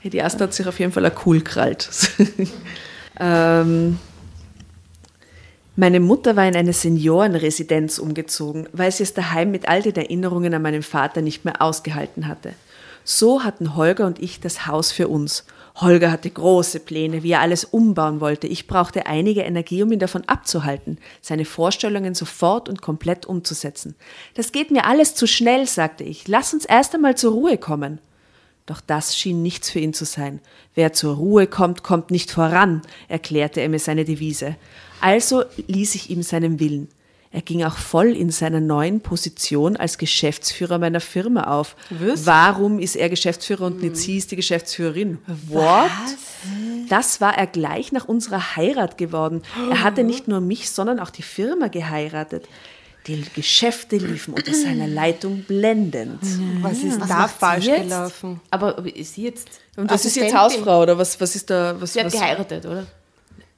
Hey, 0.00 0.10
die 0.10 0.18
erste 0.18 0.44
hat 0.44 0.52
sich 0.54 0.66
auf 0.68 0.78
jeden 0.78 0.92
Fall 0.92 1.10
cool 1.24 1.40
krallt. 1.40 1.88
ähm, 3.18 3.98
meine 5.76 6.00
Mutter 6.00 6.36
war 6.36 6.46
in 6.46 6.56
eine 6.56 6.72
Seniorenresidenz 6.72 7.98
umgezogen, 7.98 8.68
weil 8.72 8.92
sie 8.92 9.02
es 9.02 9.14
daheim 9.14 9.50
mit 9.50 9.68
all 9.68 9.82
den 9.82 9.96
Erinnerungen 9.96 10.54
an 10.54 10.62
meinen 10.62 10.82
Vater 10.82 11.20
nicht 11.20 11.44
mehr 11.44 11.60
ausgehalten 11.60 12.28
hatte. 12.28 12.54
So 13.04 13.44
hatten 13.44 13.76
Holger 13.76 14.06
und 14.06 14.22
ich 14.22 14.40
das 14.40 14.66
Haus 14.66 14.92
für 14.92 15.08
uns. 15.08 15.44
Holger 15.76 16.12
hatte 16.12 16.30
große 16.30 16.78
Pläne, 16.78 17.24
wie 17.24 17.32
er 17.32 17.40
alles 17.40 17.64
umbauen 17.64 18.20
wollte. 18.20 18.46
Ich 18.46 18.68
brauchte 18.68 19.06
einige 19.06 19.42
Energie, 19.42 19.82
um 19.82 19.90
ihn 19.90 19.98
davon 19.98 20.22
abzuhalten, 20.26 20.98
seine 21.20 21.44
Vorstellungen 21.44 22.14
sofort 22.14 22.68
und 22.68 22.80
komplett 22.80 23.26
umzusetzen. 23.26 23.96
Das 24.34 24.52
geht 24.52 24.70
mir 24.70 24.86
alles 24.86 25.16
zu 25.16 25.26
schnell, 25.26 25.66
sagte 25.66 26.04
ich. 26.04 26.28
Lass 26.28 26.54
uns 26.54 26.64
erst 26.64 26.94
einmal 26.94 27.16
zur 27.16 27.32
Ruhe 27.32 27.58
kommen. 27.58 27.98
Doch 28.66 28.80
das 28.80 29.16
schien 29.16 29.42
nichts 29.42 29.70
für 29.70 29.78
ihn 29.78 29.92
zu 29.92 30.06
sein. 30.06 30.40
Wer 30.74 30.94
zur 30.94 31.16
Ruhe 31.16 31.46
kommt, 31.46 31.82
kommt 31.82 32.10
nicht 32.10 32.30
voran, 32.30 32.80
erklärte 33.08 33.60
er 33.60 33.68
mir 33.68 33.78
seine 33.78 34.06
Devise. 34.06 34.56
Also 35.00 35.44
ließ 35.66 35.94
ich 35.96 36.08
ihm 36.08 36.22
seinen 36.22 36.60
Willen. 36.60 36.88
Er 37.30 37.42
ging 37.42 37.64
auch 37.64 37.76
voll 37.76 38.16
in 38.16 38.30
seiner 38.30 38.60
neuen 38.60 39.00
Position 39.00 39.76
als 39.76 39.98
Geschäftsführer 39.98 40.78
meiner 40.78 41.00
Firma 41.00 41.58
auf. 41.58 41.74
Warum 41.90 42.78
ist 42.78 42.94
er 42.94 43.10
Geschäftsführer 43.10 43.66
und 43.66 43.82
nicht 43.82 43.96
sie 43.96 44.16
ist 44.16 44.30
die 44.30 44.36
Geschäftsführerin? 44.36 45.18
What? 45.48 45.90
Das 46.88 47.20
war 47.20 47.36
er 47.36 47.48
gleich 47.48 47.90
nach 47.90 48.04
unserer 48.04 48.54
Heirat 48.54 48.98
geworden. 48.98 49.42
Er 49.68 49.82
hatte 49.82 50.04
nicht 50.04 50.28
nur 50.28 50.40
mich, 50.40 50.70
sondern 50.70 51.00
auch 51.00 51.10
die 51.10 51.22
Firma 51.22 51.66
geheiratet. 51.66 52.46
Die 53.06 53.22
Geschäfte 53.34 53.96
liefen 53.96 54.32
unter 54.34 54.54
seiner 54.54 54.86
Leitung 54.86 55.42
blendend. 55.42 56.20
Was 56.62 56.82
ist 56.82 57.00
Was 57.00 57.08
da 57.08 57.28
falsch 57.28 57.66
jetzt? 57.66 57.82
gelaufen? 57.82 58.40
Aber 58.50 58.78
ist 58.86 59.14
sie 59.14 59.24
jetzt. 59.24 59.48
Und 59.76 59.90
das 59.90 60.04
ist 60.04 60.16
jetzt. 60.16 60.34
Hausfrau 60.34 60.82
oder 60.82 60.96
was, 60.96 61.20
was 61.20 61.36
ist 61.36 61.50
da? 61.50 61.76
Was, 61.78 61.92
Sie 61.92 62.00
hat 62.00 62.06
was, 62.06 62.12
geheiratet, 62.14 62.64
oder? 62.64 62.86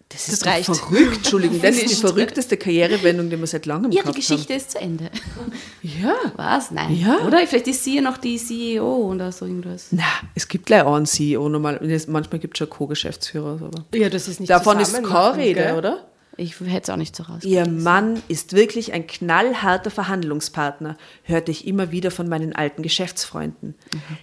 Das 0.08 0.28
ist 0.28 0.46
doch 0.46 0.52
verrückt, 0.76 1.16
Entschuldigung. 1.16 1.60
Das 1.60 1.76
ist 1.76 1.90
die 1.90 1.94
verrückteste 1.96 2.56
Karrierewendung, 2.56 3.28
die 3.28 3.38
wir 3.38 3.46
seit 3.46 3.66
langem 3.66 3.90
Ihre 3.90 4.02
gehabt 4.02 4.16
Geschichte 4.16 4.54
ist 4.54 4.70
zu 4.70 4.78
Ende. 4.78 5.04
haben. 5.06 5.52
Ja. 5.82 6.14
Was? 6.36 6.70
Nein. 6.70 6.96
Ja. 6.96 7.18
Oder? 7.26 7.44
Vielleicht 7.46 7.66
ist 7.66 7.82
sie 7.82 7.96
ja 7.96 8.02
noch 8.02 8.16
die 8.16 8.36
CEO 8.38 9.10
oder 9.12 9.32
so 9.32 9.46
irgendwas. 9.46 9.88
Na, 9.90 10.04
es 10.36 10.46
gibt 10.46 10.66
gleich 10.66 10.84
einen 10.86 11.06
CEO 11.06 11.48
normal. 11.48 11.80
Manchmal 12.06 12.38
gibt 12.38 12.54
es 12.54 12.58
schon 12.58 12.70
Co-Geschäftsführer. 12.70 13.58
Aber 13.60 13.84
Ja, 13.94 14.08
das 14.08 14.28
ist 14.28 14.38
nicht 14.38 14.48
Davon 14.48 14.78
ist 14.78 14.94
keine 15.02 15.36
Rede, 15.36 15.60
gell? 15.60 15.74
oder? 15.76 16.06
Ich 16.36 16.60
hätte 16.60 16.82
es 16.82 16.90
auch 16.90 16.96
nicht 16.96 17.16
so 17.16 17.22
raus. 17.22 17.42
Ihr 17.44 17.68
Mann 17.68 18.22
ist 18.28 18.52
wirklich 18.52 18.92
ein 18.92 19.06
knallharter 19.06 19.90
Verhandlungspartner, 19.90 20.96
hörte 21.22 21.50
ich 21.50 21.66
immer 21.66 21.90
wieder 21.90 22.10
von 22.10 22.28
meinen 22.28 22.54
alten 22.54 22.82
Geschäftsfreunden. 22.82 23.74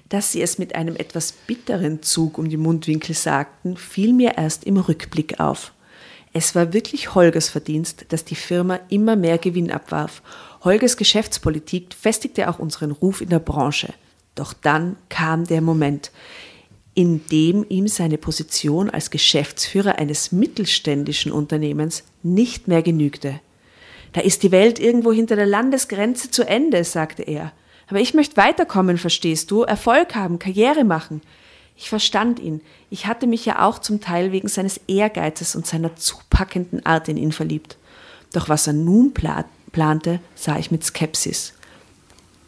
Dass 0.10 0.32
sie 0.32 0.42
es 0.42 0.60
mit 0.60 0.76
einem 0.76 0.96
etwas 0.96 1.32
bitteren 1.32 2.04
Zug 2.04 2.38
um 2.38 2.50
die 2.50 2.58
Mundwinkel 2.58 3.16
sagten, 3.16 3.78
fiel 3.78 4.14
mir 4.14 4.38
erst 4.38 4.64
im 4.64 4.78
Rückblick 4.78 5.40
auf. 5.40 5.74
Es 6.34 6.56
war 6.56 6.74
wirklich 6.74 7.14
Holgers 7.14 7.50
Verdienst, 7.50 8.06
dass 8.10 8.26
die 8.26 8.36
Firma 8.36 8.80
immer 8.90 9.16
mehr 9.16 9.38
Gewinn 9.38 9.72
abwarf. 9.72 10.22
Holgers 10.64 10.98
Geschäftspolitik 10.98 11.94
festigte 11.94 12.50
auch 12.50 12.60
unseren 12.60 12.92
Ruf 12.92 13.22
in 13.22 13.30
der 13.30 13.40
Branche. 13.40 13.94
Doch 14.36 14.54
dann 14.54 14.96
kam 15.10 15.46
der 15.46 15.62
Moment, 15.62 16.12
in 16.96 17.26
dem 17.28 17.66
ihm 17.70 17.88
seine 17.88 18.18
Position 18.18 18.90
als 18.90 19.10
Geschäftsführer 19.10 19.98
eines 19.98 20.32
mittelständischen 20.32 21.32
Unternehmens 21.32 22.04
nicht 22.22 22.68
mehr 22.68 22.84
genügte. 22.84 23.40
Da 24.14 24.22
ist 24.22 24.44
die 24.44 24.52
Welt 24.52 24.80
irgendwo 24.80 25.12
hinter 25.12 25.36
der 25.36 25.48
Landesgrenze 25.48 26.30
zu 26.30 26.48
Ende, 26.48 26.84
sagte 26.84 27.24
er. 27.24 27.52
Aber 27.88 28.00
ich 28.00 28.14
möchte 28.14 28.38
weiterkommen, 28.38 28.98
verstehst 28.98 29.50
du, 29.52 29.64
Erfolg 29.64 30.16
haben, 30.16 30.40
Karriere 30.40 30.84
machen. 30.84 31.22
Ich 31.76 31.90
verstand 31.90 32.40
ihn. 32.40 32.62
Ich 32.92 33.08
hatte 33.08 33.26
mich 33.26 33.46
ja 33.46 33.68
auch 33.68 33.80
zum 33.80 34.00
Teil 34.00 34.32
wegen 34.32 34.48
seines 34.48 34.80
Ehrgeizes 34.88 35.56
und 35.56 35.66
seiner 35.66 35.96
zupackenden 35.96 36.86
Art 36.86 37.08
in 37.10 37.18
ihn 37.18 37.32
verliebt. 37.32 37.78
Doch 38.32 38.50
was 38.50 38.68
er 38.68 38.74
nun 38.74 39.14
pla 39.14 39.46
plante, 39.72 40.20
sah 40.36 40.60
ich 40.60 40.70
mit 40.70 40.84
Skepsis. 40.84 41.54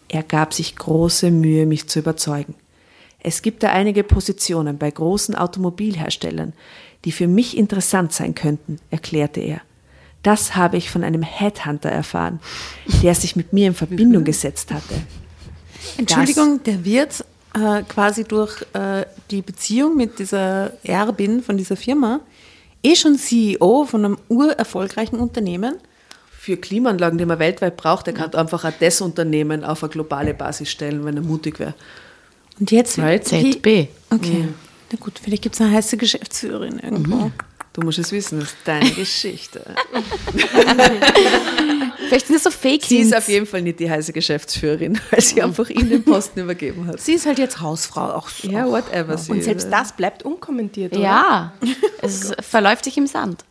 Er 0.08 0.21
gab 0.21 0.53
sich 0.53 0.75
große 0.75 1.31
Mühe, 1.31 1.65
mich 1.65 1.88
zu 1.89 1.99
überzeugen. 1.99 2.53
Es 3.27 3.41
gibt 3.41 3.63
da 3.63 3.71
einige 3.71 4.03
Positionen 4.03 4.77
bei 4.77 4.91
großen 4.91 5.33
Automobilherstellern, 5.33 6.53
die 7.05 7.11
für 7.11 7.27
mich 7.27 7.57
interessant 7.57 8.13
sein 8.13 8.35
könnten, 8.35 8.77
erklärte 8.91 9.39
er. 9.39 9.61
Das 10.21 10.55
habe 10.55 10.77
ich 10.77 10.91
von 10.91 11.03
einem 11.03 11.23
Headhunter 11.23 11.89
erfahren, 11.89 12.39
der 13.01 13.15
sich 13.15 13.35
mit 13.35 13.51
mir 13.51 13.65
in 13.65 13.73
Verbindung 13.73 14.25
gesetzt 14.25 14.71
hatte. 14.71 14.93
Entschuldigung, 15.97 16.61
der 16.65 16.85
wird 16.85 17.25
äh, 17.55 17.81
quasi 17.81 18.25
durch 18.25 18.61
äh, 18.73 19.05
die 19.31 19.41
Beziehung 19.41 19.97
mit 19.97 20.19
dieser 20.19 20.73
Erbin 20.83 21.41
von 21.41 21.57
dieser 21.57 21.77
Firma 21.77 22.19
eh 22.83 22.95
schon 22.95 23.17
CEO 23.17 23.85
von 23.85 24.05
einem 24.05 24.17
urerfolgreichen 24.29 25.19
Unternehmen. 25.19 25.77
Für 26.29 26.57
Klimaanlagen, 26.57 27.17
die 27.17 27.25
man 27.25 27.39
weltweit 27.39 27.75
braucht, 27.75 28.05
der 28.05 28.13
kann 28.13 28.35
einfach 28.35 28.65
auch 28.65 28.73
das 28.79 29.01
Unternehmen 29.01 29.63
auf 29.63 29.83
eine 29.83 29.91
globale 29.91 30.35
Basis 30.35 30.69
stellen, 30.69 31.05
wenn 31.05 31.17
er 31.17 31.23
mutig 31.23 31.59
wäre. 31.59 31.73
Und 32.59 32.71
jetzt 32.71 32.97
wie- 32.97 33.19
ZB. 33.21 33.87
Okay. 34.11 34.47
Na 34.91 34.97
gut, 34.99 35.19
vielleicht 35.21 35.43
gibt 35.43 35.55
es 35.55 35.61
eine 35.61 35.71
heiße 35.71 35.97
Geschäftsführerin 35.97 36.79
irgendwo. 36.79 37.31
Du 37.73 37.81
musst 37.81 37.99
es 37.99 38.11
wissen, 38.13 38.39
das 38.39 38.49
ist 38.49 38.57
deine 38.63 38.89
Geschichte. 38.95 39.75
Vielleicht 42.07 42.27
sind 42.27 42.35
das 42.35 42.43
so 42.43 42.51
Fake 42.51 42.83
Sie 42.83 42.99
ist 42.99 43.15
auf 43.15 43.27
jeden 43.27 43.45
Fall 43.45 43.61
nicht 43.63 43.79
die 43.79 43.89
heiße 43.89 44.13
Geschäftsführerin, 44.13 44.99
weil 45.09 45.21
sie 45.21 45.41
einfach 45.41 45.69
ihm 45.69 45.89
den 45.89 46.03
Posten 46.03 46.39
übergeben 46.41 46.85
hat. 46.87 46.99
Sie 47.01 47.13
ist 47.13 47.25
halt 47.25 47.39
jetzt 47.39 47.59
Hausfrau. 47.61 48.11
Auch, 48.13 48.29
Ja, 48.43 48.67
whatever. 48.67 49.17
Sie 49.17 49.31
Und 49.31 49.43
selbst 49.43 49.69
das 49.71 49.93
bleibt 49.93 50.23
unkommentiert, 50.23 50.93
oder? 50.93 51.01
Ja, 51.01 51.53
es 52.01 52.31
verläuft 52.41 52.85
sich 52.85 52.97
im 52.97 53.07
Sand. 53.07 53.43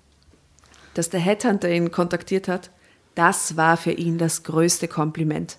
Dass 0.95 1.11
der 1.11 1.21
Headhunter 1.21 1.69
ihn 1.71 1.91
kontaktiert 1.91 2.47
hat, 2.49 2.71
das 3.17 3.57
war 3.57 3.77
für 3.77 3.93
ihn 3.93 4.19
das 4.19 4.45
größte 4.45 4.87
Kompliment. 4.89 5.57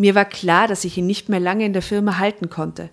Mir 0.00 0.14
war 0.14 0.24
klar, 0.24 0.66
dass 0.66 0.84
ich 0.86 0.96
ihn 0.96 1.06
nicht 1.06 1.28
mehr 1.28 1.40
lange 1.40 1.66
in 1.66 1.74
der 1.74 1.82
Firma 1.82 2.16
halten 2.18 2.48
konnte. 2.48 2.88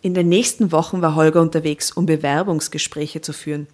In 0.00 0.14
den 0.14 0.30
nächsten 0.30 0.72
Wochen 0.72 1.02
war 1.02 1.14
Holger 1.16 1.42
unterwegs, 1.42 1.92
um 1.92 2.06
Bewerbungsgespräche 2.06 3.20
zu 3.20 3.34
führen. 3.34 3.66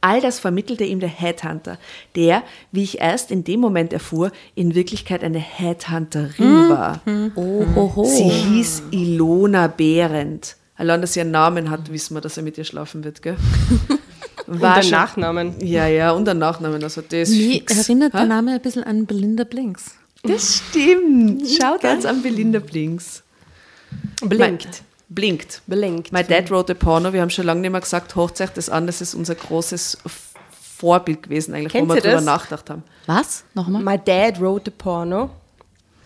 All 0.00 0.20
das 0.20 0.40
vermittelte 0.40 0.82
ihm 0.82 0.98
der 0.98 1.08
Headhunter, 1.08 1.78
der, 2.16 2.42
wie 2.72 2.82
ich 2.82 2.98
erst 3.00 3.30
in 3.30 3.44
dem 3.44 3.60
Moment 3.60 3.92
erfuhr, 3.92 4.32
in 4.56 4.74
Wirklichkeit 4.74 5.22
eine 5.22 5.38
Headhunterin 5.38 6.68
war. 6.70 7.00
Ohoho. 7.36 8.04
Sie 8.04 8.28
hieß 8.28 8.82
Ilona 8.90 9.68
Behrendt. 9.68 10.56
Allein, 10.76 11.00
dass 11.02 11.12
sie 11.12 11.20
einen 11.20 11.30
Namen 11.30 11.70
hat, 11.70 11.92
wissen 11.92 12.14
wir, 12.16 12.20
dass 12.20 12.36
er 12.36 12.42
mit 12.42 12.58
ihr 12.58 12.64
schlafen 12.64 13.04
wird, 13.04 13.22
gell? 13.22 13.36
Und 14.48 14.60
War 14.60 14.74
der 14.74 14.82
schon- 14.82 14.90
Nachnamen. 14.90 15.54
Ja, 15.64 15.86
ja, 15.86 16.10
und 16.10 16.26
der 16.26 16.34
Nachnamen, 16.34 16.82
also 16.82 17.00
das 17.00 17.30
ist 17.30 17.36
Mir 17.38 17.52
fix. 17.52 17.78
erinnert 17.88 18.12
der 18.12 18.26
Name 18.26 18.52
ein 18.54 18.60
bisschen 18.60 18.84
an 18.84 19.06
Belinda 19.06 19.44
Blinks. 19.44 19.94
Das 20.24 20.56
stimmt. 20.56 21.48
Schaut 21.60 21.84
uns 21.84 22.04
an 22.04 22.22
Belinda 22.22 22.58
Blinks. 22.58 23.22
Blinkt. 24.22 24.82
Blinkt. 25.08 25.62
Blinkt. 25.66 26.12
My 26.12 26.24
Dad 26.24 26.50
wrote 26.50 26.72
a 26.72 26.74
Porno. 26.74 27.12
Wir 27.12 27.20
haben 27.20 27.30
schon 27.30 27.44
lange 27.44 27.60
nicht 27.60 27.70
mehr 27.70 27.80
gesagt, 27.80 28.16
Hochzeit 28.16 28.56
des 28.56 28.68
An, 28.68 28.86
das 28.86 29.00
ist 29.00 29.14
unser 29.14 29.34
großes 29.34 29.98
Vorbild 30.76 31.22
gewesen, 31.22 31.54
eigentlich, 31.54 31.72
Kennt 31.72 31.88
wo 31.88 31.94
wir 31.94 32.00
drüber 32.00 32.20
nachgedacht 32.20 32.68
haben. 32.70 32.82
Was? 33.06 33.44
Nochmal? 33.54 33.82
My 33.82 33.98
Dad 34.02 34.40
wrote 34.40 34.70
a 34.70 34.74
Porno. 34.76 35.30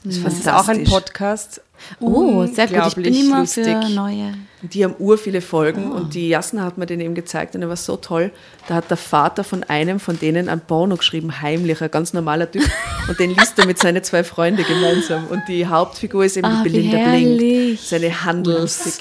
Das 0.09 0.35
ist 0.35 0.49
auch 0.49 0.69
ein. 0.69 0.85
Podcast. 0.85 1.61
Oh, 2.01 2.45
sehr 2.47 2.67
gut. 2.67 2.87
Ich 2.89 2.95
bin 2.97 3.15
immer 3.15 3.41
lustig. 3.41 3.65
für 3.65 3.91
neue. 3.91 4.35
Die 4.63 4.83
haben 4.85 4.95
ur 4.99 5.17
viele 5.17 5.41
Folgen 5.41 5.93
und 5.93 6.15
die 6.15 6.29
Jasna 6.29 6.65
hat 6.65 6.79
mir 6.79 6.87
den 6.87 7.01
eben 7.01 7.15
gezeigt 7.15 7.55
und 7.55 7.63
er 7.63 7.69
war 7.69 7.77
so 7.77 7.97
toll. 7.97 8.33
Da 8.67 8.75
hat 8.75 8.91
der 8.91 8.97
Vater 8.97 9.45
von 9.45 9.63
einem 9.65 10.01
von 10.01 10.19
denen 10.19 10.49
ein 10.49 10.61
Porno 10.61 10.97
geschrieben, 10.97 11.41
heimlich, 11.41 11.81
ein 11.81 11.91
ganz 11.91 12.13
normaler 12.13 12.51
Typ. 12.51 12.69
Und 13.07 13.21
den 13.21 13.31
liest 13.37 13.57
er 13.59 13.67
mit 13.67 13.79
seinen 13.79 14.03
zwei 14.03 14.25
Freunden 14.25 14.65
gemeinsam. 14.67 15.29
Und 15.29 15.43
die 15.47 15.67
Hauptfigur 15.67 16.25
ist 16.25 16.37
eben 16.37 16.47
Ah, 16.49 16.63
Belinda 16.65 17.11
Blink. 17.15 17.79
Seine 17.79 18.25
Handels, 18.25 18.99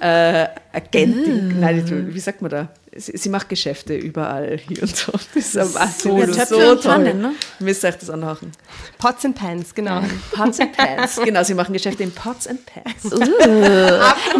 äh, 0.00 0.46
Agentin, 0.72 1.60
nein, 1.60 1.76
nicht, 1.76 2.14
wie 2.14 2.20
sagt 2.20 2.40
man 2.40 2.50
da? 2.50 2.68
Sie, 2.98 3.16
sie 3.16 3.28
macht 3.28 3.48
Geschäfte 3.48 3.94
überall 3.94 4.58
hier 4.58 4.82
und 4.82 4.96
so. 4.96 5.12
Das 5.12 5.46
ist 5.54 5.56
aber 5.56 5.86
so, 5.88 6.18
Ja, 6.18 6.46
so, 6.46 6.56
toll. 6.56 6.78
Pfannen, 6.78 7.20
ne? 7.20 7.32
Müsst 7.58 7.84
ihr 7.84 7.88
euch 7.88 7.98
das 7.98 8.10
anhören. 8.10 8.52
Pots 8.98 9.24
and 9.24 9.36
Pans, 9.36 9.74
genau. 9.74 10.02
Pots 10.32 10.60
and 10.60 10.76
Pans. 10.76 11.20
Genau, 11.22 11.42
sie 11.44 11.54
machen 11.54 11.72
Geschäfte 11.72 12.02
in 12.02 12.12
Pots 12.12 12.46
and 12.46 12.60
Pans. 12.66 13.02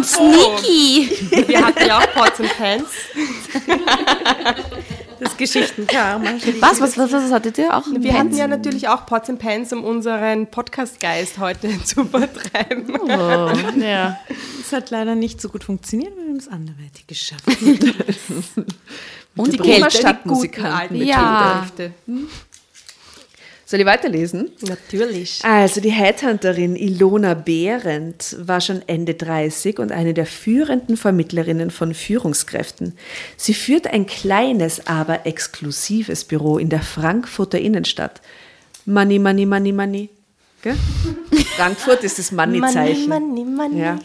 Sneaky! 0.03 1.09
Wir 1.47 1.65
hatten 1.65 1.85
ja 1.87 1.99
auch 1.99 2.13
Pots 2.13 2.39
and 2.39 2.57
Pans. 2.57 2.85
Das 5.19 5.35
Geschichtenkarma. 5.37 6.29
Was, 6.59 6.79
was, 6.81 6.97
was, 6.97 7.11
was 7.11 7.31
hattet 7.31 7.57
ihr 7.57 7.75
auch? 7.75 7.83
Wir 7.87 8.17
hatten 8.17 8.35
ja 8.35 8.47
natürlich 8.47 8.87
auch 8.87 9.05
Pots 9.05 9.29
and 9.29 9.39
Pans, 9.39 9.73
um 9.73 9.83
unseren 9.83 10.47
Podcast-Geist 10.47 11.39
heute 11.39 11.69
zu 11.83 12.05
vertreiben. 12.05 12.99
Oh, 12.99 13.51
ja. 13.79 14.19
Das 14.59 14.71
hat 14.71 14.89
leider 14.91 15.15
nicht 15.15 15.41
so 15.41 15.49
gut 15.49 15.63
funktioniert, 15.63 16.15
wir 16.15 16.23
haben 16.23 16.37
es 16.37 16.47
anderweitig 16.47 17.07
geschafft. 17.07 17.43
Und 19.35 19.53
die 19.53 19.57
Kälte. 19.57 19.91
Stadtmusikanten. 19.91 21.05
Ja. 21.05 21.65
Soll 23.69 23.81
ich 23.81 23.85
weiterlesen? 23.85 24.51
Natürlich. 24.65 25.43
Also 25.43 25.81
die 25.81 25.91
Headhunterin 25.91 26.77
Ilona 26.77 27.33
Behrendt 27.33 28.37
war 28.39 28.61
schon 28.61 28.81
Ende 28.87 29.15
30 29.15 29.79
und 29.79 29.91
eine 29.91 30.13
der 30.13 30.25
führenden 30.25 30.95
Vermittlerinnen 30.95 31.69
von 31.69 31.93
Führungskräften. 31.93 32.97
Sie 33.35 33.53
führt 33.53 33.87
ein 33.87 34.05
kleines, 34.05 34.87
aber 34.87 35.25
exklusives 35.25 36.23
Büro 36.23 36.57
in 36.57 36.69
der 36.69 36.81
Frankfurter 36.81 37.59
Innenstadt. 37.59 38.21
Money, 38.85 39.19
money, 39.19 39.45
money, 39.45 39.73
money. 39.73 40.09
Gell? 40.61 40.77
Frankfurt 41.57 42.05
ist 42.05 42.19
das 42.19 42.31
Money-Zeichen. 42.31 43.09
Money, 43.09 43.43
money. 43.43 43.81
Ja. 43.81 43.99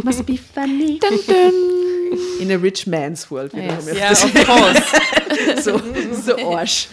Must 0.00 0.24
be 0.24 0.38
funny. 0.38 1.00
Dun, 1.00 1.18
dun. 1.26 1.93
In 2.40 2.50
a 2.50 2.56
rich 2.56 2.86
man's 2.86 3.30
world. 3.30 3.52
wie 3.54 3.60
Yes. 3.60 3.86
wir 3.86 3.94
Ja, 3.94 4.10
of 4.10 4.34
course. 4.46 4.82
So, 5.62 5.80
so 6.24 6.36
Arsch. 6.54 6.88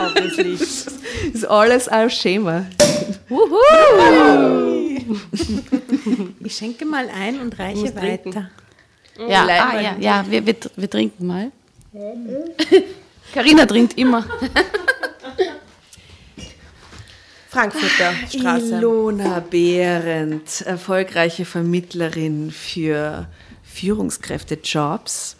Obviously. 0.00 0.56
Das 0.56 0.86
ist 1.34 1.44
alles 1.44 1.88
auf 1.88 2.10
Schema. 2.10 2.66
Ich 6.42 6.56
schenke 6.56 6.84
mal 6.84 7.08
ein 7.08 7.40
und 7.40 7.58
reiche 7.58 7.94
trinken. 7.94 8.34
weiter. 8.34 8.50
Ja, 9.28 9.46
ah, 9.46 9.80
ja, 9.80 9.96
ja 9.98 10.24
wir, 10.28 10.44
wir, 10.44 10.56
wir 10.76 10.90
trinken 10.90 11.26
mal. 11.26 11.52
Carina 13.32 13.66
trinkt 13.66 13.96
immer. 13.96 14.26
Frankfurter 17.48 18.12
Straße. 18.28 18.76
Ilona 18.78 19.38
Behrendt, 19.38 20.62
erfolgreiche 20.62 21.44
Vermittlerin 21.44 22.50
für 22.50 23.28
Führungskräftejobs. 23.74 25.36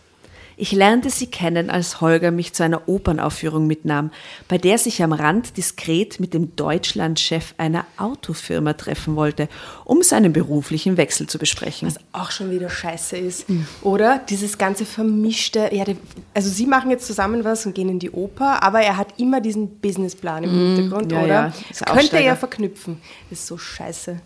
Ich 0.57 0.71
lernte 0.71 1.11
sie 1.11 1.27
kennen, 1.27 1.69
als 1.69 2.01
Holger 2.01 2.31
mich 2.31 2.53
zu 2.53 2.63
einer 2.63 2.89
Opernaufführung 2.89 3.67
mitnahm, 3.67 4.11
bei 4.47 4.57
der 4.57 4.79
sich 4.79 5.03
am 5.03 5.13
Rand 5.13 5.57
diskret 5.57 6.21
mit 6.21 6.33
dem 6.33 6.55
Deutschlandchef 6.55 7.55
einer 7.59 7.87
Autofirma 7.97 8.75
treffen 8.75 9.17
wollte, 9.17 9.49
um 9.85 10.03
seinen 10.03 10.33
beruflichen 10.33 10.97
Wechsel 10.97 11.27
zu 11.27 11.39
besprechen. 11.39 11.89
Was 11.89 11.99
auch 12.13 12.31
schon 12.31 12.53
wieder 12.53 12.71
scheiße 12.71 13.17
ist. 13.17 13.47
Oder 13.83 14.19
dieses 14.29 14.57
ganze 14.57 14.85
vermischte, 14.85 15.71
ja, 15.73 15.85
also 16.35 16.49
sie 16.49 16.67
machen 16.67 16.91
jetzt 16.91 17.07
zusammen 17.07 17.45
was 17.45 17.67
und 17.67 17.75
gehen 17.75 17.89
in 17.89 17.99
die 17.99 18.11
Oper, 18.11 18.63
aber 18.63 18.81
er 18.81 18.97
hat 18.97 19.19
immer 19.19 19.41
diesen 19.41 19.81
Businessplan 19.81 20.45
im 20.45 20.51
Hintergrund, 20.51 21.11
ja, 21.11 21.19
oder? 21.19 21.27
ja, 21.27 21.53
Das 21.69 21.81
könnte 21.81 22.17
er 22.17 22.23
ja 22.23 22.37
verknüpfen. 22.37 23.01
Das 23.29 23.41
ist 23.41 23.47
so 23.49 23.59
scheiße. 23.59 24.21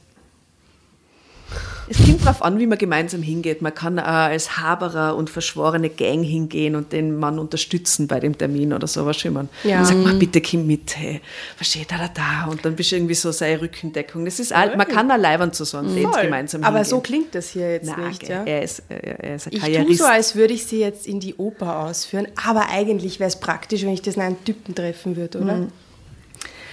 Es 1.91 1.97
kommt 2.05 2.23
darauf 2.23 2.43
an, 2.43 2.59
wie 2.59 2.67
man 2.67 2.77
gemeinsam 2.77 3.23
hingeht. 3.23 3.63
Man 3.63 3.75
kann 3.75 3.99
auch 3.99 4.05
als 4.05 4.59
Haberer 4.59 5.17
und 5.17 5.31
verschworene 5.31 5.89
Gang 5.89 6.23
hingehen 6.23 6.77
und 6.77 6.93
den 6.93 7.17
Mann 7.17 7.39
unterstützen 7.39 8.07
bei 8.07 8.21
dem 8.21 8.37
Termin 8.37 8.75
oder 8.75 8.87
so, 8.87 9.07
was 9.07 9.25
man. 9.25 9.49
Ja. 9.65 9.81
Und 9.81 9.87
sagt 9.87 10.05
man, 10.05 10.19
bitte 10.19 10.43
komm 10.43 10.67
mit, 10.67 10.97
hey, 10.97 11.21
was 11.59 11.69
steht 11.69 11.91
da, 11.91 11.97
da, 11.97 12.09
da? 12.09 12.51
Und 12.51 12.65
dann 12.65 12.77
bist 12.77 12.93
du 12.93 12.97
irgendwie 12.97 13.15
so 13.15 13.33
seine 13.33 13.63
Rückendeckung. 13.63 14.25
Das 14.25 14.39
ist 14.39 14.53
alt. 14.53 14.77
Man 14.77 14.87
kann 14.87 15.11
auch 15.11 15.17
leibern 15.17 15.53
zu 15.53 15.65
so 15.65 15.79
einem 15.79 15.95
Date 15.95 16.21
gemeinsam 16.21 16.63
aber 16.63 16.79
hingehen. 16.79 16.91
so 16.91 17.01
klingt 17.01 17.35
das 17.35 17.51
hier 17.51 17.73
jetzt 17.73 17.87
Nein, 17.87 18.09
nicht, 18.09 18.29
ja? 18.29 18.45
er, 18.45 18.63
ist, 18.63 18.83
er, 18.89 19.25
er 19.25 19.37
ist 19.37 19.47
ein 19.47 19.53
Ich 19.55 19.61
tue 19.61 19.95
so, 19.95 20.05
als 20.05 20.35
würde 20.35 20.53
ich 20.53 20.67
sie 20.67 20.81
jetzt 20.81 21.07
in 21.07 21.21
die 21.21 21.35
Oper 21.37 21.79
ausführen, 21.79 22.29
aber 22.47 22.69
eigentlich 22.69 23.19
wäre 23.19 23.29
es 23.29 23.41
praktisch, 23.41 23.83
wenn 23.83 23.93
ich 23.93 24.03
das 24.03 24.17
in 24.17 24.23
einen 24.23 24.45
Typen 24.45 24.75
treffen 24.75 25.17
würde, 25.17 25.41
oder? 25.41 25.69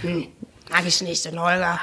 Hm. 0.01 0.27
Mag 0.69 0.85
ich 0.87 1.01
nicht, 1.01 1.25
den 1.25 1.39
Holger. 1.39 1.79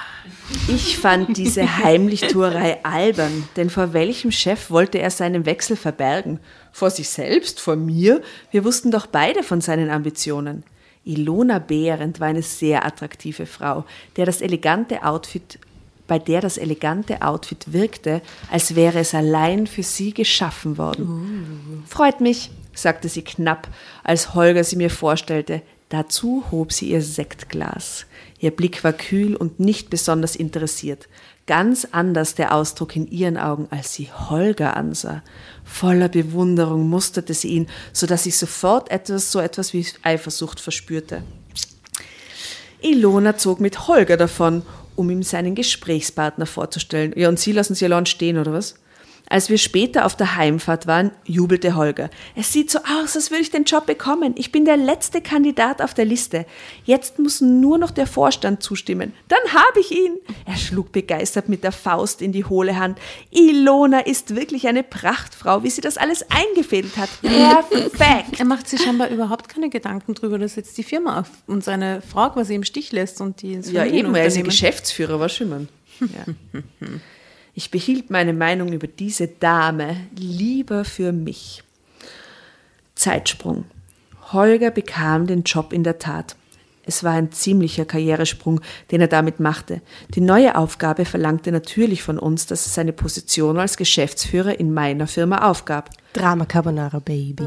Ich 0.68 0.98
fand 0.98 1.36
diese 1.36 1.78
Heimlichtuerei 1.78 2.84
albern, 2.84 3.48
denn 3.56 3.70
vor 3.70 3.92
welchem 3.92 4.32
Chef 4.32 4.70
wollte 4.70 4.98
er 4.98 5.10
seinen 5.10 5.46
Wechsel 5.46 5.76
verbergen? 5.76 6.40
Vor 6.72 6.90
sich 6.90 7.08
selbst, 7.08 7.60
vor 7.60 7.76
mir? 7.76 8.22
Wir 8.50 8.64
wussten 8.64 8.90
doch 8.90 9.06
beide 9.06 9.42
von 9.42 9.60
seinen 9.60 9.90
Ambitionen. 9.90 10.64
Ilona 11.04 11.58
Behrendt 11.58 12.20
war 12.20 12.28
eine 12.28 12.42
sehr 12.42 12.84
attraktive 12.84 13.46
Frau, 13.46 13.84
der 14.16 14.26
das 14.26 14.40
elegante 14.40 15.02
Outfit, 15.02 15.58
bei 16.06 16.18
der 16.18 16.40
das 16.40 16.58
elegante 16.58 17.22
Outfit 17.22 17.72
wirkte, 17.72 18.20
als 18.50 18.74
wäre 18.74 19.00
es 19.00 19.14
allein 19.14 19.66
für 19.66 19.82
sie 19.82 20.12
geschaffen 20.12 20.78
worden. 20.78 21.84
Freut 21.88 22.20
mich, 22.20 22.50
sagte 22.74 23.08
sie 23.08 23.22
knapp, 23.22 23.68
als 24.04 24.34
Holger 24.34 24.64
sie 24.64 24.76
mir 24.76 24.90
vorstellte. 24.90 25.62
Dazu 25.92 26.42
hob 26.50 26.72
sie 26.72 26.88
ihr 26.88 27.02
Sektglas. 27.02 28.06
Ihr 28.38 28.50
Blick 28.50 28.82
war 28.82 28.94
kühl 28.94 29.36
und 29.36 29.60
nicht 29.60 29.90
besonders 29.90 30.36
interessiert. 30.36 31.06
Ganz 31.46 31.86
anders 31.92 32.34
der 32.34 32.54
Ausdruck 32.54 32.96
in 32.96 33.06
ihren 33.08 33.36
Augen, 33.36 33.66
als 33.68 33.92
sie 33.92 34.10
Holger 34.10 34.74
ansah. 34.74 35.22
Voller 35.64 36.08
Bewunderung 36.08 36.88
musterte 36.88 37.34
sie 37.34 37.48
ihn, 37.48 37.66
so 37.92 38.06
dass 38.06 38.24
ich 38.24 38.38
sofort 38.38 38.90
etwas, 38.90 39.30
so 39.30 39.38
etwas 39.38 39.74
wie 39.74 39.86
Eifersucht 40.02 40.60
verspürte. 40.60 41.24
Ilona 42.80 43.36
zog 43.36 43.60
mit 43.60 43.86
Holger 43.86 44.16
davon, 44.16 44.62
um 44.96 45.10
ihm 45.10 45.22
seinen 45.22 45.54
Gesprächspartner 45.54 46.46
vorzustellen. 46.46 47.12
Ja, 47.16 47.28
und 47.28 47.38
Sie 47.38 47.52
lassen 47.52 47.74
sie 47.74 47.84
allein 47.84 48.06
stehen, 48.06 48.38
oder 48.38 48.54
was? 48.54 48.76
Als 49.32 49.48
wir 49.48 49.56
später 49.56 50.04
auf 50.04 50.14
der 50.14 50.36
Heimfahrt 50.36 50.86
waren, 50.86 51.10
jubelte 51.24 51.74
Holger. 51.74 52.10
Es 52.36 52.52
sieht 52.52 52.70
so 52.70 52.80
aus, 52.80 53.16
als 53.16 53.30
würde 53.30 53.40
ich 53.40 53.50
den 53.50 53.64
Job 53.64 53.86
bekommen. 53.86 54.34
Ich 54.36 54.52
bin 54.52 54.66
der 54.66 54.76
letzte 54.76 55.22
Kandidat 55.22 55.80
auf 55.80 55.94
der 55.94 56.04
Liste. 56.04 56.44
Jetzt 56.84 57.18
muss 57.18 57.40
nur 57.40 57.78
noch 57.78 57.92
der 57.92 58.06
Vorstand 58.06 58.62
zustimmen. 58.62 59.14
Dann 59.28 59.40
habe 59.54 59.80
ich 59.80 59.90
ihn. 59.90 60.18
Er 60.44 60.58
schlug 60.58 60.92
begeistert 60.92 61.48
mit 61.48 61.64
der 61.64 61.72
Faust 61.72 62.20
in 62.20 62.32
die 62.32 62.44
hohle 62.44 62.78
Hand. 62.78 62.98
Ilona 63.30 64.00
ist 64.00 64.36
wirklich 64.36 64.68
eine 64.68 64.82
Prachtfrau, 64.82 65.62
wie 65.62 65.70
sie 65.70 65.80
das 65.80 65.96
alles 65.96 66.26
eingefädelt 66.28 66.98
hat. 66.98 67.08
Perfekt. 67.22 68.38
Er 68.38 68.44
macht 68.44 68.68
sich 68.68 68.82
scheinbar 68.82 69.08
überhaupt 69.08 69.48
keine 69.48 69.70
Gedanken 69.70 70.12
darüber, 70.12 70.38
dass 70.38 70.56
jetzt 70.56 70.76
die 70.76 70.82
Firma 70.82 71.20
auf 71.20 71.30
und 71.46 71.64
seine 71.64 72.02
Frau 72.02 72.28
quasi 72.28 72.54
im 72.54 72.64
Stich 72.64 72.92
lässt 72.92 73.22
und 73.22 73.40
die 73.40 73.54
ins 73.54 73.72
Ja, 73.72 73.86
eben, 73.86 74.14
er 74.14 74.26
ist 74.26 74.36
ja 74.36 74.42
Geschäftsführer, 74.42 75.20
was 75.20 75.34
schon 75.34 75.68
ja. 76.00 76.60
Ich 77.54 77.70
behielt 77.70 78.10
meine 78.10 78.32
Meinung 78.32 78.72
über 78.72 78.86
diese 78.86 79.28
Dame 79.28 79.96
lieber 80.16 80.84
für 80.84 81.12
mich. 81.12 81.62
Zeitsprung. 82.94 83.64
Holger 84.32 84.70
bekam 84.70 85.26
den 85.26 85.42
Job 85.42 85.72
in 85.72 85.84
der 85.84 85.98
Tat. 85.98 86.36
Es 86.84 87.04
war 87.04 87.12
ein 87.12 87.30
ziemlicher 87.30 87.84
Karrieresprung, 87.84 88.60
den 88.90 89.00
er 89.00 89.08
damit 89.08 89.38
machte. 89.38 89.82
Die 90.14 90.20
neue 90.20 90.56
Aufgabe 90.56 91.04
verlangte 91.04 91.52
natürlich 91.52 92.02
von 92.02 92.18
uns, 92.18 92.46
dass 92.46 92.66
er 92.66 92.70
seine 92.70 92.92
Position 92.92 93.58
als 93.58 93.76
Geschäftsführer 93.76 94.58
in 94.58 94.74
meiner 94.74 95.06
Firma 95.06 95.48
aufgab. 95.48 95.90
Drama 96.14 96.44
Carbonara 96.44 96.98
Baby. 96.98 97.46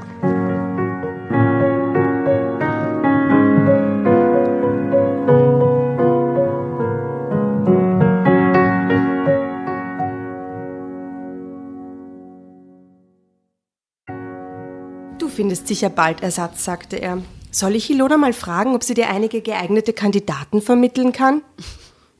Findest 15.51 15.67
sicher 15.67 15.89
bald 15.89 16.23
Ersatz, 16.23 16.63
sagte 16.63 16.95
er. 16.95 17.21
Soll 17.51 17.75
ich 17.75 17.89
Ilona 17.89 18.15
mal 18.15 18.31
fragen, 18.31 18.73
ob 18.73 18.85
sie 18.85 18.93
dir 18.93 19.09
einige 19.09 19.41
geeignete 19.41 19.91
Kandidaten 19.91 20.61
vermitteln 20.61 21.11
kann? 21.11 21.41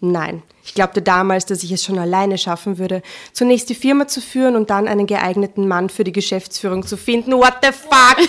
Nein, 0.01 0.43
ich 0.65 0.73
glaubte 0.73 1.01
damals, 1.01 1.45
dass 1.45 1.63
ich 1.63 1.71
es 1.71 1.81
schon 1.81 1.97
alleine 1.97 2.37
schaffen 2.37 2.77
würde, 2.77 3.01
zunächst 3.31 3.69
die 3.69 3.75
Firma 3.75 4.05
zu 4.09 4.19
führen 4.19 4.57
und 4.57 4.69
dann 4.69 4.89
einen 4.89 5.07
geeigneten 5.07 5.65
Mann 5.65 5.87
für 5.87 6.03
die 6.03 6.11
Geschäftsführung 6.11 6.85
zu 6.85 6.97
finden. 6.97 7.31
What 7.31 7.53
the 7.63 7.71
fuck? 7.71 8.17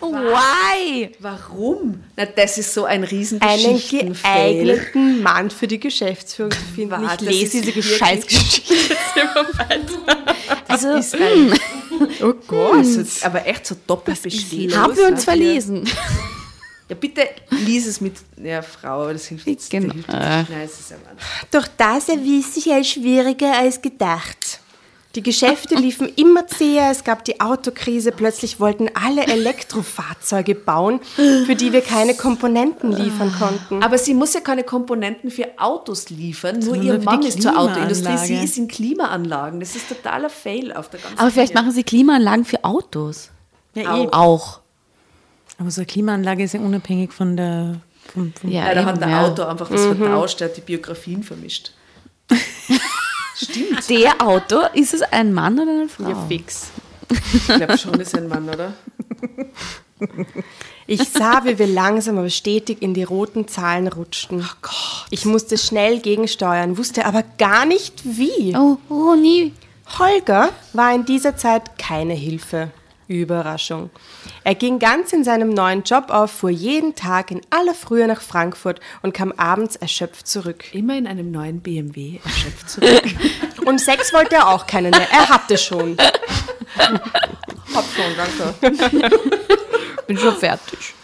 Why? 0.00 1.12
Warum? 1.20 2.02
Na, 2.16 2.26
das 2.26 2.58
ist 2.58 2.74
so 2.74 2.84
ein 2.84 3.04
riesen 3.04 3.40
Einen 3.40 3.80
geeigneten 3.88 5.22
Mann 5.22 5.48
für 5.48 5.68
die 5.68 5.78
Geschäftsführung 5.78 6.50
zu 6.50 6.58
finden. 6.74 6.90
Warte, 6.90 7.24
ich 7.26 7.30
lese 7.30 7.60
diese 7.60 7.82
Scheißgeschichte 7.84 8.74
immer 9.14 9.46
weiter. 9.58 10.34
Also, 10.68 10.94
Ist 10.94 11.14
ein, 11.14 11.52
Oh 12.22 12.34
Gott. 12.46 12.74
also, 12.76 13.26
aber 13.26 13.46
echt 13.46 13.66
so 13.66 13.76
doppelt 13.86 14.22
bestehen. 14.22 14.74
haben 14.76 14.96
wir 14.96 15.06
uns 15.08 15.24
verlesen? 15.24 15.88
Ja, 16.88 16.96
bitte 16.98 17.26
lies 17.64 17.86
es 17.86 18.02
mit 18.02 18.16
ja, 18.36 18.60
Frau, 18.60 19.02
aber 19.04 19.14
das 19.14 19.24
hilft 19.26 19.46
jetzt 19.46 19.70
Genau. 19.70 19.94
hilft 19.94 20.08
jetzt 20.08 20.18
nicht. 20.18 20.50
Nein, 20.50 20.60
es 20.62 20.78
ist 20.80 20.92
ein 20.92 20.98
Mann. 21.04 21.16
Doch 21.50 21.66
das 21.78 22.08
erwies 22.10 22.52
sich 22.54 22.70
als 22.70 22.88
schwieriger 22.90 23.56
als 23.56 23.80
gedacht. 23.80 24.60
Die 25.14 25.22
Geschäfte 25.22 25.74
liefen 25.74 26.10
immer 26.16 26.46
zäher, 26.46 26.90
es 26.90 27.04
gab 27.04 27.24
die 27.26 27.38
Autokrise, 27.38 28.12
plötzlich 28.12 28.60
wollten 28.60 28.88
alle 28.94 29.26
Elektrofahrzeuge 29.26 30.54
bauen, 30.54 31.00
für 31.16 31.54
die 31.54 31.72
wir 31.72 31.82
keine 31.82 32.14
Komponenten 32.14 32.92
liefern 32.92 33.30
konnten. 33.38 33.82
Aber 33.82 33.98
sie 33.98 34.14
muss 34.14 34.32
ja 34.32 34.40
keine 34.40 34.64
Komponenten 34.64 35.30
für 35.30 35.48
Autos 35.58 36.08
liefern, 36.08 36.60
nur 36.60 36.76
Sondern 36.76 36.86
ihr 36.86 36.98
Mann 37.02 37.22
ist 37.22 37.42
zur 37.42 37.58
Autoindustrie, 37.58 38.16
sie 38.16 38.36
ist 38.36 38.56
in 38.56 38.68
Klimaanlagen. 38.68 39.60
Das 39.60 39.76
ist 39.76 39.88
totaler 39.88 40.30
Fail 40.30 40.72
auf 40.72 40.88
der 40.88 41.00
ganzen 41.00 41.18
Aber 41.18 41.30
vielleicht 41.30 41.54
Welt. 41.54 41.62
machen 41.62 41.74
sie 41.74 41.82
Klimaanlagen 41.82 42.46
für 42.46 42.64
Autos. 42.64 43.28
Ja, 43.74 43.98
eh. 43.98 44.08
Auch. 44.12 44.60
Aber 45.58 45.70
so 45.70 45.82
eine 45.82 45.86
Klimaanlage 45.86 46.44
ist 46.44 46.54
ja 46.54 46.60
unabhängig 46.60 47.12
von 47.12 47.36
der. 47.36 47.80
Vom, 48.12 48.32
vom 48.32 48.50
Ja, 48.50 48.68
Ja, 48.68 48.74
da 48.74 48.84
hat 48.86 49.00
der 49.00 49.08
ja. 49.08 49.26
Autor 49.26 49.48
einfach 49.50 49.70
was 49.70 49.84
vertauscht, 49.84 50.40
der 50.40 50.48
hat 50.48 50.56
die 50.56 50.62
Biografien 50.62 51.22
vermischt. 51.22 51.72
Stimmt. 53.36 53.88
Der 53.88 54.20
Autor, 54.20 54.70
ist 54.74 54.94
es 54.94 55.02
ein 55.02 55.32
Mann 55.32 55.58
oder 55.58 55.70
eine 55.70 55.88
Frau? 55.88 56.08
Ja, 56.08 56.26
fix. 56.28 56.70
Ich 57.34 57.46
glaube 57.46 57.76
schon, 57.76 58.00
ist 58.00 58.16
ein 58.16 58.26
Mann, 58.26 58.48
oder? 58.48 58.72
Ich 60.86 61.08
sah, 61.08 61.44
wie 61.44 61.58
wir 61.58 61.66
langsam 61.66 62.18
aber 62.18 62.30
stetig 62.30 62.82
in 62.82 62.94
die 62.94 63.04
roten 63.04 63.48
Zahlen 63.48 63.88
rutschten. 63.88 64.44
Ich 65.10 65.24
musste 65.24 65.56
schnell 65.58 66.00
gegensteuern, 66.00 66.76
wusste 66.76 67.04
aber 67.04 67.22
gar 67.38 67.66
nicht 67.66 68.02
wie. 68.04 68.54
Oh, 68.56 68.78
oh, 68.88 69.14
nie. 69.14 69.52
Holger 69.98 70.50
war 70.72 70.94
in 70.94 71.04
dieser 71.04 71.36
Zeit 71.36 71.78
keine 71.78 72.14
Hilfe. 72.14 72.70
Überraschung. 73.20 73.90
Er 74.44 74.54
ging 74.54 74.78
ganz 74.78 75.12
in 75.12 75.24
seinem 75.24 75.50
neuen 75.50 75.82
Job 75.82 76.06
auf, 76.08 76.30
fuhr 76.30 76.50
jeden 76.50 76.94
Tag 76.94 77.30
in 77.30 77.40
aller 77.50 77.74
Frühe 77.74 78.06
nach 78.06 78.20
Frankfurt 78.20 78.80
und 79.02 79.12
kam 79.14 79.32
abends 79.32 79.76
erschöpft 79.76 80.26
zurück. 80.26 80.74
Immer 80.74 80.96
in 80.96 81.06
einem 81.06 81.30
neuen 81.30 81.60
BMW 81.60 82.18
erschöpft 82.24 82.70
zurück. 82.70 83.02
Und 83.64 83.80
Sex 83.80 84.12
wollte 84.12 84.34
er 84.36 84.48
auch 84.48 84.66
keinen 84.66 84.90
mehr. 84.90 85.08
Er 85.12 85.28
hatte 85.28 85.56
schon. 85.56 85.96
Hab 87.74 87.84
schon, 87.84 88.16
danke. 88.16 89.16
Bin 90.06 90.18
schon 90.18 90.36
fertig. 90.36 90.94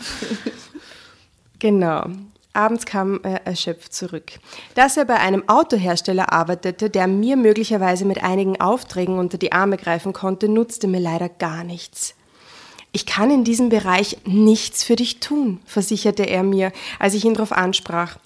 Genau. 1.59 2.07
Abends 2.53 2.87
kam 2.87 3.21
er 3.23 3.47
erschöpft 3.47 3.93
zurück. 3.93 4.33
Dass 4.75 4.97
er 4.97 5.05
bei 5.05 5.17
einem 5.17 5.49
Autohersteller 5.49 6.33
arbeitete, 6.33 6.91
der 6.91 7.07
mir 7.07 7.37
möglicherweise 7.37 8.05
mit 8.05 8.23
einigen 8.23 8.61
Aufträgen 8.61 9.19
unter 9.19 9.39
die 9.39 9.53
Arme 9.53 9.77
greifen 9.77 10.13
konnte, 10.13 10.49
nutzte 10.49 10.89
mir 10.89 11.01
leider 11.01 11.29
gar 11.29 11.63
nichts. 11.63 12.15
Ich 12.93 13.07
kann 13.07 13.31
in 13.31 13.45
diesem 13.45 13.69
Bereich 13.69 14.17
nichts 14.25 14.83
für 14.83 14.97
dich 14.97 15.21
tun, 15.21 15.61
versicherte 15.67 16.25
er 16.25 16.43
mir, 16.43 16.73
als 16.99 17.15
ich 17.15 17.25
ihn 17.25 17.35
darauf 17.35 17.53
ansprach. 17.53 18.17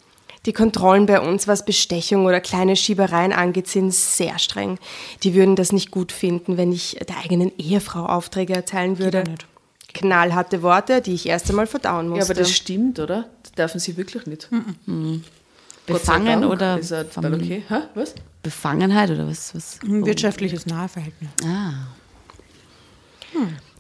Die 0.47 0.53
Kontrollen 0.53 1.07
bei 1.07 1.21
uns, 1.21 1.47
was 1.47 1.65
Bestechung 1.65 2.27
oder 2.27 2.41
kleine 2.41 2.75
Schiebereien 2.75 3.33
angeht, 3.33 3.69
sind 3.69 3.93
sehr 3.93 4.39
streng. 4.39 4.79
Die 5.23 5.35
würden 5.35 5.55
das 5.55 5.73
nicht 5.73 5.91
gut 5.91 6.11
finden, 6.11 6.57
wenn 6.57 6.73
ich 6.73 6.99
der 7.09 7.19
eigenen 7.19 7.53
Ehefrau 7.59 8.07
Aufträge 8.07 8.55
erteilen 8.55 8.99
würde. 8.99 9.23
Knallharte 9.95 10.63
Worte, 10.63 11.01
die 11.01 11.15
ich 11.15 11.27
erst 11.27 11.51
einmal 11.51 11.67
verdauen 11.67 12.09
musste. 12.09 12.21
Ja, 12.21 12.25
aber 12.27 12.35
das 12.35 12.53
stimmt, 12.53 12.99
oder? 12.99 13.29
Das 13.43 13.53
dürfen 13.53 13.81
sie 13.81 13.97
wirklich 13.97 14.27
nicht. 14.27 14.49
Gott 14.51 14.61
sei 14.87 15.23
Befangen 15.87 16.41
Dank 16.43 16.53
oder 16.53 16.79
Ist 16.79 16.91
er 16.91 17.05
Familie? 17.05 17.37
okay? 17.37 17.63
Hä? 17.69 17.81
Was? 17.95 18.15
Befangenheit 18.43 19.11
oder 19.11 19.27
was? 19.27 19.55
was? 19.55 19.79
Ein 19.83 20.05
wirtschaftliches 20.07 20.67
Nahverhältnis. 20.67 21.31
Ah. 21.45 21.87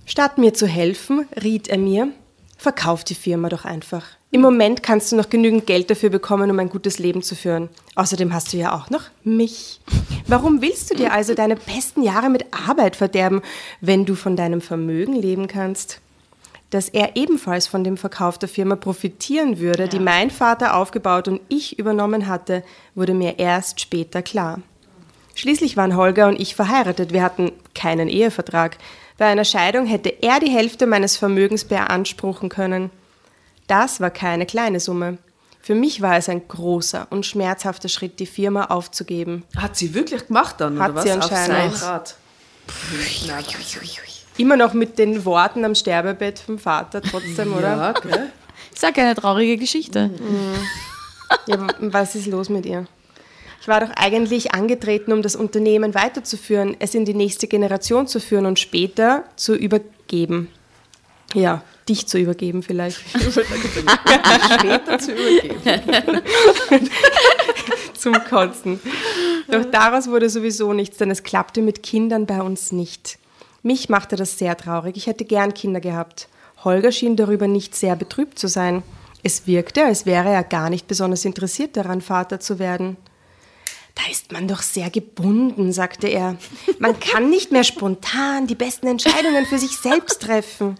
Statt 0.06 0.38
mir 0.38 0.54
zu 0.54 0.66
helfen, 0.66 1.26
riet 1.42 1.68
er 1.68 1.78
mir, 1.78 2.08
verkauf 2.56 3.04
die 3.04 3.14
Firma 3.14 3.48
doch 3.48 3.64
einfach. 3.64 4.04
Im 4.34 4.40
Moment 4.40 4.82
kannst 4.82 5.12
du 5.12 5.16
noch 5.16 5.28
genügend 5.28 5.66
Geld 5.66 5.90
dafür 5.90 6.08
bekommen, 6.08 6.50
um 6.50 6.58
ein 6.58 6.70
gutes 6.70 6.98
Leben 6.98 7.22
zu 7.22 7.34
führen. 7.36 7.68
Außerdem 7.96 8.32
hast 8.32 8.54
du 8.54 8.56
ja 8.56 8.74
auch 8.74 8.88
noch 8.88 9.02
mich. 9.24 9.78
Warum 10.26 10.62
willst 10.62 10.90
du 10.90 10.94
dir 10.94 11.12
also 11.12 11.34
deine 11.34 11.54
besten 11.54 12.02
Jahre 12.02 12.30
mit 12.30 12.46
Arbeit 12.66 12.96
verderben, 12.96 13.42
wenn 13.82 14.06
du 14.06 14.14
von 14.14 14.34
deinem 14.34 14.62
Vermögen 14.62 15.14
leben 15.14 15.48
kannst? 15.48 16.00
Dass 16.70 16.88
er 16.88 17.14
ebenfalls 17.14 17.66
von 17.66 17.84
dem 17.84 17.98
Verkauf 17.98 18.38
der 18.38 18.48
Firma 18.48 18.74
profitieren 18.74 19.58
würde, 19.58 19.86
die 19.86 19.98
mein 19.98 20.30
Vater 20.30 20.76
aufgebaut 20.76 21.28
und 21.28 21.42
ich 21.50 21.78
übernommen 21.78 22.26
hatte, 22.26 22.64
wurde 22.94 23.12
mir 23.12 23.38
erst 23.38 23.82
später 23.82 24.22
klar. 24.22 24.60
Schließlich 25.34 25.76
waren 25.76 25.94
Holger 25.94 26.28
und 26.28 26.40
ich 26.40 26.54
verheiratet. 26.54 27.12
Wir 27.12 27.22
hatten 27.22 27.52
keinen 27.74 28.08
Ehevertrag. 28.08 28.78
Bei 29.18 29.26
einer 29.26 29.44
Scheidung 29.44 29.84
hätte 29.84 30.08
er 30.22 30.40
die 30.40 30.50
Hälfte 30.50 30.86
meines 30.86 31.18
Vermögens 31.18 31.66
beanspruchen 31.66 32.48
können. 32.48 32.90
Das 33.72 34.00
war 34.00 34.10
keine 34.10 34.44
kleine 34.44 34.80
Summe. 34.80 35.16
Für 35.62 35.74
mich 35.74 36.02
war 36.02 36.18
es 36.18 36.28
ein 36.28 36.46
großer 36.46 37.06
und 37.08 37.24
schmerzhafter 37.24 37.88
Schritt, 37.88 38.20
die 38.20 38.26
Firma 38.26 38.66
aufzugeben. 38.66 39.44
Hat 39.56 39.78
sie 39.78 39.94
wirklich 39.94 40.26
gemacht 40.26 40.56
dann, 40.58 40.78
Hat 40.78 40.90
oder 40.90 40.96
was? 40.96 41.04
sie 41.04 41.12
Auf 41.12 41.22
anscheinend. 41.22 41.76
sein 41.76 41.88
Rat. 41.88 42.16
Immer 44.36 44.58
noch 44.58 44.74
mit 44.74 44.98
den 44.98 45.24
Worten 45.24 45.64
am 45.64 45.74
Sterbebett 45.74 46.38
vom 46.38 46.58
Vater 46.58 47.00
trotzdem, 47.00 47.56
oder? 47.56 47.68
Ja, 47.76 47.92
gell? 47.92 48.30
Ist 48.74 48.82
ja 48.82 48.92
keine 48.92 49.14
traurige 49.14 49.56
Geschichte. 49.56 50.10
Ja, 51.46 51.54
aber 51.54 51.68
was 51.80 52.14
ist 52.14 52.26
los 52.26 52.50
mit 52.50 52.66
ihr? 52.66 52.86
Ich 53.62 53.68
war 53.68 53.80
doch 53.80 53.90
eigentlich 53.96 54.52
angetreten, 54.52 55.12
um 55.12 55.22
das 55.22 55.34
Unternehmen 55.34 55.94
weiterzuführen, 55.94 56.76
es 56.78 56.94
in 56.94 57.06
die 57.06 57.14
nächste 57.14 57.46
Generation 57.46 58.06
zu 58.06 58.20
führen 58.20 58.44
und 58.44 58.58
später 58.58 59.24
zu 59.36 59.54
übergeben. 59.54 60.48
Ja, 61.32 61.62
dich 61.88 62.06
zu 62.06 62.18
übergeben 62.18 62.62
vielleicht. 62.62 62.98
Später 64.58 64.98
zu 64.98 65.12
übergeben. 65.12 65.60
Zum 67.94 68.14
Kotzen. 68.28 68.80
Doch 69.48 69.64
daraus 69.64 70.08
wurde 70.08 70.28
sowieso 70.30 70.72
nichts, 70.72 70.98
denn 70.98 71.10
es 71.10 71.22
klappte 71.22 71.62
mit 71.62 71.82
Kindern 71.82 72.26
bei 72.26 72.40
uns 72.40 72.72
nicht. 72.72 73.18
Mich 73.62 73.88
machte 73.88 74.16
das 74.16 74.38
sehr 74.38 74.56
traurig. 74.56 74.96
Ich 74.96 75.06
hätte 75.06 75.24
gern 75.24 75.54
Kinder 75.54 75.80
gehabt. 75.80 76.28
Holger 76.64 76.92
schien 76.92 77.16
darüber 77.16 77.46
nicht 77.46 77.74
sehr 77.74 77.96
betrübt 77.96 78.38
zu 78.38 78.48
sein. 78.48 78.82
Es 79.22 79.46
wirkte, 79.46 79.84
als 79.84 80.04
wäre 80.04 80.30
er 80.30 80.42
gar 80.42 80.68
nicht 80.68 80.88
besonders 80.88 81.24
interessiert 81.24 81.76
daran, 81.76 82.00
Vater 82.00 82.40
zu 82.40 82.58
werden. 82.58 82.96
Da 83.94 84.10
ist 84.10 84.32
man 84.32 84.48
doch 84.48 84.62
sehr 84.62 84.90
gebunden, 84.90 85.72
sagte 85.72 86.08
er. 86.08 86.36
Man 86.78 86.98
kann 86.98 87.30
nicht 87.30 87.52
mehr 87.52 87.62
spontan 87.62 88.46
die 88.46 88.54
besten 88.54 88.86
Entscheidungen 88.86 89.46
für 89.46 89.58
sich 89.58 89.76
selbst 89.76 90.22
treffen. 90.22 90.76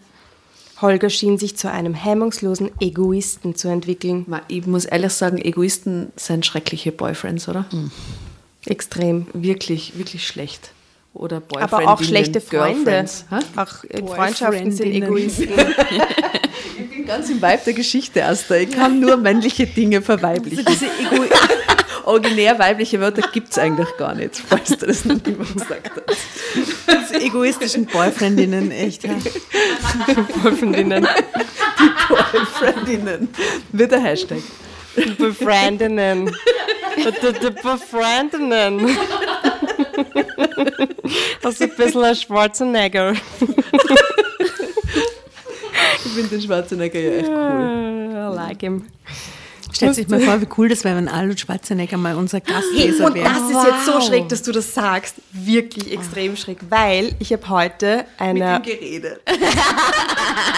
Holger 0.83 1.11
schien 1.11 1.39
sich 1.39 1.57
zu 1.57 1.70
einem 1.70 1.95
hemmungslosen 1.95 2.70
Egoisten 2.80 3.55
zu 3.55 3.68
entwickeln. 3.68 4.26
Ich 4.49 4.66
muss 4.66 4.85
ehrlich 4.85 5.12
sagen, 5.12 5.39
Egoisten 5.39 6.12
sind 6.16 6.45
schreckliche 6.45 6.93
Boyfriends, 6.93 7.49
oder? 7.49 7.66
Extrem. 8.66 9.26
Wirklich, 9.33 9.97
wirklich 9.97 10.26
schlecht. 10.26 10.72
Oder 11.14 11.41
Boyfriendinnen, 11.41 11.85
Aber 11.87 11.93
auch 11.93 12.03
schlechte 12.03 12.41
Freunde. 12.41 13.05
Auch 13.57 13.85
äh, 13.85 14.03
Freundschaften 14.03 14.72
sind. 14.72 14.93
Egoisten. 14.93 15.49
Ich 16.78 16.89
bin 16.89 17.07
ganz 17.07 17.28
im 17.28 17.37
Vibe 17.37 17.61
der 17.66 17.72
Geschichte, 17.74 18.24
Asta. 18.24 18.55
Ich 18.55 18.70
kann 18.70 19.01
nur 19.01 19.16
männliche 19.16 19.66
Dinge 19.66 20.01
verweiblichen. 20.01 20.64
Diese 20.64 20.87
Ego 20.87 21.24
originär 22.05 22.59
weibliche 22.59 23.00
Wörter 23.00 23.22
gibt 23.32 23.50
es 23.53 23.59
eigentlich 23.59 23.88
gar 23.96 24.14
nicht, 24.14 24.36
falls 24.48 24.70
du 24.76 24.86
das 24.86 25.05
noch 25.05 25.16
niemand 25.24 25.53
gesagt 25.55 25.90
hast. 26.07 26.18
Diese 27.11 27.20
egoistischen 27.24 27.86
Boyfriendinnen, 27.86 28.70
echt. 28.70 29.05
Ja. 29.05 29.16
Boyfriendinnen. 30.42 31.07
Freundinnen. 32.55 33.28
Wird 33.72 33.92
der 33.92 34.00
Hashtag. 34.00 34.38
Befriendinnen. 35.18 36.26
Die- 36.96 37.32
die 37.40 37.50
Befriendinnen. 37.50 38.96
Das 41.42 41.55
ist 41.55 41.62
ein 41.62 41.76
bisschen 41.76 42.05
ein 42.05 42.14
Schwarzenegger. 42.14 43.14
Ich 46.05 46.11
finde 46.12 46.28
den 46.30 46.42
Schwarzenegger 46.42 47.00
ja 47.00 47.11
echt 47.12 47.28
cool. 47.28 48.11
I 48.12 48.34
like 48.34 48.61
him. 48.61 48.86
Stellt 49.73 49.95
sich 49.95 50.09
mal 50.09 50.20
vor, 50.20 50.41
wie 50.41 50.49
cool 50.59 50.68
das 50.68 50.85
wäre, 50.85 50.97
wenn 50.97 51.09
Arnold 51.09 51.41
Schwarzenegger 51.41 51.97
mal 51.97 52.16
unser 52.16 52.41
Gastleser 52.41 53.07
Und 53.07 53.14
wäre. 53.14 53.29
das 53.29 53.51
ist 53.51 53.66
jetzt 53.66 53.87
so 53.87 54.01
schräg, 54.01 54.29
dass 54.29 54.43
du 54.43 54.53
das 54.53 54.75
sagst. 54.75 55.16
Wirklich 55.33 55.93
extrem 55.93 56.37
schräg, 56.37 56.59
weil 56.68 57.14
ich 57.18 57.33
habe 57.33 57.49
heute 57.49 58.05
eine... 58.18 58.61
Geredet. 58.64 59.20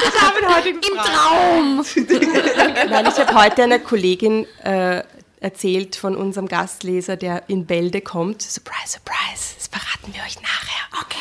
Ich 0.06 0.20
habe 0.20 0.38
ihn 0.40 0.54
heute 0.54 0.72
gefragt. 0.80 1.96
Nein, 2.90 3.06
ich 3.06 3.18
habe 3.18 3.34
heute 3.34 3.64
einer 3.64 3.78
Kollegin 3.78 4.46
äh, 4.62 5.02
erzählt 5.40 5.96
von 5.96 6.16
unserem 6.16 6.48
Gastleser, 6.48 7.16
der 7.16 7.44
in 7.48 7.66
Bälde 7.66 8.00
kommt. 8.00 8.42
Surprise, 8.42 8.98
surprise, 8.98 9.54
das 9.58 9.68
verraten 9.68 10.14
wir 10.14 10.22
euch 10.22 10.36
nachher. 10.40 11.02
Okay. 11.02 11.18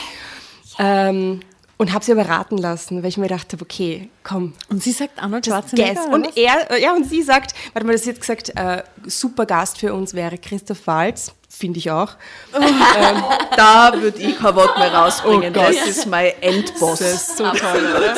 Ähm, 0.80 1.39
und 1.84 1.91
habe 1.91 2.05
sie 2.05 2.13
aber 2.13 2.29
raten 2.29 2.57
lassen, 2.57 3.03
weil 3.03 3.09
ich 3.09 3.17
mir 3.17 3.27
dachte, 3.27 3.57
okay, 3.61 4.09
komm, 4.23 4.53
Und 4.69 4.81
sie 4.81 4.93
sagt 4.93 5.21
Arnold 5.21 5.45
Schwarzenegger. 5.45 5.95
guess. 5.95 6.05
Und 6.13 6.38
er, 6.38 6.71
äh, 6.71 6.81
ja, 6.81 6.93
und 6.93 7.03
sie 7.09 7.21
sagt, 7.21 7.53
warte 7.73 7.86
mal, 7.86 7.91
das 7.91 8.05
jetzt 8.05 8.21
gesagt, 8.21 8.53
äh, 8.55 8.84
super 9.05 9.45
Gast 9.45 9.79
für 9.79 9.93
uns 9.93 10.13
wäre 10.13 10.38
Christoph 10.38 10.88
Walz, 10.88 11.34
finde 11.49 11.79
ich 11.79 11.91
auch. 11.91 12.15
Da 13.57 13.91
würde 13.95 14.17
ich 14.17 14.39
kein 14.39 14.55
Wort 14.55 14.77
mehr 14.77 14.93
rausbringen. 14.93 15.53
Oh 15.53 15.59
das 15.59 15.86
ist 15.86 16.05
mein 16.07 16.31
Endboss. 16.39 16.99
Das 16.99 17.13
ist 17.15 17.38
so 17.38 17.43
toll, 17.51 17.86
oder? 17.97 18.13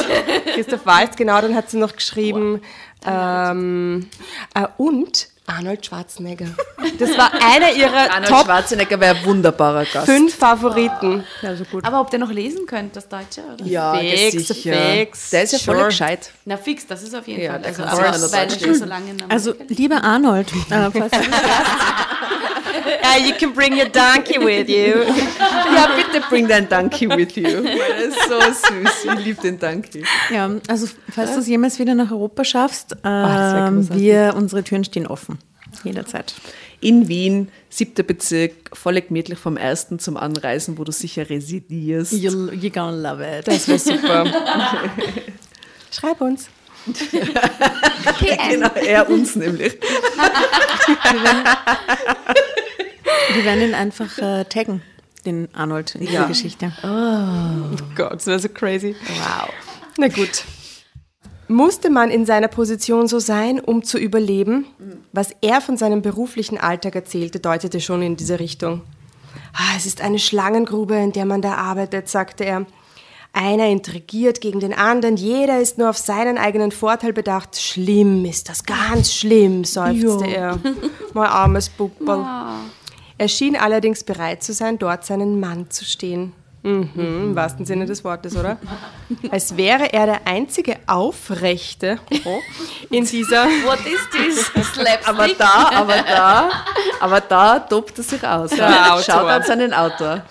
Christoph 0.54 0.86
Walz, 0.86 1.16
genau, 1.16 1.42
dann 1.42 1.56
hat 1.56 1.72
sie 1.72 1.78
noch 1.78 1.96
geschrieben, 1.96 2.62
ähm, 3.04 4.12
äh, 4.54 4.68
und 4.78 5.28
Arnold 5.48 5.86
Schwarzenegger. 5.86 6.48
Das 7.00 7.18
war 7.18 7.32
einer 7.34 7.72
ihrer 7.74 8.10
Arnold 8.12 8.28
Top 8.30 8.46
Schwarzenegger 8.46 9.00
wäre 9.00 9.18
ein 9.18 9.26
wunderbarer 9.26 9.86
Gast. 9.86 10.06
fünf 10.06 10.36
Favoriten. 10.36 11.24
Ja, 11.42 11.56
so 11.56 11.66
gut. 11.66 11.84
Aber 11.84 12.00
ob 12.00 12.10
der 12.12 12.20
noch 12.20 12.32
lesen 12.32 12.66
könnt, 12.68 12.96
das 12.96 13.10
Deutsche, 13.10 13.42
oder? 13.54 13.66
Ja, 13.66 13.96
Fix, 13.96 14.48
sicher. 14.48 14.74
fix. 14.74 15.30
Der 15.32 15.44
ist 15.44 15.54
ja 15.54 15.60
voll 15.60 15.76
Sure. 15.76 15.88
gescheit. 15.88 16.32
Na 16.46 16.56
fix, 16.58 16.86
das 16.88 17.04
ist 17.04 17.14
auf 17.16 17.28
jeden 17.28 17.42
Ja, 17.42 17.54
Fall. 17.54 17.62
der 17.62 17.70
Also, 17.70 17.84
aber 17.84 18.18
noch 18.18 18.32
weil 18.32 18.76
so 18.76 18.86
lange 18.86 19.12
in 19.12 19.18
Also, 19.30 19.54
lieber 19.68 20.04
Arnold, 20.04 20.52
äh, 20.70 20.92
falls 20.92 21.12
du 21.12 21.18
Ah, 23.02 23.18
you 23.26 23.34
can 23.40 23.54
bring 23.54 23.74
your 23.74 23.90
donkey 23.90 24.40
with 24.40 24.70
you. 24.70 25.02
Ja, 25.76 25.90
bitte 25.96 26.24
bring 26.30 26.48
dein 26.48 26.70
Donkey 26.70 27.10
with 27.10 27.36
you. 27.36 27.44
Weil 27.64 27.78
er 27.80 27.98
ist 28.06 28.18
so 28.28 28.40
süß. 28.40 29.14
Ich 29.18 29.26
liebe 29.26 29.42
den 29.42 29.60
Donkey. 29.60 30.04
Ja, 30.32 30.50
also 30.68 30.88
falls 31.14 31.34
du 31.34 31.40
es 31.40 31.48
jemals 31.48 31.80
wieder 31.80 31.96
nach 31.96 32.12
Europa 32.12 32.44
schaffst, 32.44 32.92
das 32.92 33.00
ähm, 33.04 33.76
großartig. 33.78 34.04
wir, 34.04 34.34
unsere 34.38 34.64
Türen 34.64 34.84
stehen 34.84 35.08
offen. 35.08 35.35
Jederzeit. 35.84 36.34
In 36.82 37.08
Wien, 37.08 37.50
siebter 37.70 38.04
Bezirk, 38.04 38.54
voll 38.78 39.02
gemütlich 39.02 39.40
vom 39.40 39.58
ersten 39.58 39.98
zum 40.00 40.18
Anreisen, 40.18 40.78
wo 40.78 40.84
du 40.84 40.92
sicher 40.92 41.30
residierst. 41.30 42.14
You'll, 42.14 42.52
you're 42.54 42.70
gonna 42.74 43.12
love 43.12 43.24
it. 43.40 43.48
Das 43.48 43.68
wäre 43.68 43.80
super. 43.80 44.26
Schreib 45.92 46.22
uns. 46.22 46.48
Genau, 48.50 48.70
er 48.76 49.10
uns 49.10 49.36
nämlich. 49.36 49.74
Wir 53.34 53.44
werden 53.46 53.62
ihn 53.64 53.74
einfach 53.74 54.18
äh, 54.20 54.44
taggen, 54.46 54.82
den 55.26 55.48
Arnold 55.54 55.96
in 55.96 56.02
dieser 56.02 56.14
Ja. 56.14 56.26
Geschichte. 56.26 56.72
Oh 56.84 57.76
Gott, 57.96 58.14
das 58.14 58.28
wäre 58.28 58.40
so 58.40 58.50
crazy. 58.50 58.96
Wow. 59.08 59.50
Na 59.98 60.08
gut. 60.08 60.44
Musste 61.48 61.90
man 61.90 62.10
in 62.10 62.26
seiner 62.26 62.48
Position 62.48 63.08
so 63.08 63.20
sein, 63.20 63.60
um 63.60 63.84
zu 63.84 63.98
überleben? 63.98 64.66
Was 65.12 65.30
er 65.42 65.62
von 65.62 65.78
seinem 65.78 66.02
beruflichen 66.02 66.58
Alltag 66.58 66.96
erzählte, 66.96 67.40
deutete 67.40 67.80
schon 67.82 68.02
in 68.02 68.16
diese 68.16 68.40
Richtung. 68.40 68.82
Ah, 69.54 69.76
es 69.78 69.86
ist 69.86 70.02
eine 70.02 70.20
Schlangengrube, 70.20 70.96
in 70.96 71.12
der 71.12 71.26
man 71.26 71.42
da 71.42 71.56
arbeitet, 71.56 72.10
sagte 72.10 72.46
er. 72.46 72.66
Einer 73.32 73.68
intrigiert 73.68 74.40
gegen 74.40 74.62
den 74.62 74.74
anderen, 74.74 75.18
jeder 75.18 75.60
ist 75.60 75.78
nur 75.78 75.90
auf 75.90 75.98
seinen 75.98 76.38
eigenen 76.38 76.72
Vorteil 76.72 77.12
bedacht. 77.12 77.60
Schlimm 77.60 78.24
ist 78.24 78.48
das, 78.48 78.64
ganz 78.64 79.14
schlimm, 79.14 79.66
seufzte 79.66 80.26
er. 80.26 80.58
Mein 81.14 81.28
armes 81.28 81.70
Pupperl. 81.70 82.26
Er 83.18 83.28
schien 83.28 83.56
allerdings 83.56 84.04
bereit 84.04 84.42
zu 84.42 84.54
sein, 84.54 84.78
dort 84.78 85.06
seinen 85.06 85.40
Mann 85.40 85.70
zu 85.70 85.84
stehen. 85.84 86.34
Mhm, 86.66 86.90
Im 86.96 87.36
wahrsten 87.36 87.64
Sinne 87.64 87.86
des 87.86 88.04
Wortes, 88.04 88.36
oder? 88.36 88.58
Als 89.32 89.56
wäre 89.56 89.94
er 89.94 90.08
der 90.08 90.28
einzige 90.28 90.78
Aufrechte 90.88 92.00
oh, 92.26 92.40
in 92.90 93.06
dieser. 93.06 93.46
What 93.66 93.80
is 93.86 94.10
this? 94.12 94.46
Slapstick? 94.74 95.08
Aber 95.08 95.28
da, 95.28 95.70
aber 95.76 96.02
da, 96.02 96.50
aber 97.00 97.22
da 97.22 97.60
tobt 97.60 98.00
er 98.00 98.04
sich 98.04 98.28
aus. 98.28 98.50
Schaut 99.06 99.28
an 99.28 99.44
seinen 99.44 99.76
Autor. 99.76 100.24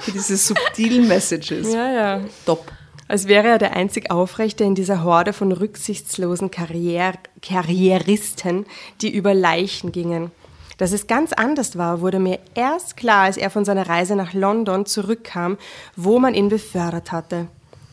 Für 0.00 0.10
diese 0.10 0.36
subtilen 0.36 1.06
Messages. 1.06 1.72
Ja, 1.72 1.92
ja. 1.92 2.20
Top. 2.44 2.66
Als 3.06 3.28
wäre 3.28 3.46
er 3.46 3.58
der 3.58 3.76
einzig 3.76 4.10
Aufrechte 4.10 4.64
in 4.64 4.74
dieser 4.74 5.04
Horde 5.04 5.32
von 5.32 5.52
rücksichtslosen 5.52 6.50
Karrier 6.50 7.14
Karrieristen, 7.42 8.66
die 9.02 9.14
über 9.14 9.34
Leichen 9.34 9.92
gingen. 9.92 10.32
Dass 10.80 10.92
es 10.92 11.06
ganz 11.06 11.34
anders 11.34 11.76
war, 11.76 12.00
wurde 12.00 12.18
mir 12.18 12.38
erst 12.54 12.96
klar, 12.96 13.24
als 13.24 13.36
er 13.36 13.50
von 13.50 13.66
seiner 13.66 13.86
Reise 13.86 14.16
nach 14.16 14.32
London 14.32 14.86
zurückkam, 14.86 15.58
wo 15.94 16.18
man 16.18 16.32
ihn 16.32 16.48
befördert 16.48 17.12
hatte. 17.12 17.48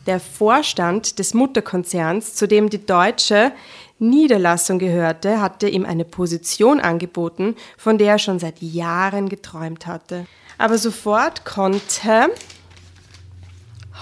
Der 0.06 0.18
Vorstand 0.18 1.18
des 1.18 1.34
Mutterkonzerns, 1.34 2.34
zu 2.34 2.48
dem 2.48 2.70
die 2.70 2.86
deutsche 2.86 3.52
Niederlassung 3.98 4.78
gehörte, 4.78 5.42
hatte 5.42 5.68
ihm 5.68 5.84
eine 5.84 6.06
Position 6.06 6.80
angeboten, 6.80 7.56
von 7.76 7.98
der 7.98 8.12
er 8.12 8.18
schon 8.18 8.38
seit 8.38 8.62
Jahren 8.62 9.28
geträumt 9.28 9.86
hatte. 9.86 10.24
Aber 10.56 10.78
sofort 10.78 11.44
konnte 11.44 12.30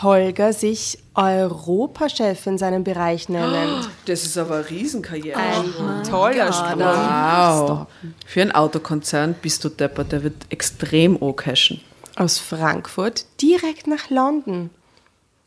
Holger 0.03 0.53
sich 0.53 0.99
Europachef 1.15 2.47
in 2.47 2.59
seinem 2.59 2.85
Bereich 2.85 3.29
nennen. 3.29 3.87
Das 4.05 4.25
ist 4.25 4.37
aber 4.37 4.57
eine 4.57 4.71
Riesenkarriere. 4.71 5.39
Ein 5.39 6.05
toller 6.05 6.53
Sprung. 6.53 6.81
Wow. 6.81 7.87
Für 8.27 8.43
einen 8.43 8.53
Autokonzern 8.53 9.35
bist 9.41 9.65
du 9.65 9.69
deppert, 9.69 10.13
der 10.13 10.23
wird 10.23 10.47
extrem 10.51 11.19
cashen. 11.35 11.81
Aus 12.17 12.39
Frankfurt 12.39 13.27
direkt 13.41 13.87
nach 13.87 14.11
London. 14.11 14.71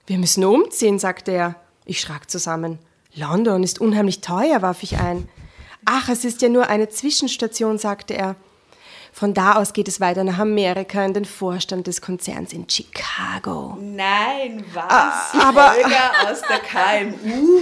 Wir 0.07 0.17
müssen 0.17 0.43
umziehen, 0.43 0.97
sagte 0.97 1.31
er. 1.31 1.55
Ich 1.85 2.01
schrak 2.01 2.29
zusammen. 2.29 2.79
London 3.13 3.63
ist 3.63 3.79
unheimlich 3.79 4.21
teuer, 4.21 4.61
warf 4.61 4.83
ich 4.83 4.97
ein. 4.97 5.27
Ach, 5.85 6.09
es 6.09 6.25
ist 6.25 6.41
ja 6.41 6.49
nur 6.49 6.67
eine 6.67 6.89
Zwischenstation, 6.89 7.77
sagte 7.77 8.15
er. 8.15 8.35
Von 9.19 9.33
da 9.33 9.55
aus 9.55 9.73
geht 9.73 9.89
es 9.89 9.99
weiter 9.99 10.23
nach 10.23 10.39
Amerika 10.39 11.03
in 11.03 11.13
den 11.13 11.25
Vorstand 11.25 11.87
des 11.87 11.99
Konzerns 11.99 12.53
in 12.53 12.69
Chicago. 12.69 13.77
Nein, 13.81 14.63
was? 14.73 15.33
aber- 15.37 15.73
Holger 15.73 16.31
aus 16.31 16.41
der 16.47 16.59
KMU? 16.59 17.59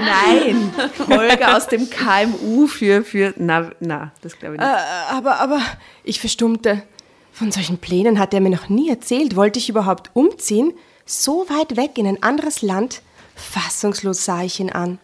Nein, 0.00 0.72
Holger 1.08 1.56
aus 1.56 1.68
dem 1.68 1.88
KMU 1.88 2.66
für, 2.66 3.04
für 3.04 3.32
na, 3.36 3.70
na, 3.78 4.10
das 4.20 4.36
glaube 4.36 4.56
ich 4.56 4.60
nicht. 4.60 4.68
Äh, 4.68 5.14
aber, 5.14 5.38
aber, 5.38 5.60
ich 6.02 6.18
verstummte. 6.18 6.82
Von 7.30 7.52
solchen 7.52 7.78
Plänen 7.78 8.18
hat 8.18 8.34
er 8.34 8.40
mir 8.40 8.50
noch 8.50 8.68
nie 8.68 8.90
erzählt. 8.90 9.36
Wollte 9.36 9.60
ich 9.60 9.68
überhaupt 9.68 10.10
umziehen? 10.12 10.72
So 11.04 11.46
weit 11.48 11.76
weg 11.76 11.98
in 11.98 12.08
ein 12.08 12.20
anderes 12.24 12.62
Land? 12.62 13.00
Fassungslos 13.36 14.24
sah 14.24 14.42
ich 14.42 14.58
ihn 14.58 14.72
an. 14.72 14.98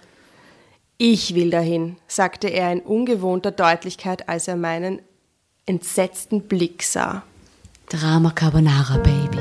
Ich 0.98 1.36
will 1.36 1.50
dahin, 1.50 1.96
sagte 2.09 2.48
er 2.48 2.72
in 2.72 2.80
ungewohnter 2.80 3.53
Deutlichkeit, 3.53 4.28
als 4.28 4.48
er 4.48 4.57
meinen 4.57 5.00
entsetzten 5.64 6.42
Blick 6.42 6.82
sah. 6.82 7.22
Drama 7.88 8.30
Carbonara, 8.30 8.96
Baby. 8.98 9.38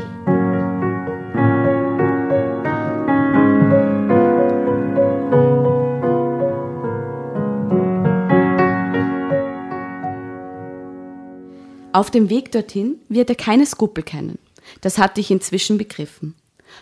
Auf 11.94 12.10
dem 12.12 12.30
Weg 12.30 12.52
dorthin 12.52 13.00
wird 13.10 13.30
er 13.30 13.36
keine 13.36 13.66
Skrupel 13.66 14.04
kennen. 14.04 14.38
Das 14.82 14.98
hatte 14.98 15.20
ich 15.20 15.32
inzwischen 15.32 15.78
begriffen. 15.78 16.36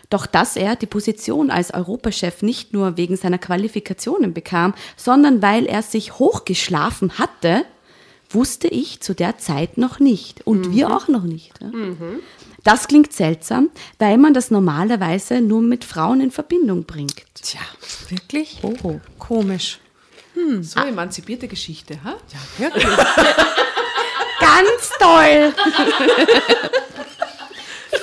Doch 0.08 0.26
dass 0.26 0.54
er 0.56 0.76
die 0.76 0.86
Position 0.86 1.50
als 1.50 1.72
Europachef 1.72 2.42
nicht 2.42 2.72
nur 2.72 2.96
wegen 2.96 3.16
seiner 3.16 3.38
Qualifikationen 3.38 4.34
bekam, 4.34 4.74
sondern 4.96 5.42
weil 5.42 5.66
er 5.66 5.82
sich 5.82 6.18
hochgeschlafen 6.18 7.18
hatte, 7.18 7.64
wusste 8.30 8.68
ich 8.68 9.00
zu 9.00 9.14
der 9.14 9.38
Zeit 9.38 9.78
noch 9.78 9.98
nicht. 10.00 10.46
Und 10.46 10.72
wir 10.72 10.94
auch 10.94 11.08
noch 11.08 11.24
nicht. 11.24 11.52
ja. 11.60 11.70
Das 12.62 12.88
klingt 12.88 13.12
seltsam, 13.12 13.70
weil 13.98 14.18
man 14.18 14.34
das 14.34 14.50
normalerweise 14.50 15.40
nur 15.40 15.62
mit 15.62 15.84
Frauen 15.84 16.20
in 16.20 16.30
Verbindung 16.30 16.84
bringt. 16.84 17.24
Tja, 17.34 17.60
wirklich? 18.10 18.58
Oh. 18.62 19.00
Komisch. 19.18 19.80
So 20.60 20.80
emanzipierte 20.80 21.48
Geschichte, 21.48 21.98
ha? 22.04 22.16
Wirklich? 22.58 22.84
Ganz 24.40 24.90
toll! 24.98 25.52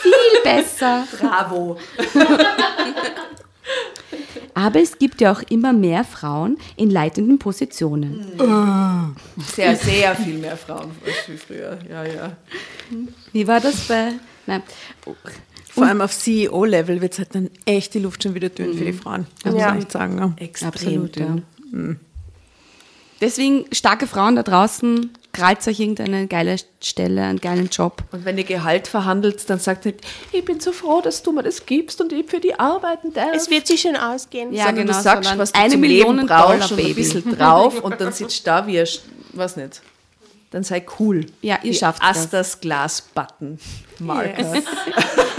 Viel 0.02 0.42
besser. 0.44 1.08
Bravo. 1.20 1.78
Aber 4.54 4.82
es 4.82 4.98
gibt 4.98 5.22
ja 5.22 5.32
auch 5.32 5.44
immer 5.50 5.72
mehr 5.74 6.04
Frauen 6.04 6.58
in 6.78 6.90
leitenden 6.90 7.38
Positionen. 7.40 8.26
Sehr, 9.56 9.76
sehr 9.76 10.16
viel 10.16 10.40
mehr 10.40 10.58
Frauen 10.58 10.92
als 11.06 11.16
wie 11.28 11.38
früher. 11.38 11.78
Ja, 11.90 12.04
ja. 12.06 12.36
Wie 13.34 13.48
war 13.48 13.60
das 13.60 13.82
bei. 13.88 14.14
Nein. 14.48 14.64
Vor 15.70 15.86
allem 15.86 16.02
auf 16.02 16.18
CEO-Level 16.18 17.02
wird 17.02 17.14
es 17.14 17.20
halt 17.20 17.36
dann 17.36 17.50
echt 17.66 17.94
die 17.94 18.00
Luft 18.00 18.24
schon 18.24 18.34
wieder 18.34 18.50
dünn 18.50 18.76
für 18.76 18.86
die 18.86 18.94
Frauen. 18.94 19.28
Muss 19.46 19.54
Ja. 19.54 19.76
echt 19.76 19.92
sagen. 19.92 20.18
Ja. 20.18 20.34
Extrem 20.38 20.70
Absolut, 20.70 21.16
dünn. 21.16 21.44
ja. 21.74 21.96
Deswegen, 23.22 23.66
starke 23.72 24.08
Frauen 24.08 24.36
da 24.36 24.44
draußen, 24.44 25.12
krallt 25.38 25.68
euch 25.68 25.80
irgendeine 25.80 26.28
geile 26.28 26.58
Stelle, 26.82 27.24
einen 27.24 27.40
geilen 27.40 27.70
Job. 27.70 28.04
Und 28.12 28.26
wenn 28.26 28.38
ihr 28.38 28.44
Gehalt 28.44 28.88
verhandelt, 28.88 29.50
dann 29.50 29.60
sagt 29.60 29.86
nicht, 29.86 30.00
ich 30.32 30.44
bin 30.44 30.60
so 30.60 30.72
froh, 30.72 31.02
dass 31.02 31.22
du 31.22 31.32
mir 31.32 31.44
das 31.44 31.66
gibst 31.66 32.02
und 32.02 32.12
ich 32.12 32.26
für 32.28 32.40
die 32.40 32.60
arbeiten 32.60 33.14
darf. 33.14 33.30
Es 33.34 33.50
wird 33.50 33.68
sich 33.68 33.82
schon 33.82 33.96
ausgehen. 33.96 34.52
Ja, 34.52 34.66
sondern 34.66 34.88
genau, 34.88 34.98
du 34.98 35.04
sagst, 35.04 35.38
was 35.38 35.52
du 35.52 35.60
eine 35.60 35.72
zum 35.72 35.82
Million 35.82 36.16
Leben 36.16 36.28
brauchst 36.28 36.72
Dollar, 36.72 36.72
und 36.72 36.86
ein 36.86 36.96
bisschen 36.96 37.38
drauf 37.38 37.82
und 37.82 38.02
dann 38.02 38.12
sitzt 38.14 38.48
da 38.48 38.66
wie 38.66 38.80
ein, 38.80 38.88
weiß 39.34 39.58
nicht, 39.58 39.82
dann 40.52 40.64
sei 40.64 40.86
cool. 41.00 41.26
Ja, 41.42 41.60
ihr 41.64 41.72
Wie 41.72 41.76
schafft 41.76 42.02
das. 42.02 42.18
Astas 42.18 42.60
Glas-Button. 42.62 43.60
Marker. 44.00 44.44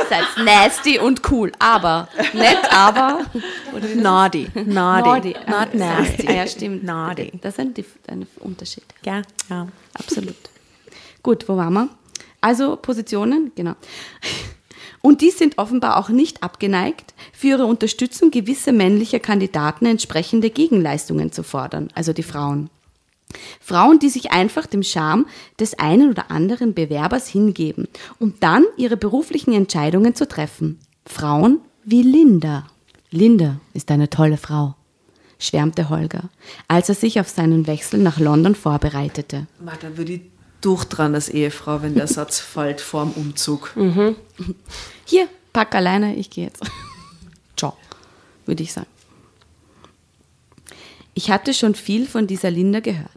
Seid 0.08 0.44
nasty 0.44 0.98
und 0.98 1.30
cool, 1.30 1.52
aber 1.58 2.08
nett, 2.32 2.58
aber 2.72 3.24
Naughty. 3.96 4.48
Naughty. 4.54 4.64
naughty. 4.64 5.36
Not 5.46 5.74
nasty. 5.74 6.26
Ah, 6.28 6.32
ja, 6.32 6.46
stimmt. 6.46 6.84
Naughty. 6.84 7.32
Das 7.42 7.54
ist 7.54 7.60
ein, 7.60 7.74
ein 8.08 8.26
Unterschied. 8.40 8.84
Ja, 9.04 9.22
ja. 9.50 9.68
Absolut. 9.94 10.36
Gut, 11.22 11.48
wo 11.48 11.56
waren 11.56 11.72
wir? 11.74 11.88
Also 12.40 12.76
Positionen, 12.76 13.52
genau. 13.54 13.74
Und 15.00 15.20
die 15.20 15.30
sind 15.30 15.58
offenbar 15.58 15.96
auch 15.96 16.08
nicht 16.08 16.42
abgeneigt, 16.42 17.14
für 17.32 17.48
ihre 17.48 17.66
Unterstützung 17.66 18.30
gewisse 18.30 18.72
männliche 18.72 19.20
Kandidaten 19.20 19.86
entsprechende 19.86 20.50
Gegenleistungen 20.50 21.32
zu 21.32 21.42
fordern, 21.42 21.88
also 21.94 22.12
die 22.12 22.22
Frauen. 22.22 22.70
Frauen, 23.60 23.98
die 23.98 24.08
sich 24.08 24.30
einfach 24.32 24.66
dem 24.66 24.82
Charme 24.82 25.26
des 25.60 25.78
einen 25.78 26.10
oder 26.10 26.30
anderen 26.30 26.74
Bewerbers 26.74 27.28
hingeben, 27.28 27.88
um 28.18 28.34
dann 28.40 28.64
ihre 28.76 28.96
beruflichen 28.96 29.52
Entscheidungen 29.52 30.14
zu 30.14 30.26
treffen. 30.26 30.78
Frauen 31.06 31.60
wie 31.84 32.02
Linda. 32.02 32.66
Linda 33.10 33.60
ist 33.72 33.90
eine 33.90 34.10
tolle 34.10 34.36
Frau, 34.36 34.74
schwärmte 35.38 35.88
Holger, 35.88 36.28
als 36.68 36.88
er 36.88 36.94
sich 36.94 37.20
auf 37.20 37.28
seinen 37.28 37.66
Wechsel 37.66 38.00
nach 38.00 38.18
London 38.18 38.54
vorbereitete. 38.54 39.46
Dann 39.80 39.96
würde 39.96 40.12
ich 40.12 40.20
durchdran 40.60 41.14
als 41.14 41.28
Ehefrau, 41.28 41.82
wenn 41.82 41.94
der 41.94 42.06
Satz 42.08 42.40
fällt 42.40 42.80
vorm 42.80 43.12
Umzug. 43.12 43.74
Hier, 45.04 45.28
pack 45.52 45.74
alleine, 45.74 46.16
ich 46.16 46.30
gehe 46.30 46.44
jetzt. 46.46 46.62
Ciao, 47.56 47.74
würde 48.44 48.62
ich 48.62 48.72
sagen. 48.72 48.86
Ich 51.18 51.32
hatte 51.32 51.52
schon 51.52 51.74
viel 51.74 52.06
von 52.06 52.28
dieser 52.28 52.48
Linda 52.48 52.78
gehört. 52.78 53.10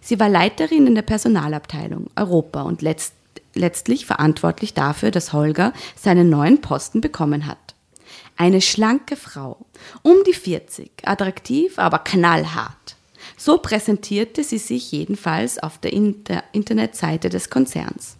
Sie 0.00 0.20
war 0.20 0.28
Leiterin 0.28 0.86
in 0.86 0.94
der 0.94 1.02
Personalabteilung 1.02 2.08
Europa 2.14 2.62
und 2.62 2.80
letzt, 2.80 3.12
letztlich 3.54 4.06
verantwortlich 4.06 4.72
dafür, 4.72 5.10
dass 5.10 5.32
Holger 5.32 5.72
seinen 5.96 6.30
neuen 6.30 6.60
Posten 6.60 7.00
bekommen 7.00 7.46
hat. 7.46 7.74
Eine 8.36 8.60
schlanke 8.60 9.16
Frau, 9.16 9.66
um 10.02 10.18
die 10.28 10.32
40, 10.32 10.92
attraktiv, 11.04 11.80
aber 11.80 11.98
knallhart. 11.98 12.94
So 13.36 13.58
präsentierte 13.58 14.44
sie 14.44 14.58
sich 14.58 14.92
jedenfalls 14.92 15.58
auf 15.58 15.78
der 15.78 15.92
Inter 15.92 16.44
Internetseite 16.52 17.30
des 17.30 17.50
Konzerns. 17.50 18.16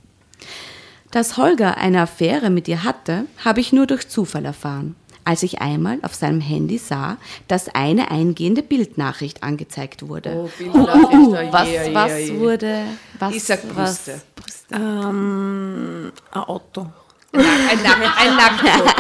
Dass 1.12 1.37
Holger 1.37 1.76
eine 1.76 2.03
Affäre 2.03 2.51
mit 2.51 2.66
ihr 2.66 2.83
hatte, 2.83 3.26
habe 3.45 3.61
ich 3.61 3.72
nur 3.72 3.87
durch 3.87 4.09
Zufall 4.09 4.45
erfahren, 4.45 4.97
als 5.25 5.43
ich 5.43 5.61
einmal 5.61 5.99
auf 6.03 6.14
seinem 6.14 6.41
Handy 6.41 6.79
sah, 6.79 7.16
dass 7.49 7.68
eine 7.75 8.11
eingehende 8.11 8.62
Bildnachricht 8.62 9.43
angezeigt 9.43 10.09
wurde. 10.09 10.33
Oh, 10.35 10.51
Bildnachricht, 10.59 11.09
oh, 11.12 11.53
was, 11.53 11.68
je, 11.68 11.85
je, 11.89 11.95
was 11.95 12.18
je. 12.18 12.39
wurde, 12.41 12.83
was, 13.18 13.35
Ich 13.35 13.45
sag 13.45 13.61
was, 13.75 14.05
Brüste. 14.05 14.23
Brüste. 14.37 14.75
Ähm, 14.75 16.12
ein 16.33 16.41
Auto. 16.43 16.87
Ein, 17.33 17.83
Nack, 17.83 17.99
ein 18.18 18.37
Nacktfoto. 18.37 18.91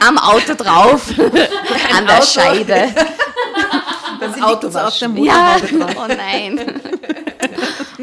Am 0.06 0.18
Auto 0.18 0.54
drauf, 0.54 1.12
an 1.18 2.06
der 2.06 2.16
Auto. 2.16 2.26
Scheibe. 2.26 2.88
Das 4.18 4.42
Auto 4.42 4.70
so 4.70 4.78
auf 4.78 4.98
der 4.98 5.10
Ja, 5.10 5.58
drauf. 5.58 5.96
oh 5.96 6.06
nein. 6.08 6.80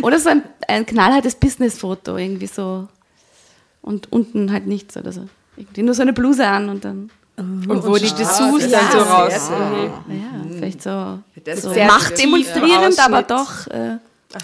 Oder 0.02 0.20
so 0.20 0.30
ein, 0.30 0.44
ein 0.68 0.86
knallhartes 0.86 1.36
Businessfoto, 1.36 2.16
irgendwie 2.18 2.48
so. 2.48 2.88
Und 3.82 4.12
unten 4.12 4.52
halt 4.52 4.68
nichts 4.68 4.96
oder 4.98 5.12
so. 5.12 5.28
Irgendwie 5.58 5.82
nur 5.84 5.94
so 5.94 6.04
eine 6.04 6.14
Bluse 6.14 6.46
an 6.46 6.70
und 6.70 6.86
dann. 6.86 7.10
Und 7.40 7.86
wo 7.86 7.96
die 7.96 8.02
Dessous 8.14 8.62
das 8.64 8.72
dann 8.72 8.92
so 8.92 9.00
sehr, 9.00 9.10
raus. 9.10 9.48
sehr, 9.48 9.58
Ja, 10.16 10.56
vielleicht 10.58 10.82
so, 10.84 11.20
Das 11.44 11.62
so 11.62 11.70
machtdemonstrierend, 11.74 13.00
aber 13.00 13.24
doch. 13.24 13.68
Äh, 13.68 13.98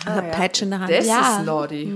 Eine 0.05 0.21
Peitsche 0.31 0.65
in 0.65 0.71
der 0.71 0.79
Hand. 0.79 0.91
Das 0.91 1.05
Ja. 1.05 1.37
ist 1.39 1.45
naughty. 1.45 1.93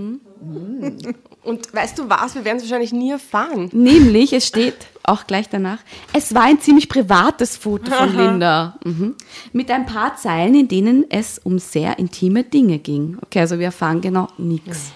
Und 1.44 1.74
weißt 1.74 1.98
du 1.98 2.08
was, 2.10 2.36
wir 2.36 2.46
werden 2.46 2.58
es 2.58 2.64
wahrscheinlich 2.64 2.92
nie 2.92 3.12
erfahren. 3.12 3.70
Nämlich, 3.72 4.34
es 4.34 4.46
steht 4.46 4.76
auch 5.04 5.26
gleich 5.26 5.50
danach, 5.50 5.80
es 6.14 6.36
war 6.36 6.44
ein 6.44 6.60
ziemlich 6.60 6.88
privates 6.90 7.58
Foto 7.58 7.90
von 7.92 8.16
Linda. 8.18 8.76
Mhm. 8.84 9.16
Mit 9.54 9.72
ein 9.72 9.86
paar 9.86 10.16
Zeilen, 10.18 10.54
in 10.54 10.68
denen 10.68 11.06
es 11.10 11.40
um 11.40 11.58
sehr 11.58 11.98
intime 11.98 12.44
Dinge 12.44 12.78
ging. 12.78 13.18
Okay, 13.26 13.40
also 13.40 13.58
wir 13.58 13.66
erfahren 13.68 14.02
genau 14.02 14.28
nichts. 14.38 14.92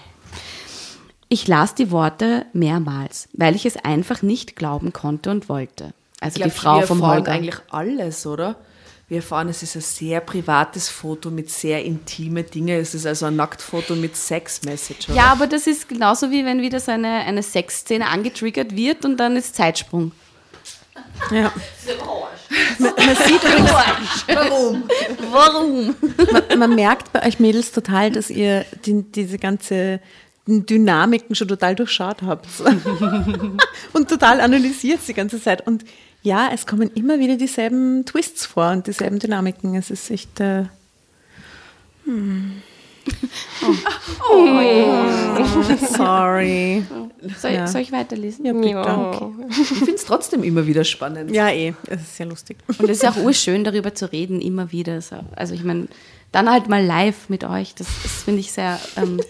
Ich 1.28 1.48
las 1.48 1.74
die 1.74 1.90
Worte 1.90 2.46
mehrmals, 2.52 3.28
weil 3.32 3.56
ich 3.56 3.66
es 3.66 3.76
einfach 3.76 4.22
nicht 4.22 4.56
glauben 4.56 4.92
konnte 4.92 5.30
und 5.30 5.48
wollte. 5.48 5.92
Also 6.20 6.36
Ich 6.36 6.42
die 6.44 6.50
glaub, 6.50 6.52
Frau 6.52 6.80
wir 6.80 6.86
vom 6.86 6.98
erfahren 7.00 7.16
Holger. 7.18 7.32
eigentlich 7.32 7.56
alles, 7.70 8.26
oder? 8.26 8.56
Wir 9.08 9.18
erfahren, 9.18 9.48
es 9.50 9.62
ist 9.62 9.74
ein 9.76 9.82
sehr 9.82 10.20
privates 10.20 10.88
Foto 10.88 11.30
mit 11.30 11.50
sehr 11.50 11.84
intime 11.84 12.42
Dinge. 12.42 12.76
Es 12.78 12.94
ist 12.94 13.04
also 13.04 13.26
ein 13.26 13.36
Nacktfoto 13.36 13.94
mit 13.96 14.16
Sex-Message? 14.16 15.08
Ja, 15.14 15.26
aber 15.26 15.46
das 15.46 15.66
ist 15.66 15.88
genauso 15.90 16.30
wie 16.30 16.44
wenn 16.46 16.62
wieder 16.62 16.80
so 16.80 16.90
eine, 16.92 17.08
eine 17.08 17.42
Sexszene 17.42 18.06
angetriggert 18.06 18.74
wird 18.74 19.04
und 19.04 19.18
dann 19.18 19.36
ist 19.36 19.54
Zeitsprung. 19.56 20.12
Ja. 21.30 21.52
Man, 22.78 22.92
man 22.96 23.16
sieht 23.16 23.42
übrigens, 23.42 23.70
Warum? 24.26 24.84
Warum? 25.32 25.94
man, 26.48 26.58
man 26.58 26.74
merkt 26.74 27.12
bei 27.12 27.26
euch 27.26 27.38
Mädels 27.40 27.72
total, 27.72 28.10
dass 28.10 28.30
ihr 28.30 28.64
die, 28.86 29.02
diese 29.02 29.38
ganze 29.38 30.00
Dynamiken 30.46 31.34
schon 31.34 31.48
total 31.48 31.74
durchschaut 31.74 32.22
habt. 32.22 32.46
und 33.92 34.08
total 34.08 34.40
analysiert 34.40 35.00
die 35.08 35.14
ganze 35.14 35.40
Zeit. 35.40 35.66
Und 35.66 35.84
ja, 36.22 36.50
es 36.52 36.66
kommen 36.66 36.90
immer 36.94 37.18
wieder 37.18 37.36
dieselben 37.36 38.04
Twists 38.04 38.46
vor 38.46 38.70
und 38.70 38.86
dieselben 38.86 39.18
Dynamiken. 39.18 39.74
Es 39.74 39.90
ist 39.90 40.10
echt. 40.10 40.40
Äh, 40.40 40.64
hm. 42.04 42.62
Oh. 44.30 44.46
Sorry. 45.96 46.84
Soll, 47.38 47.52
Ja. 47.52 47.66
soll 47.66 47.80
ich 47.82 47.92
weiterlesen? 47.92 48.44
Ja, 48.44 48.52
bitte. 48.52 49.32
Ich 49.50 49.66
finde 49.78 49.94
es 49.94 50.04
trotzdem 50.04 50.42
immer 50.42 50.66
wieder 50.66 50.84
spannend. 50.84 51.30
Ja, 51.30 51.48
eh. 51.50 51.74
Es 51.86 52.02
ist 52.02 52.16
sehr 52.16 52.26
lustig. 52.26 52.58
Und 52.78 52.88
es 52.88 53.02
ist 53.02 53.08
auch 53.08 53.16
urschön, 53.16 53.64
darüber 53.64 53.94
zu 53.94 54.10
reden, 54.10 54.40
immer 54.40 54.72
wieder. 54.72 55.00
So. 55.00 55.16
Also 55.34 55.54
ich 55.54 55.64
meine, 55.64 55.88
dann 56.32 56.50
halt 56.50 56.68
mal 56.68 56.84
live 56.84 57.28
mit 57.28 57.44
euch. 57.44 57.74
Das, 57.74 57.86
das 58.02 58.24
finde 58.24 58.40
ich 58.40 58.52
sehr, 58.52 58.78
ähm, 58.96 59.20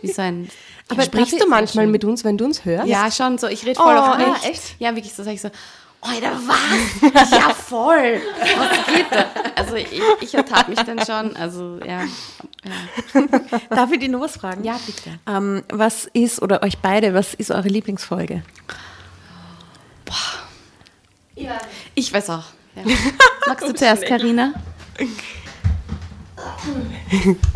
wie 0.00 0.12
so 0.12 0.22
ein... 0.22 0.48
Aber 0.88 1.02
sprichst 1.02 1.40
du 1.40 1.48
manchmal 1.48 1.86
mit 1.86 2.04
uns, 2.04 2.24
wenn 2.24 2.36
du 2.36 2.44
uns 2.44 2.64
hörst? 2.64 2.86
Ja, 2.86 3.10
schon 3.10 3.38
so. 3.38 3.46
Ich 3.48 3.64
rede 3.64 3.76
voll 3.76 3.94
Oh, 3.96 4.00
auf 4.00 4.18
ah, 4.18 4.36
echt. 4.46 4.76
Ja, 4.78 4.94
wirklich 4.94 5.14
so 5.14 5.22
sage 5.22 5.36
ich 5.36 5.40
so, 5.40 5.50
Alter, 6.04 6.32
was? 6.46 7.30
Ja, 7.30 7.54
voll. 7.54 8.20
Was 8.56 8.86
geht 8.86 9.06
da? 9.10 9.24
Also 9.54 9.76
ich, 9.76 10.00
ich 10.20 10.34
ertappe 10.34 10.70
mich 10.70 10.80
dann 10.80 10.98
schon. 11.06 11.36
Also 11.36 11.78
ja. 11.86 12.02
Darf 13.70 13.92
ich 13.92 14.00
dir 14.00 14.08
noch 14.08 14.20
was 14.20 14.36
fragen? 14.36 14.64
Ja, 14.64 14.80
bitte. 14.84 15.20
Ähm, 15.28 15.62
was 15.68 16.06
ist, 16.12 16.42
oder 16.42 16.64
euch 16.64 16.78
beide, 16.78 17.14
was 17.14 17.34
ist 17.34 17.52
eure 17.52 17.68
Lieblingsfolge? 17.68 18.42
Ich 21.94 22.12
weiß 22.12 22.30
auch. 22.30 22.44
Ja. 22.74 22.82
Magst 23.46 23.68
du 23.68 23.72
zuerst, 23.72 24.04
Karina? 24.04 24.54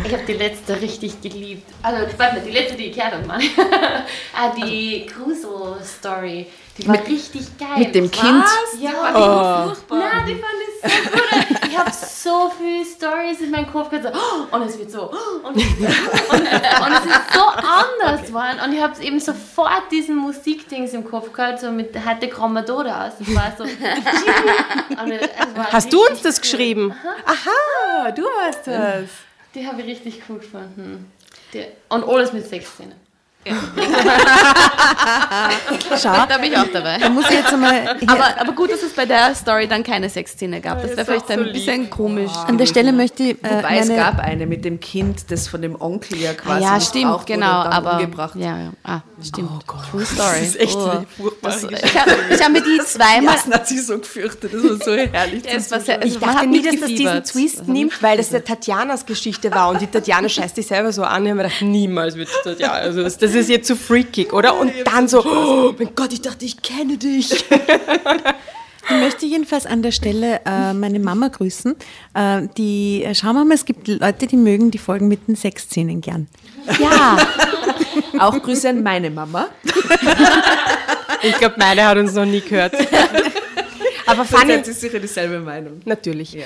Ich 0.05 0.13
habe 0.13 0.25
die 0.27 0.35
letzte 0.35 0.81
richtig 0.81 1.21
geliebt. 1.21 1.69
Also, 1.83 2.07
warte 2.19 2.37
mal, 2.37 2.45
die 2.45 2.53
letzte, 2.53 2.77
die 2.77 2.87
ich 2.87 2.97
gehört 2.97 3.15
habe, 3.15 3.27
Mann. 3.27 3.43
ah, 4.37 4.53
die 4.57 5.07
Crusoe-Story. 5.07 6.47
Die 6.79 6.87
war 6.89 6.95
richtig 7.07 7.57
geil. 7.59 7.79
mit 7.79 7.95
dem 7.95 8.05
Was? 8.13 8.21
Kind? 8.21 8.45
Ja, 8.81 8.93
war 9.15 9.65
furchtbar. 9.69 9.99
Nein, 9.99 10.27
die 10.27 10.35
fand 10.35 10.53
ich 10.61 10.83
so 10.83 11.11
gut. 11.11 11.71
Ich 11.71 11.79
habe 11.79 11.91
so 11.91 12.53
viele 12.59 12.85
Stories 12.85 13.41
in 13.41 13.51
meinem 13.51 13.71
Kopf 13.73 13.89
gehabt. 13.91 14.15
So, 14.15 14.21
oh, 14.21 14.55
und 14.57 14.63
es 14.63 14.79
wird 14.79 14.91
so. 14.91 15.11
oh, 15.13 15.47
Und, 15.47 15.57
und, 15.57 15.57
und 15.57 15.67
es 15.67 17.05
ist 17.07 17.35
so 17.35 17.41
anders 17.49 18.27
geworden. 18.27 18.59
Und 18.65 18.73
ich 18.75 18.83
habe 18.83 19.03
eben 19.03 19.21
sofort 19.21 19.91
diesen 19.91 20.17
Musikdings 20.17 20.93
im 20.93 21.05
Kopf 21.09 21.33
gehabt, 21.33 21.61
so 21.61 21.71
mit 21.71 21.95
heute 22.07 22.29
Grammadoda 22.29 23.07
aus. 23.07 23.13
Das 23.19 23.35
war 23.35 23.53
so. 23.57 23.65
War 25.57 25.73
Hast 25.73 25.93
du 25.93 26.07
uns 26.07 26.23
das 26.23 26.37
cool. 26.37 26.41
geschrieben? 26.43 26.95
Aha, 27.25 28.11
du 28.13 28.23
hast 28.43 28.67
das. 28.67 29.05
Die 29.55 29.67
habe 29.67 29.81
ich 29.83 29.87
richtig 29.87 30.23
cool 30.29 30.39
gefunden. 30.39 31.11
Die, 31.53 31.65
und 31.89 32.05
alles 32.09 32.33
mit 32.33 32.47
Sexszenen. 32.47 33.06
Schau, 36.03 36.13
Da 36.29 36.39
bin 36.39 36.53
ich 36.53 36.59
auch 36.59 36.67
dabei. 36.73 36.99
da 36.99 37.09
muss 37.09 37.25
ich 37.29 37.37
jetzt 37.37 37.53
einmal 37.53 37.97
Aber, 38.07 38.41
aber 38.41 38.53
gut, 38.53 38.71
dass 38.73 38.83
es 38.83 38.93
bei 38.93 39.07
der 39.07 39.35
Story 39.35 39.67
dann 39.69 39.83
keine 39.83 40.09
Sexszene 40.11 40.61
gab. 40.61 40.83
Das 40.83 40.97
wäre 40.97 41.05
vielleicht 41.05 41.31
ein 41.31 41.53
bisschen 41.53 41.91
komisch. 41.91 42.31
an 42.47 42.59
der 42.59 42.67
Stelle 42.67 42.93
möchte 42.93 43.23
ich 43.23 43.45
äh, 43.45 43.59
Wobei 43.59 43.79
es 43.79 43.89
gab 43.89 44.19
eine 44.21 44.47
mit 44.47 44.65
dem 44.65 44.81
Kind, 44.81 45.31
das 45.31 45.49
von 45.49 45.63
dem 45.63 45.81
Onkel 45.81 46.19
ja 46.19 46.35
quasi 46.35 46.63
ja, 46.63 46.81
stimmt, 46.81 47.13
wurde 47.13 47.25
genau. 47.27 47.47
Aber 47.47 47.95
umgebracht. 47.95 48.35
ja, 48.37 48.59
ja. 48.59 48.71
Ah, 48.85 49.01
stimmt. 49.23 49.51
True 49.91 50.05
Story. 50.05 50.39
Das 50.41 50.49
ist 50.49 50.61
echt 50.61 50.77
Oh. 50.77 51.03
Das, 51.43 51.63
Geschichte. 51.63 51.87
ich 51.87 51.99
habe 51.99 52.11
hab 52.11 52.53
mir 52.53 52.63
die 52.63 52.79
zweimal. 52.85 53.35
Das 53.35 53.47
hat 53.47 53.69
sie 53.69 53.79
so 53.79 53.99
gefürchtet, 53.99 54.53
das 54.53 54.63
war 54.63 54.77
so 54.85 54.93
herrlich. 54.93 55.43
Ja, 55.45 55.71
war 55.71 55.81
sehr, 55.81 56.05
Ich 56.05 56.19
dachte 56.19 56.47
nie, 56.47 56.63
dass 56.63 56.81
das 56.81 56.89
diesen. 56.89 57.25
Twist 57.25 57.69
nimmt, 57.69 58.03
weil 58.03 58.17
das 58.19 58.29
der 58.31 58.45
Tatjanas 58.45 59.07
Geschichte 59.07 59.51
war 59.53 59.71
und 59.71 59.81
die 59.81 59.87
Tatjana 59.87 60.29
scheißt 60.29 60.57
sich 60.57 60.67
selber 60.67 60.93
so 60.93 61.03
an. 61.03 61.25
Ich 61.25 61.31
habe 61.31 61.43
mir 61.43 61.49
gedacht, 61.49 61.63
niemals 61.63 62.17
wird 62.17 62.29
Tatjana. 62.45 62.75
Also 62.75 63.03
das, 63.03 63.17
das 63.19 63.35
ist 63.37 63.49
jetzt 63.49 63.67
zu 63.67 63.77
freakig, 63.77 64.33
oder? 64.33 64.59
Und 64.59 64.73
dann 64.85 65.09
so, 65.09 65.25
oh 65.25 65.75
mein 65.79 65.95
Gott, 65.95 66.13
ich 66.13 66.23
dachte, 66.23 66.45
ich 66.45 66.63
kenne 66.63 66.97
dich. 66.97 67.33
ich 67.51 68.97
möchte 68.97 69.27
jedenfalls 69.27 69.67
an 69.67 69.83
der 69.83 69.93
Stelle 69.93 70.41
äh, 70.45 70.73
meine 70.73 70.99
Mama 70.99 71.29
grüßen. 71.29 71.77
Äh, 72.15 72.49
die, 72.57 73.05
äh, 73.05 73.15
schauen 73.15 73.35
wir 73.35 73.45
mal, 73.45 73.55
es 73.55 73.65
gibt 73.65 73.89
Leute, 73.89 74.27
die 74.27 74.37
mögen 74.37 74.71
die 74.71 74.79
Folgen 74.79 75.09
mit 75.09 75.29
den 75.29 75.37
Sexszenen 75.37 76.01
gern. 76.01 76.29
Ja, 76.81 77.17
Auch 78.19 78.43
Grüße 78.43 78.69
an 78.69 78.83
meine 78.83 79.11
Mama. 79.11 79.49
Ich 81.23 81.37
glaube, 81.39 81.55
meine 81.59 81.87
hat 81.87 81.99
uns 81.99 82.15
noch 82.15 82.25
nie 82.25 82.41
gehört. 82.41 82.75
Aber 84.07 84.25
Fanny 84.25 84.55
hat 84.55 84.67
sie 84.67 84.73
sicher 84.73 85.01
dieselbe 85.01 85.41
Meinung. 85.41 85.81
natürlich. 85.85 86.37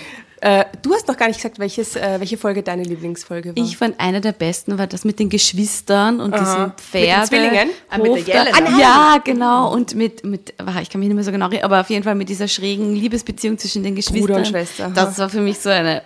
Äh, 0.42 0.64
du 0.80 0.94
hast 0.94 1.06
noch 1.06 1.18
gar 1.18 1.28
nicht 1.28 1.36
gesagt, 1.36 1.58
welches, 1.58 1.96
äh, 1.96 2.16
welche 2.18 2.38
Folge 2.38 2.62
deine 2.62 2.82
Lieblingsfolge 2.82 3.54
war. 3.54 3.62
ich 3.62 3.76
fand 3.76 4.00
eine 4.00 4.22
der 4.22 4.32
besten 4.32 4.78
war 4.78 4.86
das 4.86 5.04
mit 5.04 5.18
den 5.18 5.28
Geschwistern 5.28 6.18
und 6.18 6.34
diesen 6.34 6.72
Pferden. 6.78 7.26
Zwillingen? 7.26 7.68
Ah, 7.90 7.98
mit 7.98 8.26
der 8.26 8.44
Jelena. 8.44 8.78
Ja, 8.78 9.20
genau. 9.22 9.70
Und 9.70 9.94
mit, 9.94 10.24
mit, 10.24 10.54
ah, 10.56 10.80
ich 10.80 10.88
kann 10.88 11.00
mich 11.00 11.08
nicht 11.08 11.14
mehr 11.14 11.24
so 11.24 11.30
genau 11.30 11.46
erinnern, 11.46 11.64
aber 11.64 11.80
auf 11.82 11.90
jeden 11.90 12.04
Fall 12.04 12.14
mit 12.14 12.30
dieser 12.30 12.48
schrägen 12.48 12.94
Liebesbeziehung 12.94 13.58
zwischen 13.58 13.82
den 13.82 13.94
Geschwistern. 13.94 14.36
und 14.36 14.46
Schwester, 14.46 14.86
aha. 14.86 14.92
Das 14.94 15.18
war 15.18 15.28
für 15.28 15.42
mich 15.42 15.58
so 15.58 15.68
eine, 15.68 16.02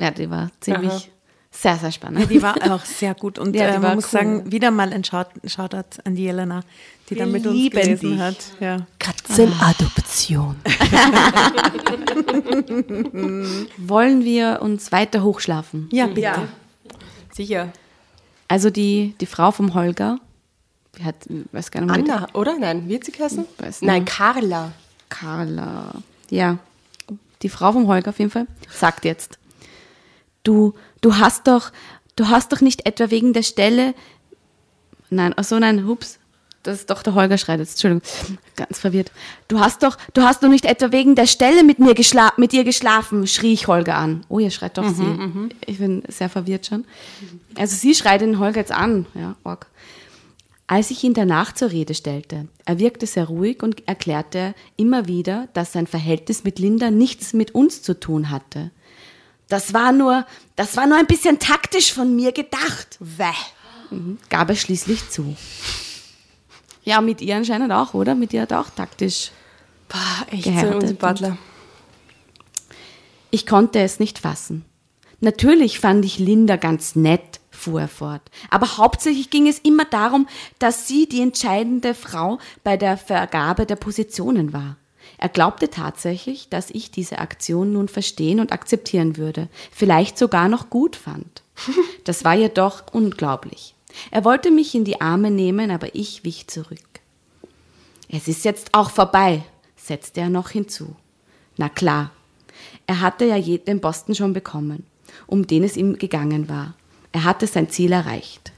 ja, 0.00 0.10
die 0.10 0.30
war 0.30 0.50
ziemlich, 0.60 0.90
Aha. 0.90 1.02
Sehr, 1.52 1.76
sehr 1.76 1.90
spannend. 1.92 2.30
Die 2.30 2.40
war 2.42 2.54
auch 2.72 2.84
sehr 2.84 3.14
gut 3.14 3.38
und 3.38 3.54
Ja, 3.56 3.66
äh, 3.66 3.78
man 3.78 3.96
muss 3.96 4.04
cool. 4.06 4.10
sagen, 4.10 4.52
wieder 4.52 4.70
mal 4.70 4.92
ein 4.92 5.02
Shout- 5.04 5.26
Shoutout 5.46 6.00
an 6.04 6.14
die 6.14 6.22
Jelena, 6.24 6.60
die 7.08 7.16
da 7.16 7.26
mit 7.26 7.44
uns 7.46 7.54
lieben 7.54 7.80
gelesen 7.80 8.10
dich. 8.12 8.20
hat. 8.20 8.36
Ja. 8.60 8.86
Katzenadoption. 8.98 10.56
Wollen 13.76 14.24
wir 14.24 14.60
uns 14.62 14.92
weiter 14.92 15.22
hochschlafen? 15.22 15.88
ja, 15.92 16.06
bitte. 16.06 16.20
Ja. 16.20 16.48
Sicher. 17.32 17.72
Also 18.48 18.70
die, 18.70 19.14
die 19.20 19.26
Frau 19.26 19.50
vom 19.52 19.74
Holger, 19.74 20.18
die 20.98 21.04
hat, 21.04 21.14
ich 21.28 21.44
weiß 21.52 21.70
gar 21.70 21.82
nicht 21.82 22.06
mehr, 22.06 22.16
Anna, 22.16 22.28
oder? 22.34 22.58
Nein, 22.58 22.90
hat 22.92 23.04
sie 23.04 23.12
geheißen? 23.12 23.44
Weiß 23.58 23.82
Nein. 23.82 24.04
Carla. 24.04 24.72
Carla. 25.08 25.92
Ja, 26.30 26.58
die 27.42 27.48
Frau 27.48 27.72
vom 27.72 27.86
Holger 27.86 28.10
auf 28.10 28.18
jeden 28.18 28.30
Fall 28.30 28.46
sagt 28.72 29.04
jetzt, 29.04 29.38
du, 30.42 30.74
du 31.00 31.16
hast 31.16 31.46
doch, 31.46 31.72
du 32.16 32.28
hast 32.28 32.52
doch 32.52 32.60
nicht 32.60 32.86
etwa 32.86 33.10
wegen 33.10 33.32
der 33.32 33.42
Stelle, 33.42 33.94
nein, 35.10 35.34
ach 35.36 35.44
so, 35.44 35.58
nein, 35.58 35.86
hups, 35.86 36.18
das 36.62 36.80
ist 36.80 36.90
doch 36.90 37.02
der 37.02 37.14
Holger 37.14 37.38
schreit 37.38 37.58
jetzt, 37.58 37.82
Entschuldigung, 37.82 38.02
ganz 38.56 38.78
verwirrt. 38.78 39.12
Du 39.48 39.60
hast 39.60 39.82
doch, 39.82 39.96
du 40.12 40.22
hast 40.22 40.42
doch 40.42 40.48
nicht 40.48 40.66
etwa 40.66 40.92
wegen 40.92 41.14
der 41.14 41.26
Stelle 41.26 41.64
mit 41.64 41.78
mir 41.78 41.94
geschla 41.94 42.32
mit 42.36 42.52
ihr 42.52 42.64
geschlafen, 42.64 43.26
schrie 43.26 43.54
ich 43.54 43.66
Holger 43.66 43.96
an. 43.96 44.24
Oh, 44.28 44.38
ihr 44.38 44.50
schreit 44.50 44.76
doch 44.76 44.88
sie. 44.88 45.02
Ich 45.64 45.78
bin 45.78 46.02
sehr 46.08 46.28
verwirrt 46.28 46.66
schon. 46.66 46.84
Also 47.56 47.76
sie 47.76 47.94
schreit 47.94 48.20
den 48.20 48.38
Holger 48.38 48.60
jetzt 48.60 48.72
an, 48.72 49.06
ja, 49.14 49.36
org. 49.42 49.68
Als 50.66 50.90
ich 50.90 51.02
ihn 51.02 51.14
danach 51.14 51.52
zur 51.52 51.72
Rede 51.72 51.94
stellte, 51.94 52.46
er 52.64 52.78
wirkte 52.78 53.06
sehr 53.06 53.24
ruhig 53.24 53.62
und 53.62 53.88
erklärte 53.88 54.54
immer 54.76 55.08
wieder, 55.08 55.48
dass 55.54 55.72
sein 55.72 55.86
Verhältnis 55.86 56.44
mit 56.44 56.58
Linda 56.58 56.90
nichts 56.90 57.32
mit 57.32 57.54
uns 57.54 57.82
zu 57.82 57.98
tun 57.98 58.30
hatte. 58.30 58.70
Das 59.50 59.74
war 59.74 59.92
nur, 59.92 60.24
das 60.56 60.76
war 60.76 60.86
nur 60.86 60.96
ein 60.96 61.06
bisschen 61.06 61.38
taktisch 61.38 61.92
von 61.92 62.14
mir 62.16 62.32
gedacht. 62.32 62.96
Wäh. 63.00 63.24
Mhm, 63.90 64.18
Gab 64.30 64.48
er 64.48 64.56
schließlich 64.56 65.10
zu. 65.10 65.36
Ja, 66.84 67.00
mit 67.00 67.20
ihr 67.20 67.36
anscheinend 67.36 67.72
auch, 67.72 67.92
oder? 67.92 68.14
Mit 68.14 68.32
ihr 68.32 68.42
hat 68.42 68.52
er 68.52 68.60
auch 68.60 68.70
taktisch. 68.70 69.32
Boah, 69.88 70.26
echt 70.30 70.44
so 70.44 70.94
Butler. 70.94 71.36
Ich 73.32 73.44
konnte 73.44 73.80
es 73.80 73.98
nicht 73.98 74.20
fassen. 74.20 74.64
Natürlich 75.18 75.80
fand 75.80 76.04
ich 76.04 76.18
Linda 76.18 76.56
ganz 76.56 76.94
nett, 76.94 77.40
fuhr 77.50 77.82
er 77.82 77.88
fort. 77.88 78.22
Aber 78.50 78.78
hauptsächlich 78.78 79.30
ging 79.30 79.48
es 79.48 79.58
immer 79.58 79.84
darum, 79.84 80.28
dass 80.60 80.86
sie 80.86 81.08
die 81.08 81.20
entscheidende 81.20 81.94
Frau 81.94 82.38
bei 82.62 82.76
der 82.76 82.96
Vergabe 82.96 83.66
der 83.66 83.76
Positionen 83.76 84.52
war. 84.52 84.76
Er 85.22 85.28
glaubte 85.28 85.68
tatsächlich, 85.68 86.48
dass 86.48 86.70
ich 86.70 86.90
diese 86.90 87.18
Aktion 87.18 87.74
nun 87.74 87.88
verstehen 87.88 88.40
und 88.40 88.52
akzeptieren 88.52 89.18
würde, 89.18 89.50
vielleicht 89.70 90.16
sogar 90.16 90.48
noch 90.48 90.70
gut 90.70 90.96
fand. 90.96 91.42
Das 92.04 92.24
war 92.24 92.34
jedoch 92.34 92.84
unglaublich. 92.92 93.74
Er 94.10 94.24
wollte 94.24 94.50
mich 94.50 94.74
in 94.74 94.84
die 94.84 95.02
Arme 95.02 95.30
nehmen, 95.30 95.70
aber 95.70 95.94
ich 95.94 96.24
wich 96.24 96.46
zurück. 96.46 96.80
Es 98.08 98.28
ist 98.28 98.46
jetzt 98.46 98.70
auch 98.72 98.90
vorbei, 98.90 99.44
setzte 99.76 100.22
er 100.22 100.30
noch 100.30 100.48
hinzu. 100.48 100.96
Na 101.58 101.68
klar, 101.68 102.10
er 102.86 103.00
hatte 103.00 103.26
ja 103.26 103.38
den 103.38 103.82
Posten 103.82 104.14
schon 104.14 104.32
bekommen, 104.32 104.86
um 105.26 105.46
den 105.46 105.62
es 105.62 105.76
ihm 105.76 105.98
gegangen 105.98 106.48
war. 106.48 106.74
Er 107.12 107.24
hatte 107.24 107.46
sein 107.46 107.68
Ziel 107.68 107.92
erreicht. 107.92 108.52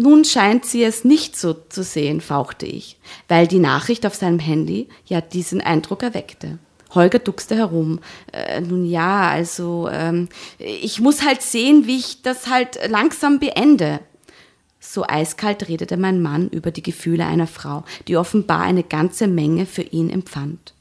Nun 0.00 0.24
scheint 0.24 0.64
sie 0.64 0.82
es 0.82 1.04
nicht 1.04 1.36
so 1.36 1.52
zu 1.52 1.82
sehen, 1.82 2.22
fauchte 2.22 2.64
ich, 2.64 2.96
weil 3.28 3.46
die 3.46 3.58
Nachricht 3.58 4.06
auf 4.06 4.14
seinem 4.14 4.38
Handy 4.38 4.88
ja 5.04 5.20
diesen 5.20 5.60
Eindruck 5.60 6.02
erweckte. 6.02 6.58
Holger 6.94 7.18
duckste 7.18 7.54
herum. 7.54 8.00
Äh, 8.32 8.62
nun 8.62 8.86
ja, 8.86 9.28
also 9.28 9.90
ähm, 9.92 10.30
ich 10.58 11.00
muss 11.00 11.22
halt 11.22 11.42
sehen, 11.42 11.86
wie 11.86 11.98
ich 11.98 12.22
das 12.22 12.48
halt 12.48 12.78
langsam 12.88 13.40
beende. 13.40 14.00
So 14.80 15.04
eiskalt 15.06 15.68
redete 15.68 15.98
mein 15.98 16.22
Mann 16.22 16.48
über 16.48 16.70
die 16.70 16.82
Gefühle 16.82 17.26
einer 17.26 17.46
Frau, 17.46 17.84
die 18.08 18.16
offenbar 18.16 18.62
eine 18.62 18.82
ganze 18.82 19.26
Menge 19.26 19.66
für 19.66 19.82
ihn 19.82 20.08
empfand. 20.08 20.72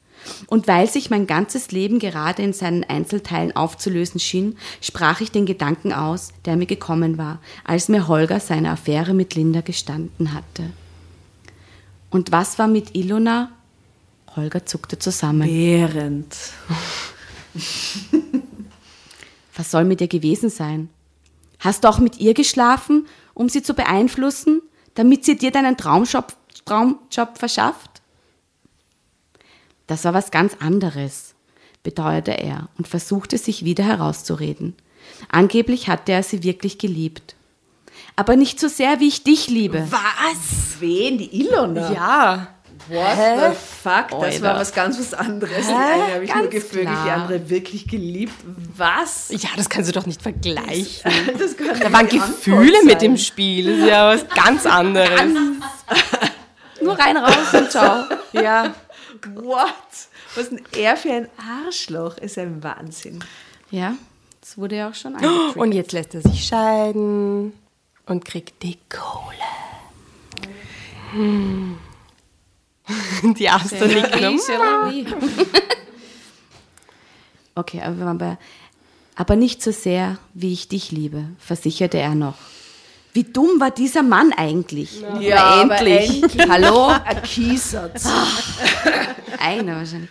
Und 0.48 0.68
weil 0.68 0.90
sich 0.90 1.10
mein 1.10 1.28
ganzes 1.28 1.72
Leben 1.72 2.00
gerade 2.00 2.42
in 2.42 2.54
seinen 2.54 2.84
Einzelteilen 2.84 3.56
aufzulösen 3.56 4.20
schien, 4.20 4.58
sprach 4.82 5.22
ich 5.22 5.32
den 5.32 5.46
Gedanken 5.46 5.94
aus, 5.94 6.30
der 6.46 6.56
mir 6.56 6.66
gekommen 6.66 7.18
war, 7.18 7.40
als 7.64 7.90
mir 7.90 8.08
Holger 8.08 8.40
seine 8.40 8.72
Affäre 8.72 9.14
mit 9.14 9.36
Linda 9.36 9.62
gestanden 9.62 10.34
hatte. 10.34 10.72
Und 12.10 12.32
was 12.32 12.58
war 12.58 12.68
mit 12.68 12.96
Ilona? 12.96 13.52
Holger 14.36 14.66
zuckte 14.66 14.98
zusammen. 15.00 15.48
Während. 15.48 16.36
Was 19.56 19.72
soll 19.72 19.84
mit 19.84 20.00
ihr 20.02 20.08
gewesen 20.08 20.50
sein? 20.50 20.90
Hast 21.60 21.84
du 21.84 21.90
auch 21.90 22.00
mit 22.00 22.20
ihr 22.20 22.34
geschlafen, 22.34 23.08
um 23.34 23.50
sie 23.50 23.62
zu 23.62 23.74
beeinflussen, 23.74 24.62
damit 24.94 25.26
sie 25.26 25.36
dir 25.36 25.52
deinen 25.52 25.76
Traumjob, 25.76 26.34
Traumjob 26.66 27.38
verschafft? 27.38 27.99
Das 29.90 30.06
war 30.06 30.14
was 30.14 30.30
ganz 30.30 30.56
anderes, 30.60 31.34
beteuerte 31.82 32.30
er 32.32 32.70
und 32.78 32.88
versuchte 32.88 33.40
sich 33.40 33.66
wieder 33.66 33.84
herauszureden. 33.84 34.76
Angeblich 35.32 35.90
hatte 35.90 36.12
er 36.12 36.22
sie 36.22 36.44
wirklich 36.44 36.78
geliebt. 36.78 37.36
Aber 38.16 38.36
nicht 38.36 38.60
so 38.60 38.68
sehr, 38.68 39.00
wie 39.00 39.08
ich 39.08 39.24
dich 39.24 39.48
liebe. 39.48 39.88
Was? 39.90 40.80
Wen? 40.80 41.18
Die 41.18 41.42
Ilona? 41.42 41.92
Ja. 41.92 42.48
What 42.88 43.18
the 43.18 43.56
fuck? 43.56 44.10
Das 44.22 44.36
Alter. 44.36 44.42
war 44.44 44.56
was 44.58 44.74
ganz 44.74 45.00
was 45.00 45.14
anderes. 45.16 45.68
Die 45.68 45.74
eine 45.74 46.14
habe 46.14 46.24
ich 46.24 46.34
nur 46.36 46.42
Ganz 46.44 46.52
gevögelt, 46.52 46.98
die 47.06 47.10
andere 47.10 47.50
wirklich 47.50 47.88
geliebt. 47.88 48.34
Was? 48.78 49.30
Ja, 49.32 49.50
das 49.58 49.70
kannst 49.70 49.90
du 49.90 49.94
doch 49.94 50.06
nicht 50.06 50.22
vergleichen. 50.22 51.12
Das 51.38 51.58
kann 51.58 51.80
Da 51.80 51.92
waren 51.92 52.08
Gefühle 52.08 52.84
mit 52.86 53.02
im 53.02 53.18
Spiel. 53.18 53.66
Das 53.72 53.80
ist 53.80 53.88
ja 53.88 54.08
was 54.08 54.28
ganz 54.30 54.68
anderes. 54.68 55.34
Nur 56.80 56.94
rein 56.94 57.18
raus 57.18 57.54
und 57.54 57.72
ciao. 57.72 58.04
Ja. 58.34 58.76
What? 59.36 59.68
Was 60.36 60.44
ist 60.44 60.52
denn 60.52 60.62
er 60.78 60.98
für 60.98 61.12
ein 61.12 61.30
Arschloch? 61.38 62.18
Ist 62.18 62.38
ein 62.38 62.64
Wahnsinn. 62.64 63.24
Ja, 63.72 63.96
das 64.42 64.58
wurde 64.58 64.78
ja 64.78 64.90
auch 64.90 64.96
schon 64.96 65.16
angetriggert. 65.16 65.56
Und 65.58 65.72
jetzt 65.74 65.92
lässt 65.92 66.16
er 66.16 66.22
sich 66.22 66.46
scheiden 66.46 67.54
und 68.06 68.26
kriegt 68.26 68.64
die 68.64 68.78
Kohle. 68.90 69.36
Hm. 71.12 71.78
Die 73.24 73.50
nickt 73.88 74.22
noch. 74.22 74.92
Okay, 77.56 77.82
aber, 77.82 78.38
aber 79.16 79.36
nicht 79.36 79.62
so 79.62 79.72
sehr, 79.72 80.18
wie 80.34 80.54
ich 80.54 80.70
dich 80.70 80.92
liebe, 80.92 81.26
versicherte 81.38 81.98
er 81.98 82.16
noch. 82.16 82.38
Wie 83.14 83.24
dumm 83.24 83.60
war 83.60 83.72
dieser 83.72 84.04
Mann 84.04 84.34
eigentlich? 84.34 85.02
Ja, 85.20 85.44
aber 85.44 85.78
endlich. 85.78 86.24
endlich. 86.24 86.50
Hallo? 86.50 86.88
Ein 87.06 87.24
Kiesatz. 87.24 88.08
Einer 89.40 89.78
wahrscheinlich. 89.78 90.10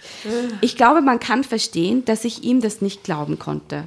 Ich 0.60 0.76
glaube, 0.76 1.00
man 1.00 1.20
kann 1.20 1.44
verstehen, 1.44 2.04
dass 2.04 2.24
ich 2.24 2.42
ihm 2.42 2.60
das 2.60 2.80
nicht 2.80 3.04
glauben 3.04 3.38
konnte. 3.38 3.84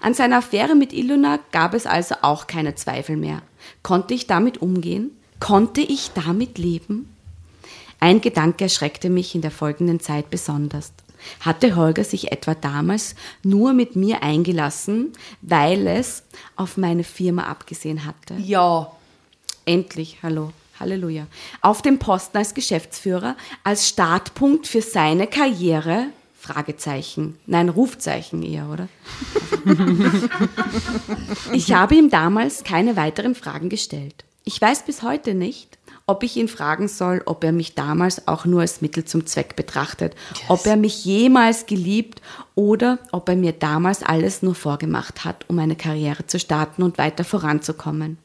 An 0.00 0.14
seiner 0.14 0.38
Affäre 0.38 0.74
mit 0.74 0.92
Ilona 0.92 1.38
gab 1.50 1.74
es 1.74 1.86
also 1.86 2.16
auch 2.22 2.46
keine 2.46 2.74
Zweifel 2.74 3.16
mehr. 3.16 3.42
Konnte 3.82 4.14
ich 4.14 4.26
damit 4.26 4.60
umgehen? 4.60 5.12
Konnte 5.40 5.80
ich 5.80 6.10
damit 6.14 6.58
leben? 6.58 7.08
Ein 8.00 8.20
Gedanke 8.20 8.64
erschreckte 8.64 9.10
mich 9.10 9.34
in 9.34 9.42
der 9.42 9.50
folgenden 9.50 10.00
Zeit 10.00 10.28
besonders. 10.28 10.92
Hatte 11.40 11.76
Holger 11.76 12.04
sich 12.04 12.32
etwa 12.32 12.54
damals 12.54 13.14
nur 13.42 13.72
mit 13.72 13.96
mir 13.96 14.22
eingelassen, 14.22 15.12
weil 15.40 15.86
es 15.86 16.22
auf 16.56 16.76
meine 16.76 17.04
Firma 17.04 17.44
abgesehen 17.44 18.04
hatte? 18.04 18.34
Ja. 18.38 18.90
Endlich, 19.64 20.18
hallo, 20.22 20.52
Halleluja. 20.80 21.26
Auf 21.60 21.82
dem 21.82 21.98
Posten 21.98 22.36
als 22.36 22.54
Geschäftsführer, 22.54 23.36
als 23.62 23.88
Startpunkt 23.88 24.66
für 24.66 24.82
seine 24.82 25.26
Karriere, 25.28 26.06
Fragezeichen, 26.36 27.38
nein, 27.46 27.68
Rufzeichen 27.68 28.42
eher, 28.42 28.68
oder? 28.68 28.88
ich 31.52 31.72
habe 31.72 31.94
ihm 31.94 32.10
damals 32.10 32.64
keine 32.64 32.96
weiteren 32.96 33.36
Fragen 33.36 33.68
gestellt. 33.68 34.24
Ich 34.42 34.60
weiß 34.60 34.84
bis 34.84 35.02
heute 35.02 35.34
nicht, 35.34 35.78
ob 36.12 36.22
ich 36.22 36.36
ihn 36.36 36.48
fragen 36.48 36.88
soll, 36.88 37.22
ob 37.24 37.42
er 37.42 37.52
mich 37.52 37.74
damals 37.74 38.28
auch 38.28 38.44
nur 38.44 38.60
als 38.60 38.82
Mittel 38.82 39.06
zum 39.06 39.24
Zweck 39.24 39.56
betrachtet, 39.56 40.14
ob 40.46 40.66
er 40.66 40.76
mich 40.76 41.06
jemals 41.06 41.64
geliebt 41.64 42.20
oder 42.54 42.98
ob 43.12 43.30
er 43.30 43.36
mir 43.36 43.52
damals 43.52 44.02
alles 44.02 44.42
nur 44.42 44.54
vorgemacht 44.54 45.24
hat, 45.24 45.46
um 45.48 45.58
eine 45.58 45.74
Karriere 45.74 46.26
zu 46.26 46.38
starten 46.38 46.82
und 46.82 46.98
weiter 46.98 47.24
voranzukommen. 47.24 48.18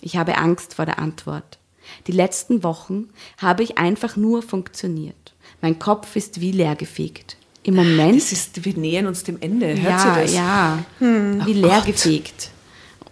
Ich 0.00 0.16
habe 0.16 0.38
Angst 0.38 0.74
vor 0.74 0.86
der 0.86 1.00
Antwort. 1.00 1.58
Die 2.06 2.12
letzten 2.12 2.62
Wochen 2.62 3.08
habe 3.38 3.64
ich 3.64 3.76
einfach 3.76 4.14
nur 4.14 4.42
funktioniert. 4.42 5.34
Mein 5.60 5.80
Kopf 5.80 6.14
ist 6.14 6.40
wie 6.40 6.52
leergefegt. 6.52 7.36
Im 7.64 7.74
Moment. 7.74 8.16
Das 8.16 8.30
ist, 8.30 8.64
wir 8.64 8.74
nähern 8.74 9.06
uns 9.08 9.24
dem 9.24 9.40
Ende. 9.40 9.68
Hört 9.68 10.04
ja, 10.04 10.20
das? 10.20 10.32
ja. 10.32 10.78
wie 11.00 11.52
leergefegt. 11.54 12.50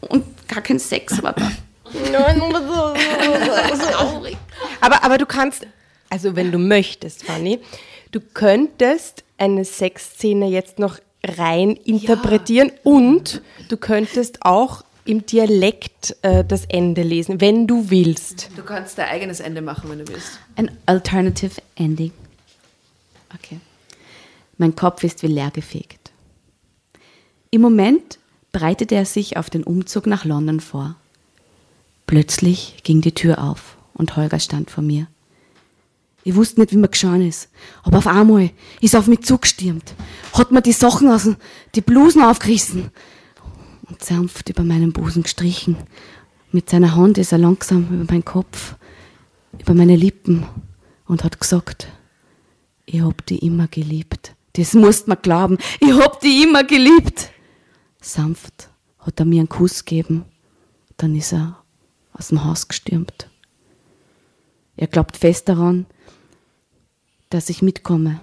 Und 0.00 0.24
gar 0.46 0.62
kein 0.62 0.78
Sex, 0.78 1.18
aber 1.22 1.50
Aber, 4.80 5.05
aber 5.05 5.18
du 5.18 5.26
kannst, 5.26 5.66
also 6.09 6.36
wenn 6.36 6.53
du 6.53 6.59
möchtest, 6.59 7.24
Fanny, 7.24 7.59
du 8.12 8.20
könntest 8.20 9.24
eine 9.36 9.64
Sexszene 9.64 10.49
jetzt 10.49 10.78
noch 10.78 10.99
rein 11.24 11.76
interpretieren 11.76 12.72
und 12.82 13.43
du 13.68 13.76
könntest 13.76 14.38
auch 14.43 14.84
im 15.05 15.26
Dialekt 15.26 16.16
äh, 16.22 16.45
das 16.45 16.64
Ende 16.66 17.03
lesen, 17.03 17.41
wenn 17.41 17.66
du 17.66 17.91
willst. 17.91 18.51
Du 18.57 18.62
kannst 18.62 18.99
dein 18.99 19.09
eigenes 19.09 19.41
Ende 19.41 19.61
machen, 19.61 19.91
wenn 19.91 19.99
du 19.99 20.09
willst. 20.09 20.38
Ein 20.57 20.70
Alternative 20.86 21.61
Ending. 21.74 22.12
Okay. 23.34 23.61
Mein 24.59 24.76
Kopf 24.76 25.03
ist 25.05 25.22
wie 25.22 25.28
leergefegt. 25.28 26.11
Im 27.51 27.62
Moment 27.62 28.18
bereitete 28.53 28.95
er 28.95 29.05
sich 29.05 29.36
auf 29.36 29.51
den 29.51 29.64
Umzug 29.64 30.07
nach 30.07 30.24
London 30.24 30.61
vor. 30.61 30.97
Plötzlich 32.11 32.74
ging 32.82 33.00
die 33.00 33.14
Tür 33.14 33.38
auf 33.40 33.76
und 33.94 34.16
Holger 34.16 34.40
stand 34.40 34.68
vor 34.68 34.82
mir. 34.82 35.06
Ich 36.24 36.34
wusste 36.34 36.58
nicht, 36.58 36.72
wie 36.72 36.76
mir 36.76 36.88
geschehen 36.88 37.22
ist, 37.24 37.48
aber 37.84 37.98
auf 37.98 38.08
einmal 38.08 38.50
ist 38.80 38.94
er 38.94 38.98
auf 38.98 39.06
mich 39.06 39.20
zugestürmt, 39.22 39.94
hat 40.32 40.50
mir 40.50 40.61
die 40.61 40.72
Sachen 40.72 41.08
aus, 41.08 41.22
dem- 41.22 41.36
die 41.76 41.80
Blusen 41.82 42.20
aufgerissen 42.20 42.90
und 43.88 44.02
sanft 44.02 44.48
über 44.48 44.64
meinen 44.64 44.92
Busen 44.92 45.22
gestrichen. 45.22 45.76
Mit 46.50 46.68
seiner 46.68 46.96
Hand 46.96 47.16
ist 47.16 47.30
er 47.30 47.38
langsam 47.38 47.86
über 47.92 48.12
meinen 48.12 48.24
Kopf, 48.24 48.74
über 49.61 49.74
meine 49.74 49.94
Lippen 49.94 50.44
und 51.06 51.22
hat 51.22 51.38
gesagt, 51.40 51.86
ich 52.86 53.02
hab 53.02 53.24
die 53.26 53.38
immer 53.38 53.68
geliebt. 53.68 54.34
Das 54.54 54.74
musst 54.74 55.06
mir 55.06 55.16
glauben, 55.16 55.58
ich 55.78 55.92
hab 55.92 56.18
die 56.18 56.42
immer 56.42 56.64
geliebt. 56.64 57.30
Sanft 58.00 58.68
hat 58.98 59.20
er 59.20 59.26
mir 59.26 59.38
einen 59.38 59.48
Kuss 59.48 59.84
gegeben, 59.84 60.24
dann 60.96 61.14
ist 61.14 61.32
er 61.32 61.59
aus 62.20 62.28
dem 62.28 62.44
Haus 62.44 62.68
gestürmt. 62.68 63.30
Er 64.76 64.86
glaubt 64.86 65.16
fest 65.16 65.48
daran, 65.48 65.86
dass 67.30 67.48
ich 67.48 67.62
mitkomme. 67.62 68.20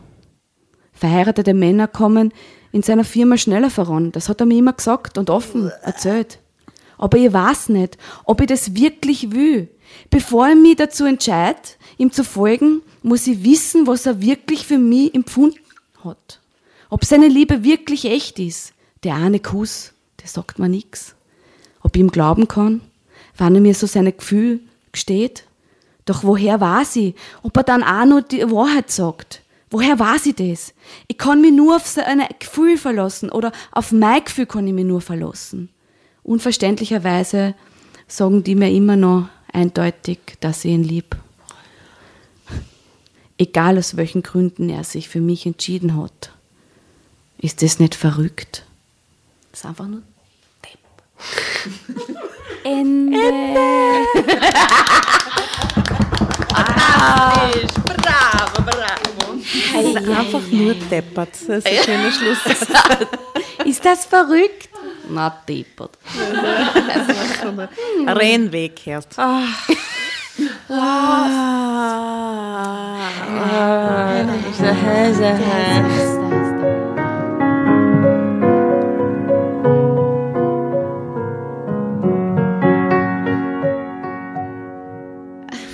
Verheiratete 0.94 1.56
Männer 1.56 1.88
kommen 1.88 2.32
in 2.72 2.84
seiner 2.84 3.04
Firma 3.04 3.38
schneller 3.38 3.72
voran. 3.72 4.12
Das 4.12 4.30
hat 4.30 4.40
er 4.40 4.46
mir 4.46 4.60
immer 4.60 4.74
gesagt 4.74 5.18
und 5.18 5.32
offen 5.32 5.72
erzählt. 5.82 6.38
Aber 7.00 7.18
ich 7.18 7.34
weiß 7.34 7.70
nicht, 7.70 7.98
ob 8.24 8.40
ich 8.42 8.48
das 8.48 8.76
wirklich 8.76 9.32
will. 9.32 9.68
Bevor 10.12 10.48
ich 10.48 10.56
mich 10.56 10.76
dazu 10.76 11.06
entscheide, 11.06 11.60
ihm 11.98 12.12
zu 12.12 12.24
folgen, 12.24 12.84
muss 13.02 13.26
ich 13.26 13.44
wissen, 13.44 13.88
was 13.88 14.06
er 14.06 14.22
wirklich 14.22 14.68
für 14.68 14.78
mich 14.78 15.16
empfunden 15.16 15.58
hat. 16.04 16.40
Ob 16.92 17.04
seine 17.04 17.30
Liebe 17.30 17.64
wirklich 17.64 18.06
echt 18.06 18.38
ist. 18.38 18.74
Der 19.04 19.16
eine 19.16 19.40
Kuss, 19.40 19.94
der 20.22 20.28
sagt 20.28 20.60
mir 20.60 20.70
nichts. 20.70 21.16
Ob 21.82 21.96
ich 21.96 22.02
ihm 22.02 22.12
glauben 22.12 22.48
kann, 22.48 22.82
wann 23.38 23.56
er 23.56 23.62
mir 23.62 23.74
so 23.74 23.88
seine 23.88 24.12
Gefühle 24.12 24.60
gesteht. 24.92 25.44
Doch 26.06 26.24
woher 26.24 26.60
weiß 26.60 26.96
ich, 26.98 27.16
ob 27.44 27.58
er 27.58 27.64
dann 27.64 27.84
auch 27.84 28.06
noch 28.06 28.22
die 28.22 28.50
Wahrheit 28.50 28.90
sagt? 28.90 29.42
Woher 29.70 30.00
weiß 30.00 30.28
ich 30.28 30.36
das? 30.36 30.74
Ich 31.08 31.18
kann 31.18 31.42
mich 31.42 31.52
nur 31.52 31.76
auf 31.76 31.86
seine 31.86 32.30
Gefühl 32.40 32.78
verlassen 32.78 33.30
oder 33.30 33.52
auf 33.72 33.92
mein 33.92 34.24
Gefühl 34.24 34.46
kann 34.46 34.68
ich 34.68 34.74
mich 34.74 34.86
nur 34.86 35.02
verlassen. 35.02 35.70
Unverständlicherweise 36.24 37.54
sagen 38.08 38.44
die 38.44 38.56
mir 38.56 38.72
immer 38.72 38.96
noch 38.96 39.28
eindeutig, 39.52 40.20
dass 40.40 40.64
ich 40.64 40.72
ihn 40.72 40.84
lieb. 40.84 41.18
Egal 43.38 43.78
aus 43.78 43.98
welchen 43.98 44.24
Gründen 44.24 44.70
er 44.70 44.84
sich 44.84 45.10
für 45.10 45.22
mich 45.22 45.46
entschieden 45.46 46.02
hat. 46.02 46.32
Ist 47.38 47.62
das 47.62 47.80
nicht 47.80 47.94
verrückt? 47.94 48.66
Das 49.52 49.60
ist 49.60 49.66
einfach 49.66 49.88
nur 49.88 50.02
Depp. 50.64 52.18
Ende. 52.64 53.18
Einfach 59.76 60.48
nur 60.52 60.74
deppert. 60.74 61.30
Das 61.34 61.42
ist 61.42 61.68
ein 61.68 61.84
schöner 61.84 62.12
Schluss. 62.12 62.40
Ist 63.66 63.86
das 63.86 64.06
verrückt? 64.06 64.70
Na, 65.10 65.30
deppert. 65.48 65.98
Rennweg 68.08 68.80
hört. 68.86 69.08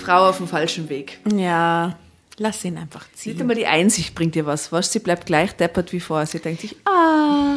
Frau 0.06 0.30
auf 0.30 0.38
dem 0.38 0.48
falschen 0.48 0.90
Weg. 0.90 1.20
Ja, 1.36 1.98
lass 2.38 2.64
ihn 2.66 2.78
einfach 2.78 3.06
Nicht 3.08 3.18
ziehen. 3.20 3.42
einmal 3.42 3.56
die 3.56 3.68
Einsicht 3.68 4.16
bringt 4.16 4.36
ihr 4.36 4.46
was. 4.46 4.72
Was? 4.72 4.92
Sie 4.92 5.00
bleibt 5.00 5.26
gleich 5.26 5.54
deppert 5.54 5.92
wie 5.94 6.00
vorher. 6.00 6.26
Sie 6.28 6.40
denkt 6.40 6.62
sich, 6.62 6.76
Ah. 6.86 7.56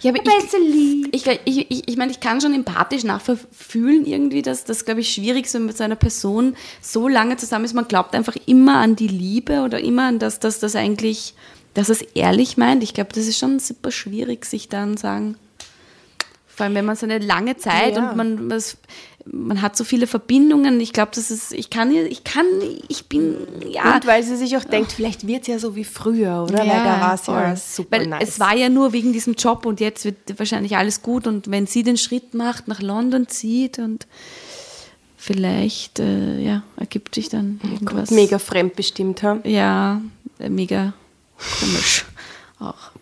Ja, 0.00 0.10
aber 0.10 0.20
ich, 0.22 1.26
ich, 1.26 1.26
ich, 1.44 1.70
ich, 1.70 1.88
ich 1.88 1.96
meine, 1.98 2.10
ich 2.10 2.18
kann 2.20 2.40
schon 2.40 2.54
empathisch 2.54 3.04
nachfühlen 3.04 4.06
irgendwie, 4.06 4.40
dass 4.40 4.64
das, 4.64 4.84
glaube 4.86 5.00
ich, 5.00 5.10
schwierig 5.12 5.44
ist, 5.44 5.54
wenn 5.54 5.62
man 5.62 5.66
mit 5.68 5.76
so 5.76 5.84
einer 5.84 5.96
Person 5.96 6.56
so 6.80 7.08
lange 7.08 7.36
zusammen 7.36 7.66
ist. 7.66 7.74
Man 7.74 7.86
glaubt 7.86 8.14
einfach 8.14 8.36
immer 8.46 8.76
an 8.78 8.96
die 8.96 9.06
Liebe 9.06 9.60
oder 9.60 9.78
immer 9.78 10.04
an 10.08 10.18
das, 10.18 10.40
dass 10.40 10.60
das 10.60 10.74
eigentlich, 10.76 11.34
dass 11.74 11.90
es 11.90 12.00
ehrlich 12.00 12.56
meint. 12.56 12.82
Ich 12.82 12.94
glaube, 12.94 13.10
das 13.14 13.26
ist 13.26 13.38
schon 13.38 13.58
super 13.58 13.90
schwierig, 13.90 14.46
sich 14.46 14.68
dann 14.70 14.96
sagen. 14.96 15.36
Vor 16.46 16.64
allem, 16.64 16.74
wenn 16.74 16.86
man 16.86 16.96
so 16.96 17.04
eine 17.04 17.18
lange 17.18 17.58
Zeit 17.58 17.96
Ja. 17.96 18.08
und 18.10 18.16
man, 18.16 18.50
was, 18.50 18.78
man 19.32 19.62
hat 19.62 19.76
so 19.76 19.84
viele 19.84 20.06
Verbindungen. 20.06 20.80
Ich 20.80 20.92
glaube, 20.92 21.10
das 21.14 21.30
ist, 21.30 21.52
ich 21.52 21.70
kann, 21.70 21.90
ich 21.90 22.24
kann, 22.24 22.46
ich 22.88 23.06
bin, 23.06 23.36
ja. 23.68 23.94
Und 23.94 24.06
weil 24.06 24.22
sie 24.22 24.36
sich 24.36 24.56
auch 24.56 24.64
denkt, 24.64 24.92
vielleicht 24.92 25.26
wird 25.26 25.42
es 25.42 25.48
ja 25.48 25.58
so 25.58 25.74
wie 25.74 25.84
früher, 25.84 26.44
oder? 26.44 26.58
weil 26.58 26.66
da 26.66 27.00
war 27.00 27.14
es 27.14 27.26
ja 27.26 27.56
super 27.56 27.98
Weil 27.98 28.06
nice. 28.06 28.28
es 28.28 28.40
war 28.40 28.54
ja 28.54 28.68
nur 28.68 28.92
wegen 28.92 29.12
diesem 29.12 29.34
Job 29.34 29.66
und 29.66 29.80
jetzt 29.80 30.04
wird 30.04 30.16
wahrscheinlich 30.38 30.76
alles 30.76 31.02
gut 31.02 31.26
und 31.26 31.50
wenn 31.50 31.66
sie 31.66 31.82
den 31.82 31.96
Schritt 31.96 32.34
macht, 32.34 32.68
nach 32.68 32.80
London 32.80 33.28
zieht 33.28 33.78
und 33.78 34.06
vielleicht, 35.16 35.98
äh, 35.98 36.40
ja, 36.40 36.62
ergibt 36.76 37.14
sich 37.14 37.28
dann 37.28 37.60
irgendwas. 37.64 38.10
mega 38.10 38.38
fremdbestimmt 38.38 39.22
haben. 39.22 39.40
Ja, 39.44 40.00
mega 40.38 40.92
komisch 41.60 42.04
auch. 42.60 42.92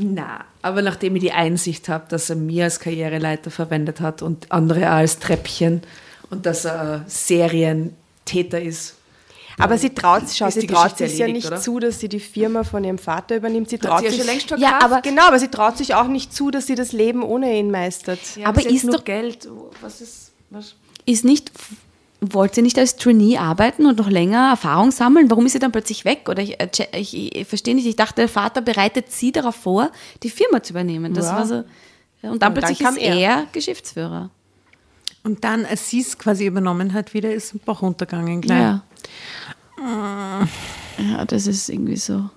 Na. 0.00 0.44
Aber 0.62 0.82
nachdem 0.82 1.16
ich 1.16 1.22
die 1.22 1.32
Einsicht 1.32 1.88
habe, 1.88 2.04
dass 2.08 2.30
er 2.30 2.36
mir 2.36 2.64
als 2.64 2.78
Karriereleiter 2.80 3.50
verwendet 3.50 4.00
hat 4.00 4.22
und 4.22 4.50
andere 4.52 4.86
auch 4.86 4.96
als 4.96 5.18
Treppchen 5.18 5.82
und 6.30 6.46
dass 6.46 6.64
er 6.64 7.04
Serientäter 7.08 8.60
ist. 8.60 8.94
Aber 9.60 9.76
sie 9.76 9.90
traut, 9.90 10.22
schau, 10.32 10.50
sie 10.50 10.66
traut 10.68 10.84
Geschichte 10.96 11.08
sich 11.08 11.18
ja 11.18 11.26
nicht 11.26 11.46
oder? 11.48 11.60
zu, 11.60 11.80
dass 11.80 11.98
sie 11.98 12.08
die 12.08 12.20
Firma 12.20 12.62
von 12.62 12.84
ihrem 12.84 12.98
Vater 12.98 13.34
übernimmt. 13.36 13.68
Sie 13.68 13.76
Hat 13.76 13.82
traut 13.82 13.98
sie 14.00 14.04
ja 14.04 14.10
sich 14.12 14.20
schon 14.20 14.28
längst 14.28 14.50
Ja, 14.50 14.56
verkauft. 14.58 14.84
aber- 14.84 15.00
Genau, 15.02 15.26
aber 15.26 15.38
sie 15.40 15.48
traut 15.48 15.76
sich 15.76 15.94
auch 15.94 16.06
nicht 16.06 16.32
zu, 16.32 16.52
dass 16.52 16.66
sie 16.68 16.76
das 16.76 16.92
Leben 16.92 17.24
ohne 17.24 17.58
ihn 17.58 17.72
meistert. 17.72 18.20
aber 18.44 18.60
sie 18.60 18.68
hat 18.68 18.72
ist 18.74 18.88
doch- 18.94 19.04
Geld. 19.04 19.48
Was 19.80 20.00
ist. 20.00 20.30
Was? 20.50 20.76
Ist 21.06 21.24
nicht, 21.24 21.50
wollt 22.20 22.54
sie 22.54 22.62
nicht 22.62 22.78
als 22.78 22.96
Trainee 22.96 23.38
arbeiten 23.38 23.86
und 23.86 23.98
noch 23.98 24.10
länger 24.10 24.50
Erfahrung 24.50 24.90
sammeln? 24.90 25.30
Warum 25.30 25.46
ist 25.46 25.52
sie 25.52 25.58
dann 25.58 25.72
plötzlich 25.72 26.04
weg? 26.04 26.28
Oder 26.28 26.42
ich, 26.42 26.58
äh, 26.60 26.68
ich, 26.92 27.36
ich 27.36 27.46
verstehe 27.46 27.74
nicht, 27.74 27.86
ich 27.86 27.96
dachte, 27.96 28.16
der 28.22 28.28
Vater 28.28 28.60
bereitet 28.60 29.12
sie 29.12 29.30
darauf 29.32 29.54
vor, 29.54 29.90
die 30.22 30.30
Firma 30.30 30.62
zu 30.62 30.72
übernehmen. 30.72 31.14
Das 31.14 31.26
Ja. 31.26 31.36
war 31.36 31.46
so. 31.46 31.54
Und 31.56 31.64
dann 32.22 32.32
Und 32.32 32.42
dann 32.42 32.54
plötzlich 32.54 32.78
kam 32.80 32.96
ist 32.96 33.02
er. 33.02 33.14
er 33.16 33.46
Geschäftsführer. 33.52 34.30
Und 35.22 35.44
dann, 35.44 35.64
als 35.66 35.88
sie 35.90 36.00
es 36.00 36.18
quasi 36.18 36.46
übernommen 36.46 36.92
hat, 36.92 37.14
wieder 37.14 37.32
ist 37.32 37.54
ein 37.54 37.60
Bach 37.64 37.82
runtergegangen. 37.82 38.40
Gleich. 38.40 38.58
Ja. 38.60 38.82
Ja, 39.78 41.24
das 41.24 41.46
ist 41.46 41.68
irgendwie 41.68 41.96
so. 41.96 42.28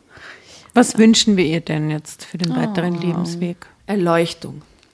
Was 0.74 0.98
wünschen 0.98 1.38
wir 1.38 1.46
ihr 1.46 1.62
denn 1.62 1.90
jetzt 1.90 2.24
für 2.26 2.38
den 2.38 2.56
weiteren 2.56 2.94
Lebensweg? 3.02 3.58
Erleuchtung. 3.88 4.62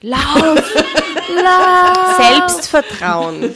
Selbstvertrauen. 2.16 3.54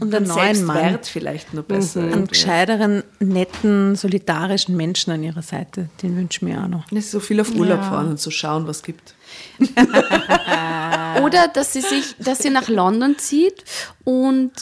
Und 0.00 0.14
einen 0.14 0.26
neuen 0.26 0.64
Mann. 0.64 0.98
Vielleicht 1.02 1.54
noch 1.54 1.64
besser. 1.64 2.02
Einen 2.02 2.26
gescheiteren, 2.26 3.04
netten, 3.20 3.96
solidarischen 3.96 4.76
Menschen 4.76 5.12
an 5.12 5.22
ihrer 5.22 5.42
Seite. 5.42 5.88
Den 6.02 6.16
wünschen 6.16 6.48
wir 6.48 6.62
auch 6.62 6.68
noch. 6.68 6.90
Nicht 6.90 7.08
so 7.08 7.20
viel 7.20 7.40
auf 7.40 7.54
Urlaub 7.54 7.80
fahren 7.80 8.08
und 8.08 8.20
so 8.20 8.30
schauen, 8.30 8.66
was 8.66 8.82
gibt. 8.82 9.14
Oder 11.22 11.48
dass 11.48 11.72
sie 11.72 11.80
sich, 11.80 12.16
dass 12.18 12.38
sie 12.38 12.50
nach 12.50 12.68
London 12.68 13.18
zieht 13.18 13.64
und 14.04 14.52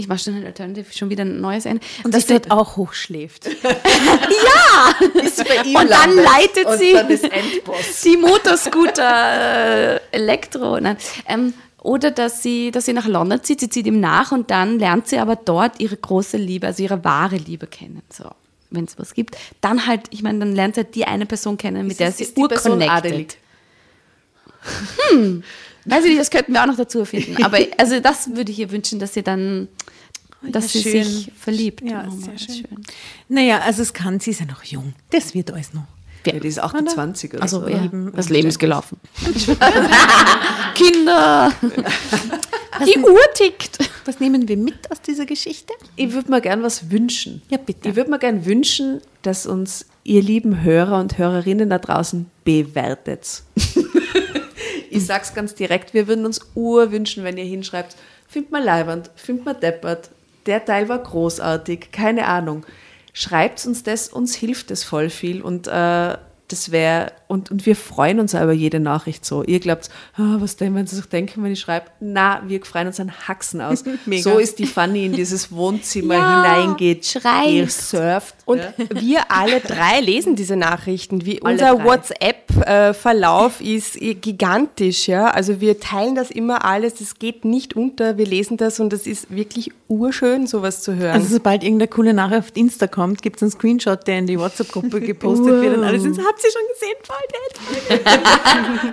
ich 0.00 0.08
mache 0.08 0.18
schon 0.18 0.44
Alternative, 0.44 0.92
schon 0.92 1.10
wieder 1.10 1.24
ein 1.24 1.40
neues 1.40 1.66
ein. 1.66 1.78
Und 2.02 2.14
dass 2.14 2.26
dass 2.26 2.40
dort 2.40 2.50
auch 2.50 2.76
hochschläft. 2.76 3.46
und 5.74 5.90
dann 5.90 6.16
leitet 6.16 6.66
Und 6.66 6.78
sie 6.78 6.92
dann 6.94 7.08
die 8.04 8.16
Motorscooter 8.16 9.96
äh, 9.96 10.00
Elektro. 10.12 10.80
Nein. 10.80 10.96
Ähm, 11.28 11.54
oder 11.82 12.10
dass 12.10 12.42
sie, 12.42 12.70
dass 12.70 12.86
sie 12.86 12.92
nach 12.92 13.06
London 13.06 13.42
zieht, 13.42 13.60
sie 13.60 13.68
zieht 13.68 13.86
ihm 13.86 14.00
nach 14.00 14.32
und 14.32 14.50
dann 14.50 14.78
lernt 14.78 15.06
sie 15.08 15.18
aber 15.18 15.36
dort 15.36 15.80
ihre 15.80 15.96
große 15.96 16.36
Liebe, 16.36 16.66
also 16.66 16.82
ihre 16.82 17.02
wahre 17.04 17.36
Liebe 17.36 17.66
kennen. 17.66 18.02
So, 18.10 18.24
wenn 18.70 18.84
es 18.84 18.98
was 18.98 19.14
gibt. 19.14 19.36
Dann 19.60 19.86
halt, 19.86 20.02
ich 20.10 20.22
meine, 20.22 20.38
dann 20.40 20.54
lernt 20.54 20.74
sie 20.76 20.82
halt 20.82 20.94
die 20.94 21.04
eine 21.04 21.26
Person 21.26 21.56
kennen, 21.58 21.86
mit 21.86 22.00
der 22.00 22.08
Ist- 22.08 22.18
sie 22.18 22.24
ist 22.24 22.36
die 22.36 22.46
Person 22.46 22.80
urconnected. 22.82 23.04
adelig? 23.04 23.36
Weiß 25.86 26.04
ich 26.04 26.10
nicht, 26.10 26.20
das 26.20 26.30
könnten 26.30 26.52
wir 26.52 26.62
auch 26.62 26.66
noch 26.66 26.76
dazu 26.76 27.00
erfinden. 27.00 27.42
Aber 27.44 27.58
also 27.78 28.00
das 28.00 28.34
würde 28.34 28.52
ich 28.52 28.58
ihr 28.58 28.70
wünschen, 28.70 28.98
dass 28.98 29.14
sie 29.14 29.22
dann, 29.22 29.68
dass 30.42 30.72
Ja, 30.74 30.80
sie 30.80 30.90
schön. 30.90 31.04
sich 31.04 31.32
verliebt. 31.38 31.82
Ja, 31.82 32.06
Oh, 32.08 32.10
sehr 32.16 32.38
schön. 32.38 32.56
ist 32.60 32.64
Naja, 33.28 33.60
also 33.60 33.82
es 33.82 33.92
kann, 33.92 34.20
sie 34.20 34.30
ist 34.30 34.40
ja 34.40 34.46
noch 34.46 34.62
jung. 34.64 34.94
Das 35.10 35.34
wird 35.34 35.50
alles 35.52 35.72
noch. 35.74 35.84
Ja, 36.26 36.38
die 36.38 36.48
ist 36.48 36.58
28 36.58 37.32
oder 37.32 37.42
Also 37.42 37.60
so. 37.62 37.68
ja, 37.68 37.80
Leben 37.80 38.12
das 38.14 38.28
Leben 38.28 38.48
ist 38.48 38.58
gelaufen. 38.58 39.00
Kinder! 40.74 41.52
Die 42.86 42.98
Uhr 42.98 43.20
tickt. 43.34 43.78
Was 44.04 44.20
nehmen 44.20 44.48
wir 44.48 44.56
mit 44.56 44.90
aus 44.90 45.00
dieser 45.02 45.26
Geschichte? 45.26 45.72
Ich 45.96 46.12
würde 46.12 46.30
mir 46.30 46.40
gern 46.40 46.62
was 46.62 46.90
wünschen. 46.90 47.42
Ja, 47.50 47.58
bitte. 47.58 47.88
Ich 47.88 47.96
würde 47.96 48.10
mir 48.10 48.18
gern 48.18 48.44
wünschen, 48.46 49.00
dass 49.22 49.46
uns 49.46 49.86
ihr 50.04 50.22
lieben 50.22 50.62
Hörer 50.62 50.98
und 51.00 51.18
Hörerinnen 51.18 51.68
da 51.70 51.78
draußen 51.78 52.26
bewertet. 52.44 53.42
Ich 54.90 55.06
sag's 55.06 55.34
ganz 55.34 55.54
direkt, 55.54 55.94
wir 55.94 56.08
würden 56.08 56.26
uns 56.26 56.40
urwünschen, 56.54 57.24
wenn 57.24 57.36
ihr 57.36 57.44
hinschreibt, 57.44 57.96
findet 58.28 58.52
mal 58.52 58.62
leibernd, 58.62 59.10
findet 59.14 59.44
mal 59.44 59.54
deppert, 59.54 60.10
der 60.46 60.64
Teil 60.64 60.88
war 60.88 60.98
großartig, 60.98 61.92
keine 61.92 62.26
Ahnung. 62.26 62.64
Schreibt 63.12 63.64
uns 63.66 63.82
das, 63.82 64.08
uns 64.08 64.34
hilft 64.34 64.70
es 64.70 64.84
voll 64.84 65.10
viel 65.10 65.42
und 65.42 65.66
äh, 65.66 66.16
das 66.48 66.70
wäre, 66.70 67.12
und, 67.30 67.50
und 67.50 67.64
wir 67.64 67.76
freuen 67.76 68.18
uns 68.18 68.34
auch 68.34 68.42
über 68.42 68.52
jede 68.52 68.80
Nachricht 68.80 69.24
so. 69.24 69.44
Ihr 69.44 69.60
glaubt, 69.60 69.88
ah, 70.16 70.36
was 70.38 70.56
denn, 70.56 70.74
wenn 70.74 70.86
sie 70.88 70.96
sich 70.96 71.06
denken, 71.06 71.44
wenn 71.44 71.52
ich 71.52 71.60
schreibe? 71.60 71.86
Na, 72.00 72.42
wir 72.46 72.60
freuen 72.64 72.88
uns 72.88 72.98
an 72.98 73.12
Haxen 73.28 73.60
aus. 73.60 73.84
So 74.20 74.38
ist 74.38 74.58
die 74.58 74.66
Fanny 74.66 75.06
in 75.06 75.12
dieses 75.12 75.52
Wohnzimmer 75.52 76.14
Ja, 76.14 76.42
hineingeht, 76.42 77.06
schreibt. 77.06 77.48
ihr 77.48 77.68
surft. 77.68 78.34
Und 78.44 78.58
ja. 78.58 78.72
wir 79.00 79.30
alle 79.30 79.60
drei 79.60 80.00
lesen 80.00 80.34
diese 80.34 80.56
Nachrichten. 80.56 81.24
Wie 81.24 81.40
Alle 81.42 81.74
unser. 81.74 81.84
WhatsApp-Verlauf 81.84 83.60
ist 83.60 83.96
gigantisch, 84.20 85.06
ja. 85.08 85.28
Also 85.28 85.60
wir 85.60 85.78
teilen 85.80 86.14
das 86.16 86.30
immer 86.30 86.64
alles, 86.64 86.94
das 86.94 87.14
geht 87.18 87.44
nicht 87.44 87.76
unter, 87.76 88.18
wir 88.18 88.26
lesen 88.26 88.56
das 88.56 88.80
und 88.80 88.92
das 88.92 89.06
ist 89.06 89.34
wirklich 89.34 89.70
urschön, 89.88 90.46
sowas 90.46 90.82
zu 90.82 90.96
hören. 90.96 91.12
Also 91.14 91.34
sobald 91.34 91.62
irgendeine 91.62 91.88
coole 91.88 92.12
Nachricht 92.14 92.38
auf 92.40 92.50
Insta 92.54 92.86
kommt, 92.86 93.22
gibt 93.22 93.36
es 93.36 93.42
einen 93.42 93.50
Screenshot, 93.52 94.06
der 94.06 94.18
in 94.18 94.26
die 94.26 94.38
WhatsApp-Gruppe 94.38 95.00
gepostet 95.00 95.62
wird 95.62 95.76
und 95.76 95.84
alle 95.84 96.00
sind 96.00 96.14
so, 96.14 96.22
habt 96.22 96.42
ihr 96.44 96.50
schon 96.50 96.62
gesehen? 96.72 96.96
Voll 97.02 97.19
nett. 97.90 98.00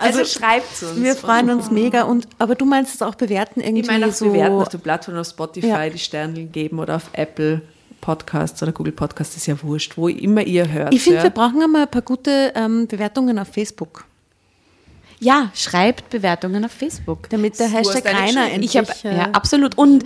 Also, 0.01 0.25
schreibt 0.25 0.82
uns. 0.84 0.95
Wir 1.01 1.15
freuen 1.15 1.49
uns 1.49 1.69
mega. 1.71 2.03
Und, 2.03 2.28
aber 2.39 2.55
du 2.55 2.65
meinst 2.65 2.95
es 2.95 3.01
auch 3.01 3.15
bewerten 3.15 3.61
irgendwie 3.61 3.82
Ich 3.82 3.88
meine 3.88 4.07
auch 4.07 4.11
so. 4.11 4.25
bewerten 4.25 4.55
auf 4.55 4.69
der 4.69 4.78
Plattform, 4.80 5.17
auf 5.17 5.28
Spotify, 5.28 5.67
Ja. 5.67 5.89
die 5.89 5.99
Sterne 5.99 6.45
geben 6.45 6.80
oder 6.80 6.95
auf 6.97 7.09
Apple 7.13 7.61
Podcasts 8.01 8.61
oder 8.63 8.71
Google 8.71 8.93
Podcasts, 8.93 9.36
ist 9.36 9.47
ja 9.47 9.61
wurscht, 9.63 9.97
wo 9.97 10.07
immer 10.07 10.41
ihr 10.43 10.71
hört. 10.71 10.93
ich 10.93 11.01
finde, 11.01 11.17
ja. 11.17 11.23
wir 11.23 11.30
brauchen 11.32 11.61
einmal 11.61 11.84
ein 11.84 11.91
paar 11.91 12.03
gute 12.03 12.53
ähm, 12.55 12.88
Bewertungen 12.88 13.38
auf 13.39 13.47
Facebook, 13.49 14.05
Ja, 15.19 15.49
schreibt 15.55 16.09
Bewertungen 16.09 16.63
auf 16.63 16.71
Facebook. 16.71 17.30
damit 17.30 17.59
der 17.59 17.67
So 17.69 17.78
Hashtag 17.78 18.07
Schuld. 18.30 18.38
endlich... 18.53 18.75
Ich 18.75 18.78
habe 18.78 18.88
äh, 19.03 19.17
ja 19.17 19.23
absolut 19.32 19.78
und 19.78 20.03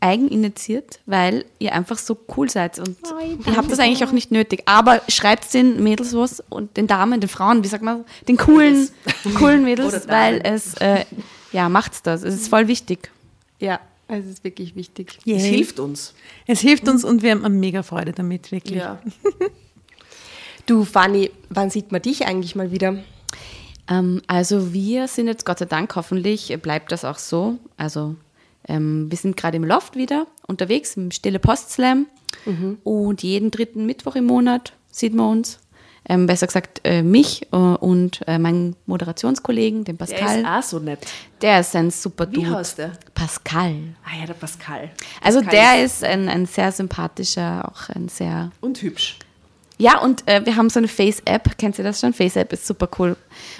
eigeninitiiert, 0.00 1.00
weil 1.06 1.44
ihr 1.58 1.74
einfach 1.74 1.98
so 1.98 2.16
cool 2.36 2.48
seid 2.48 2.78
und 2.78 2.96
ihr 3.46 3.56
habt 3.56 3.70
das 3.70 3.78
eigentlich 3.78 4.04
auch 4.04 4.12
nicht 4.12 4.30
nötig. 4.30 4.62
Aber 4.66 5.02
schreibt 5.08 5.52
den 5.54 5.82
Mädels 5.82 6.14
was 6.14 6.42
und 6.48 6.76
den 6.76 6.86
Damen, 6.86 7.20
den 7.20 7.28
Frauen, 7.28 7.64
wie 7.64 7.68
sagt 7.68 7.82
man, 7.82 8.04
den 8.28 8.36
coolen, 8.36 8.88
coolen 9.36 9.64
Mädels, 9.64 10.08
weil 10.08 10.40
es 10.44 10.74
äh, 10.74 11.04
ja 11.52 11.68
macht's 11.68 12.02
das. 12.02 12.22
Es 12.22 12.34
ist 12.34 12.48
voll 12.48 12.68
wichtig. 12.68 13.10
ja, 13.58 13.80
es 14.08 14.24
ist 14.24 14.44
wirklich 14.44 14.74
wichtig. 14.74 15.18
Es 15.18 15.26
Yay. 15.26 15.56
hilft 15.56 15.80
uns. 15.80 16.14
Es 16.46 16.60
hilft 16.60 16.88
uns 16.88 17.04
und 17.04 17.22
wir 17.22 17.32
haben 17.32 17.60
mega 17.60 17.82
Freude 17.82 18.12
damit, 18.12 18.50
wirklich. 18.52 18.78
Ja. 18.78 19.00
Du, 20.66 20.84
Fanny, 20.84 21.30
wann 21.48 21.70
sieht 21.70 21.92
man 21.92 22.02
dich 22.02 22.26
eigentlich 22.26 22.54
mal 22.54 22.70
wieder? 22.70 22.98
Ähm, 23.88 24.20
also 24.26 24.72
wir 24.72 25.08
sind 25.08 25.26
jetzt 25.26 25.46
Gott 25.46 25.58
sei 25.58 25.64
Dank, 25.64 25.96
hoffentlich 25.96 26.54
bleibt 26.60 26.92
das 26.92 27.04
auch 27.04 27.18
so. 27.18 27.58
Also 27.76 28.16
ähm, 28.68 29.10
wir 29.10 29.18
sind 29.18 29.36
gerade 29.36 29.56
im 29.56 29.64
Loft 29.64 29.96
wieder 29.96 30.26
unterwegs, 30.46 30.96
im 30.96 31.10
Stille 31.10 31.38
Post 31.38 31.72
Slam. 31.72 32.06
Und 32.84 33.22
jeden 33.22 33.50
dritten 33.50 33.86
Mittwoch 33.86 34.14
im 34.14 34.26
Monat 34.26 34.74
sieht 34.90 35.14
man 35.14 35.38
uns. 35.38 35.58
Ähm, 36.10 36.26
besser 36.26 36.46
gesagt 36.46 36.80
äh, 36.84 37.02
mich 37.02 37.46
äh, 37.52 37.56
und 37.56 38.20
äh, 38.26 38.38
meinen 38.38 38.76
Moderationskollegen, 38.86 39.84
den 39.84 39.98
Der 39.98 40.04
Pascal. 40.06 40.40
ist 40.40 40.46
auch 40.46 40.62
so 40.62 40.78
nett. 40.78 41.00
Der 41.42 41.60
ist 41.60 41.74
ein 41.76 41.90
super 41.90 42.30
Wie 42.30 42.36
Dude. 42.36 42.50
heißt 42.50 42.78
der? 42.78 42.92
Pascal. 43.14 43.74
Ah 44.04 44.18
ja, 44.20 44.26
der 44.26 44.34
Pascal. 44.34 44.90
Also 45.22 45.40
Pascal 45.42 45.60
der 45.74 45.84
ist 45.84 46.04
ein, 46.04 46.28
ein 46.30 46.46
sehr 46.46 46.72
sympathischer, 46.72 47.70
auch 47.70 47.88
ein 47.94 48.08
sehr 48.08 48.50
Und 48.60 48.80
hübsch. 48.80 49.18
Ja, 49.78 50.00
und 50.00 50.26
äh, 50.26 50.44
wir 50.44 50.56
haben 50.56 50.70
so 50.70 50.80
eine 50.80 50.88
Face-App. 50.88 51.56
Kennt 51.56 51.78
ihr 51.78 51.84
das 51.84 52.00
schon? 52.00 52.12
Face-App 52.12 52.52
ist 52.52 52.66
super 52.66 52.88
cool. 52.98 53.16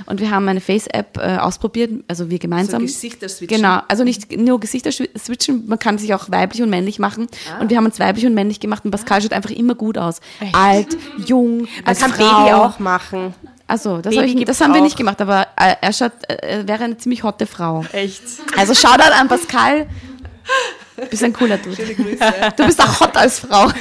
Und 0.06 0.20
wir 0.20 0.30
haben 0.30 0.48
eine 0.48 0.60
Face-App 0.60 1.16
äh, 1.16 1.36
ausprobiert, 1.36 1.92
also 2.08 2.28
wir 2.28 2.40
gemeinsam. 2.40 2.80
So 2.80 2.86
Gesichter 2.86 3.28
switchen. 3.28 3.56
Genau, 3.56 3.80
also 3.86 4.02
nicht 4.02 4.36
nur 4.36 4.58
Gesichter 4.58 4.90
switchen, 4.90 5.66
man 5.68 5.78
kann 5.78 5.96
sich 5.96 6.12
auch 6.14 6.30
weiblich 6.30 6.60
und 6.62 6.70
männlich 6.70 6.98
machen. 6.98 7.28
Ah. 7.48 7.60
Und 7.60 7.70
wir 7.70 7.76
haben 7.76 7.86
uns 7.86 8.00
weiblich 8.00 8.26
und 8.26 8.34
männlich 8.34 8.58
gemacht 8.58 8.84
und 8.84 8.90
Pascal 8.90 9.22
schaut 9.22 9.32
einfach 9.32 9.50
immer 9.50 9.76
gut 9.76 9.96
aus. 9.96 10.20
Alt, 10.52 10.96
jung, 11.24 11.58
Man 11.60 11.68
als 11.84 12.00
kann 12.00 12.12
Frau. 12.12 12.44
Baby 12.44 12.52
auch 12.52 12.78
machen. 12.80 13.34
Also, 13.68 13.98
das, 14.00 14.14
Baby 14.14 14.28
hab 14.28 14.38
ich, 14.38 14.44
das 14.46 14.60
haben 14.60 14.72
wir 14.72 14.80
auch. 14.80 14.84
nicht 14.84 14.96
gemacht, 14.96 15.20
aber 15.20 15.42
äh, 15.56 15.76
er 15.80 15.92
schaut, 15.92 16.12
äh, 16.26 16.34
er 16.34 16.68
wäre 16.68 16.84
eine 16.84 16.96
ziemlich 16.96 17.22
hotte 17.22 17.46
Frau. 17.46 17.84
Echt? 17.92 18.22
Also 18.56 18.74
Shoutout 18.74 19.12
an 19.12 19.28
Pascal. 19.28 19.86
Du 20.98 21.06
bist 21.06 21.22
ein 21.24 21.32
cooler 21.32 21.58
Dude. 21.58 21.76
Du 22.56 22.64
bist 22.66 22.80
auch 22.82 23.00
hot 23.00 23.16
als 23.16 23.40
Frau. 23.40 23.68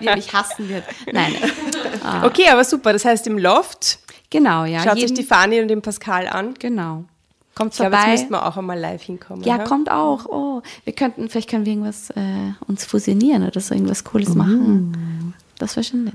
Wie 0.00 0.06
er 0.06 0.16
mich 0.16 0.32
hassen 0.32 0.68
wird. 0.68 0.84
Nein. 1.12 1.34
Okay, 2.22 2.48
aber 2.50 2.64
super. 2.64 2.92
Das 2.92 3.04
heißt, 3.04 3.26
im 3.26 3.38
Loft 3.38 3.98
Genau, 4.30 4.64
ja. 4.64 4.82
schaut 4.82 4.96
jeden- 4.96 5.08
sich 5.08 5.16
die 5.16 5.24
Fanny 5.24 5.60
und 5.60 5.68
den 5.68 5.82
Pascal 5.82 6.26
an. 6.28 6.54
Genau. 6.58 7.04
Kommt 7.54 7.72
Ich 7.72 7.78
glaube, 7.78 7.92
jetzt 7.94 8.02
vorbei. 8.02 8.12
müssten 8.12 8.32
wir 8.32 8.44
auch 8.46 8.56
einmal 8.56 8.78
live 8.78 9.02
hinkommen. 9.02 9.42
ja, 9.44 9.58
kommt 9.58 9.90
auch. 9.90 10.26
Oh, 10.26 10.62
wir 10.84 10.92
könnten, 10.92 11.28
vielleicht 11.30 11.48
können 11.48 11.64
wir 11.64 11.72
irgendwas 11.72 12.10
äh, 12.10 12.52
uns 12.66 12.84
fusionieren 12.84 13.46
oder 13.46 13.60
so 13.60 13.74
irgendwas 13.74 14.04
Cooles 14.04 14.34
machen. 14.34 15.32
Das 15.58 15.74
wäre 15.76 15.84
schon 15.84 16.04
nett. 16.04 16.14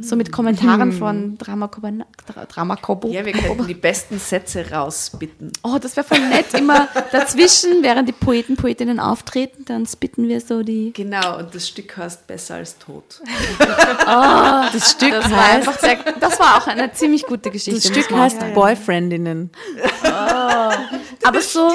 So 0.00 0.16
mit 0.16 0.32
Kommentaren 0.32 0.90
von 0.92 1.38
Drama. 1.38 1.66
Dra- 1.66 2.46
Drama 2.48 2.74
Kobo. 2.76 3.08
Ja, 3.08 3.24
wir 3.24 3.32
könnten 3.32 3.66
die 3.68 3.74
besten 3.74 4.18
Sätze 4.18 4.68
rausbitten. 4.70 5.52
Oh, 5.62 5.78
das 5.80 5.96
wäre 5.96 6.04
voll 6.06 6.18
nett. 6.28 6.52
Immer 6.54 6.88
dazwischen, 7.12 7.82
während 7.82 8.08
die 8.08 8.12
Poeten, 8.12 8.56
Poetinnen 8.56 8.98
auftreten, 8.98 9.64
dann 9.66 9.86
spitten 9.86 10.26
wir 10.28 10.40
so 10.40 10.62
die. 10.64 10.92
Genau, 10.92 11.38
und 11.38 11.54
das 11.54 11.68
Stück 11.68 11.96
heißt 11.96 12.26
Besser 12.26 12.56
als 12.56 12.76
tot. 12.78 13.20
Das 14.72 14.90
Stück 14.92 15.10
Das 15.10 15.30
war 15.30 15.44
heißt, 15.46 15.54
einfach 15.68 15.78
sehr, 15.78 15.96
das 16.18 16.38
war 16.40 16.56
auch 16.56 16.66
eine 16.66 16.92
ziemlich 16.92 17.24
gute 17.24 17.50
Geschichte. 17.50 17.80
das 17.80 17.88
Stück 18.04 18.10
heißt 18.16 18.52
Boyfriendinnen. 18.54 19.50
Aber 21.22 21.40
so, 21.40 21.70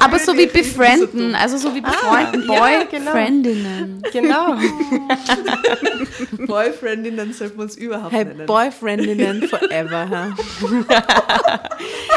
aber 0.00 0.18
so 0.18 0.36
wie 0.36 0.46
befrienden, 0.46 1.34
also 1.34 1.56
so 1.58 1.74
wie 1.74 1.80
befreunden, 1.80 2.42
ja, 2.50 2.82
genau. 2.84 3.12
Boyfriendinnen. 3.12 4.02
Genau. 4.12 4.56
Boyfriendinnen 6.80 7.32
sollten 7.32 7.58
wir 7.58 7.62
uns 7.64 7.76
überhaupt 7.76 8.12
Hey, 8.12 8.24
nennen. 8.24 8.46
Boyfriendinnen 8.46 9.42
forever. 9.48 10.08
Ha? 10.08 10.34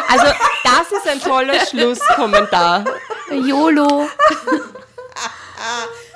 Also, 0.08 0.26
das 0.64 0.92
ist 0.92 1.08
ein 1.10 1.20
toller 1.20 1.66
Schlusskommentar. 1.66 2.86
YOLO. 3.32 4.08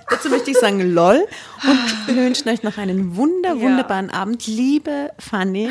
Dazu 0.09 0.29
möchte 0.29 0.51
ich 0.51 0.57
sagen, 0.57 0.93
lol. 0.93 1.27
Und 1.63 2.07
wir 2.07 2.23
wünschen 2.23 2.49
euch 2.49 2.63
noch 2.63 2.77
einen 2.77 3.15
wunder, 3.15 3.59
wunderbaren 3.59 4.09
Abend. 4.09 4.47
Liebe 4.47 5.11
Fanny, 5.19 5.69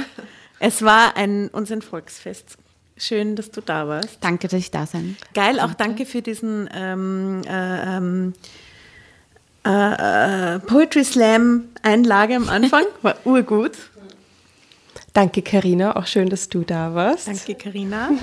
es 0.58 0.82
war 0.82 1.16
ein, 1.16 1.48
uns 1.48 1.72
ein 1.72 1.82
Volksfest. 1.82 2.58
Schön, 2.98 3.36
dass 3.36 3.50
du 3.50 3.60
da 3.60 3.88
warst. 3.88 4.18
Danke, 4.22 4.48
dass 4.48 4.58
ich 4.58 4.70
da 4.70 4.86
sein. 4.86 5.16
Geil, 5.34 5.60
auch 5.60 5.74
danke 5.74 6.06
für 6.06 6.22
diesen 6.22 6.68
ähm, 6.74 7.42
äh, 7.46 7.96
ähm, 7.96 8.32
äh, 9.66 10.54
äh, 10.54 10.58
Poetry 10.60 11.04
Slam 11.04 11.64
Einlage 11.82 12.36
am 12.36 12.48
Anfang. 12.48 12.84
War 13.02 13.16
urgut. 13.24 13.72
Danke, 15.12 15.42
Karina. 15.42 15.96
Auch 15.96 16.06
schön, 16.06 16.28
dass 16.28 16.48
du 16.48 16.62
da 16.62 16.94
warst. 16.94 17.26
Danke, 17.26 17.54
Karina. 17.54 18.10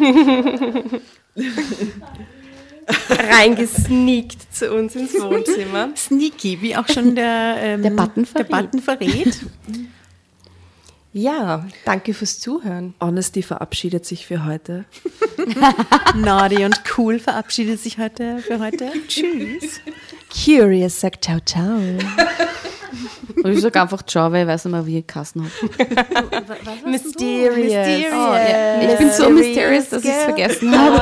Reingesneakt 3.10 4.54
zu 4.54 4.72
uns 4.74 4.96
ins 4.96 5.14
Wohnzimmer. 5.16 5.90
Sneaky, 5.96 6.62
wie 6.62 6.76
auch 6.76 6.88
schon 6.88 7.16
der, 7.16 7.56
ähm, 7.60 7.82
Der 7.82 7.90
Button 7.92 8.26
verrät. 8.26 8.50
Der 8.50 8.58
Button 8.58 8.82
verrät. 8.82 9.40
Ja, 11.14 11.66
danke 11.86 12.14
fürs 12.16 12.40
Zuhören. 12.40 12.96
Honesty 13.00 13.44
verabschiedet 13.44 14.06
sich 14.06 14.26
für 14.26 14.46
heute. 14.46 14.86
Naughty 16.16 16.66
und 16.66 16.82
cool 16.98 17.20
verabschiedet 17.20 17.80
sich 17.80 18.00
heute 18.00 18.40
für 18.40 18.60
heute. 18.60 18.92
Tschüss. 19.08 19.80
Curious 20.34 21.00
sagt 21.00 21.24
ciao, 21.24 21.40
ciao. 21.46 21.78
Und 23.44 23.52
ich 23.52 23.62
sage 23.62 23.82
einfach 23.82 24.04
Ciao, 24.04 24.32
weil 24.32 24.44
ich 24.44 24.48
weiß 24.48 24.66
nicht 24.66 24.72
mehr, 24.74 24.86
wie 24.86 25.00
ich 25.00 25.08
Kassen 25.08 25.44
habe. 25.44 26.90
Mysterious. 26.90 28.14
Oh, 28.14 28.34
ja. 28.34 28.82
Ich 28.82 28.98
bin 28.98 29.12
so 29.12 29.30
mysterious, 29.30 29.90
dass 29.90 30.04
ich 30.04 30.10
es 30.10 30.24
vergessen 30.24 30.78
habe. 30.78 31.02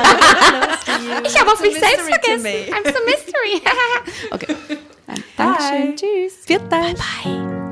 Ich 1.24 1.38
habe 1.38 1.52
auf 1.52 1.60
mich 1.60 1.74
selbst 1.74 2.08
vergessen. 2.08 2.46
I'm 2.46 2.84
so 2.84 2.98
mystery. 3.04 3.62
okay. 4.30 4.56
Dankeschön. 5.36 5.96
Tschüss. 5.96 6.44
Viert 6.44 6.62
euch. 6.62 6.94
Bye. 7.24 7.71